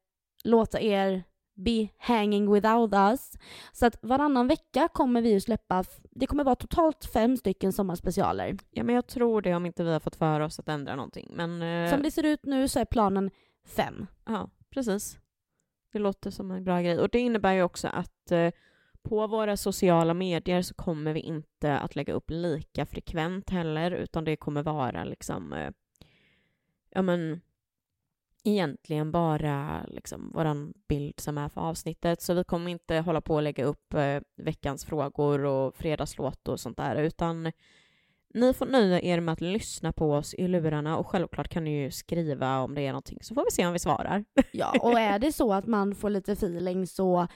låta 0.45 0.81
er 0.81 1.23
be 1.55 1.89
hanging 1.99 2.53
without 2.53 2.95
us. 2.95 3.33
Så 3.73 3.87
att 3.87 3.99
varannan 4.03 4.49
vecka 4.49 4.89
kommer 4.89 5.23
vi 5.23 5.31
ju 5.31 5.41
släppa, 5.41 5.85
det 6.11 6.27
kommer 6.27 6.45
vara 6.45 6.57
totalt 6.57 7.05
fem 7.05 7.37
stycken 7.37 7.73
sommarspecialer. 7.73 8.57
Ja, 8.71 8.83
men 8.85 8.95
jag 8.95 9.07
tror 9.07 9.43
det 9.43 9.55
om 9.55 9.67
inte 9.67 9.85
vi 9.85 9.93
har 9.93 10.01
fått 10.01 10.17
för 10.17 10.41
oss 10.41 10.59
att 10.59 10.69
ändra 10.69 10.97
någonting. 10.97 11.31
Men, 11.35 11.63
eh, 11.63 11.91
Som 11.91 12.03
det 12.03 12.11
ser 12.11 12.27
ut 12.27 12.45
nu 12.45 12.69
så 12.69 12.81
är 12.81 12.85
planen 12.85 13.31
fem. 13.67 14.07
Ja, 14.27 14.51
precis. 14.71 15.19
Det 15.93 15.99
låter 15.99 16.31
som 16.31 16.51
en 16.51 16.65
bra 16.65 16.81
grej. 16.81 16.99
Och 16.99 17.09
det 17.09 17.19
innebär 17.19 17.53
ju 17.53 17.63
också 17.63 17.89
att 17.89 18.31
eh, 18.31 18.51
på 19.03 19.27
våra 19.27 19.57
sociala 19.57 20.15
medier 20.15 20.63
så 20.63 20.75
kommer 20.75 21.13
vi 21.13 21.21
inte 21.21 21.79
att 21.79 21.97
lägga 21.97 22.13
upp 22.13 22.31
lika 22.31 22.87
frekvent 22.87 23.51
heller, 23.51 23.91
utan 23.91 24.25
det 24.25 24.37
kommer 24.37 24.63
vara 24.63 25.05
liksom, 25.05 25.53
eh, 25.53 25.71
ja 26.91 27.03
men, 27.03 27.41
egentligen 28.45 29.13
bara 29.13 29.85
liksom 29.89 30.33
våran 30.35 30.73
bild 30.89 31.21
som 31.21 31.39
är 31.39 31.49
för 31.49 31.61
avsnittet. 31.61 32.23
Så 32.23 32.35
vi 32.35 32.45
kommer 32.45 32.71
inte 32.71 32.99
hålla 32.99 33.21
på 33.21 33.39
att 33.39 33.45
lägga 33.45 33.65
upp 33.65 33.95
eh, 33.95 34.21
veckans 34.37 34.85
frågor 34.85 35.45
och 35.45 35.77
fredagslåt 35.77 36.49
och 36.49 36.61
sånt 36.61 36.77
där, 36.77 36.97
utan 36.97 37.53
ni 38.35 38.55
får 38.55 38.67
nöja 38.67 39.01
er 39.01 39.21
med 39.21 39.33
att 39.33 39.41
lyssna 39.41 39.93
på 39.93 40.13
oss 40.13 40.35
i 40.35 40.49
lurarna 40.49 40.99
och 40.99 41.07
självklart 41.07 41.49
kan 41.49 41.65
ni 41.65 41.83
ju 41.83 41.91
skriva 41.91 42.59
om 42.59 42.75
det 42.75 42.83
är 42.83 42.93
någonting 42.93 43.19
så 43.23 43.35
får 43.35 43.45
vi 43.45 43.51
se 43.51 43.67
om 43.67 43.73
vi 43.73 43.79
svarar. 43.79 44.25
Ja, 44.53 44.75
och 44.81 45.01
är 45.01 45.19
det 45.19 45.33
så 45.33 45.53
att 45.53 45.67
man 45.67 45.95
får 45.95 46.11
lite 46.11 46.33
feeling 46.33 46.87
så 46.87 47.27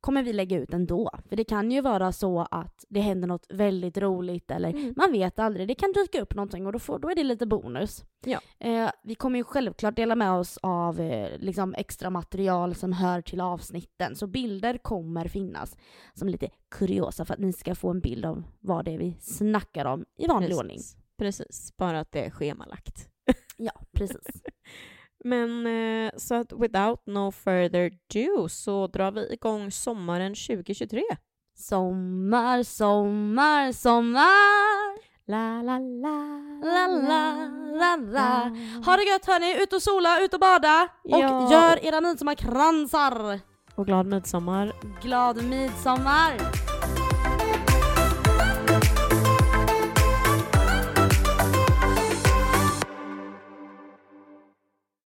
kommer 0.00 0.22
vi 0.22 0.32
lägga 0.32 0.58
ut 0.58 0.74
ändå. 0.74 1.10
För 1.28 1.36
det 1.36 1.44
kan 1.44 1.70
ju 1.70 1.80
vara 1.80 2.12
så 2.12 2.46
att 2.50 2.84
det 2.88 3.00
händer 3.00 3.28
något 3.28 3.46
väldigt 3.48 3.98
roligt 3.98 4.50
eller 4.50 4.68
Mm. 4.68 4.94
man 4.96 5.12
vet 5.12 5.38
aldrig, 5.38 5.68
det 5.68 5.74
kan 5.74 5.92
dyka 5.92 6.20
upp 6.20 6.34
någonting 6.34 6.66
och 6.66 6.72
då, 6.72 6.78
får, 6.78 6.98
då 6.98 7.10
är 7.10 7.14
det 7.14 7.24
lite 7.24 7.46
bonus. 7.46 8.04
Ja. 8.24 8.40
Eh, 8.60 8.90
vi 9.02 9.14
kommer 9.14 9.38
ju 9.38 9.44
självklart 9.44 9.96
dela 9.96 10.14
med 10.14 10.32
oss 10.32 10.58
av 10.62 11.00
eh, 11.00 11.38
liksom 11.38 11.74
extra 11.74 12.10
material 12.10 12.74
som 12.74 12.92
hör 12.92 13.20
till 13.22 13.40
avsnitten, 13.40 14.16
så 14.16 14.26
bilder 14.26 14.78
kommer 14.78 15.28
finnas 15.28 15.76
som 16.14 16.28
lite 16.28 16.48
kuriosa 16.70 17.24
för 17.24 17.34
att 17.34 17.40
ni 17.40 17.52
ska 17.52 17.74
få 17.74 17.90
en 17.90 18.00
bild 18.00 18.24
av 18.26 18.42
vad 18.60 18.84
det 18.84 18.90
är 18.94 18.98
vi 18.98 19.16
snackar 19.20 19.84
om 19.84 20.04
i 20.18 20.26
vanlig 20.26 20.48
Precis. 20.48 20.60
ordning. 20.60 20.78
Precis, 21.18 21.76
bara 21.76 22.00
att 22.00 22.12
det 22.12 22.24
är 22.24 22.30
schemalagt. 22.30 23.08
Ja, 23.56 23.72
precis. 23.92 24.42
Men 25.24 25.66
eh, 25.66 26.10
så 26.16 26.34
att 26.34 26.52
without 26.52 27.00
no 27.06 27.32
further 27.32 27.86
ado 28.14 28.48
så 28.48 28.86
drar 28.86 29.10
vi 29.12 29.32
igång 29.32 29.70
sommaren 29.70 30.34
2023. 30.34 31.02
Sommar, 31.56 32.62
sommar, 32.62 33.72
sommar! 33.72 34.98
La, 35.26 35.62
la, 35.62 35.78
la, 35.78 36.38
La, 36.62 36.86
la, 36.86 37.48
la, 37.78 37.96
la. 37.96 38.56
Ha 38.86 38.96
det 38.96 39.04
gött 39.04 39.26
hörni, 39.26 39.62
ut 39.62 39.72
och 39.72 39.82
sola, 39.82 40.20
ut 40.20 40.34
och 40.34 40.40
bada! 40.40 40.88
Och 41.04 41.10
Ja. 41.20 41.52
gör 41.52 41.84
era 41.84 42.00
midsommarkransar! 42.00 43.40
Och 43.74 43.86
glad 43.86 44.06
midsommar. 44.06 44.72
Glad 45.02 45.44
midsommar! 45.44 46.77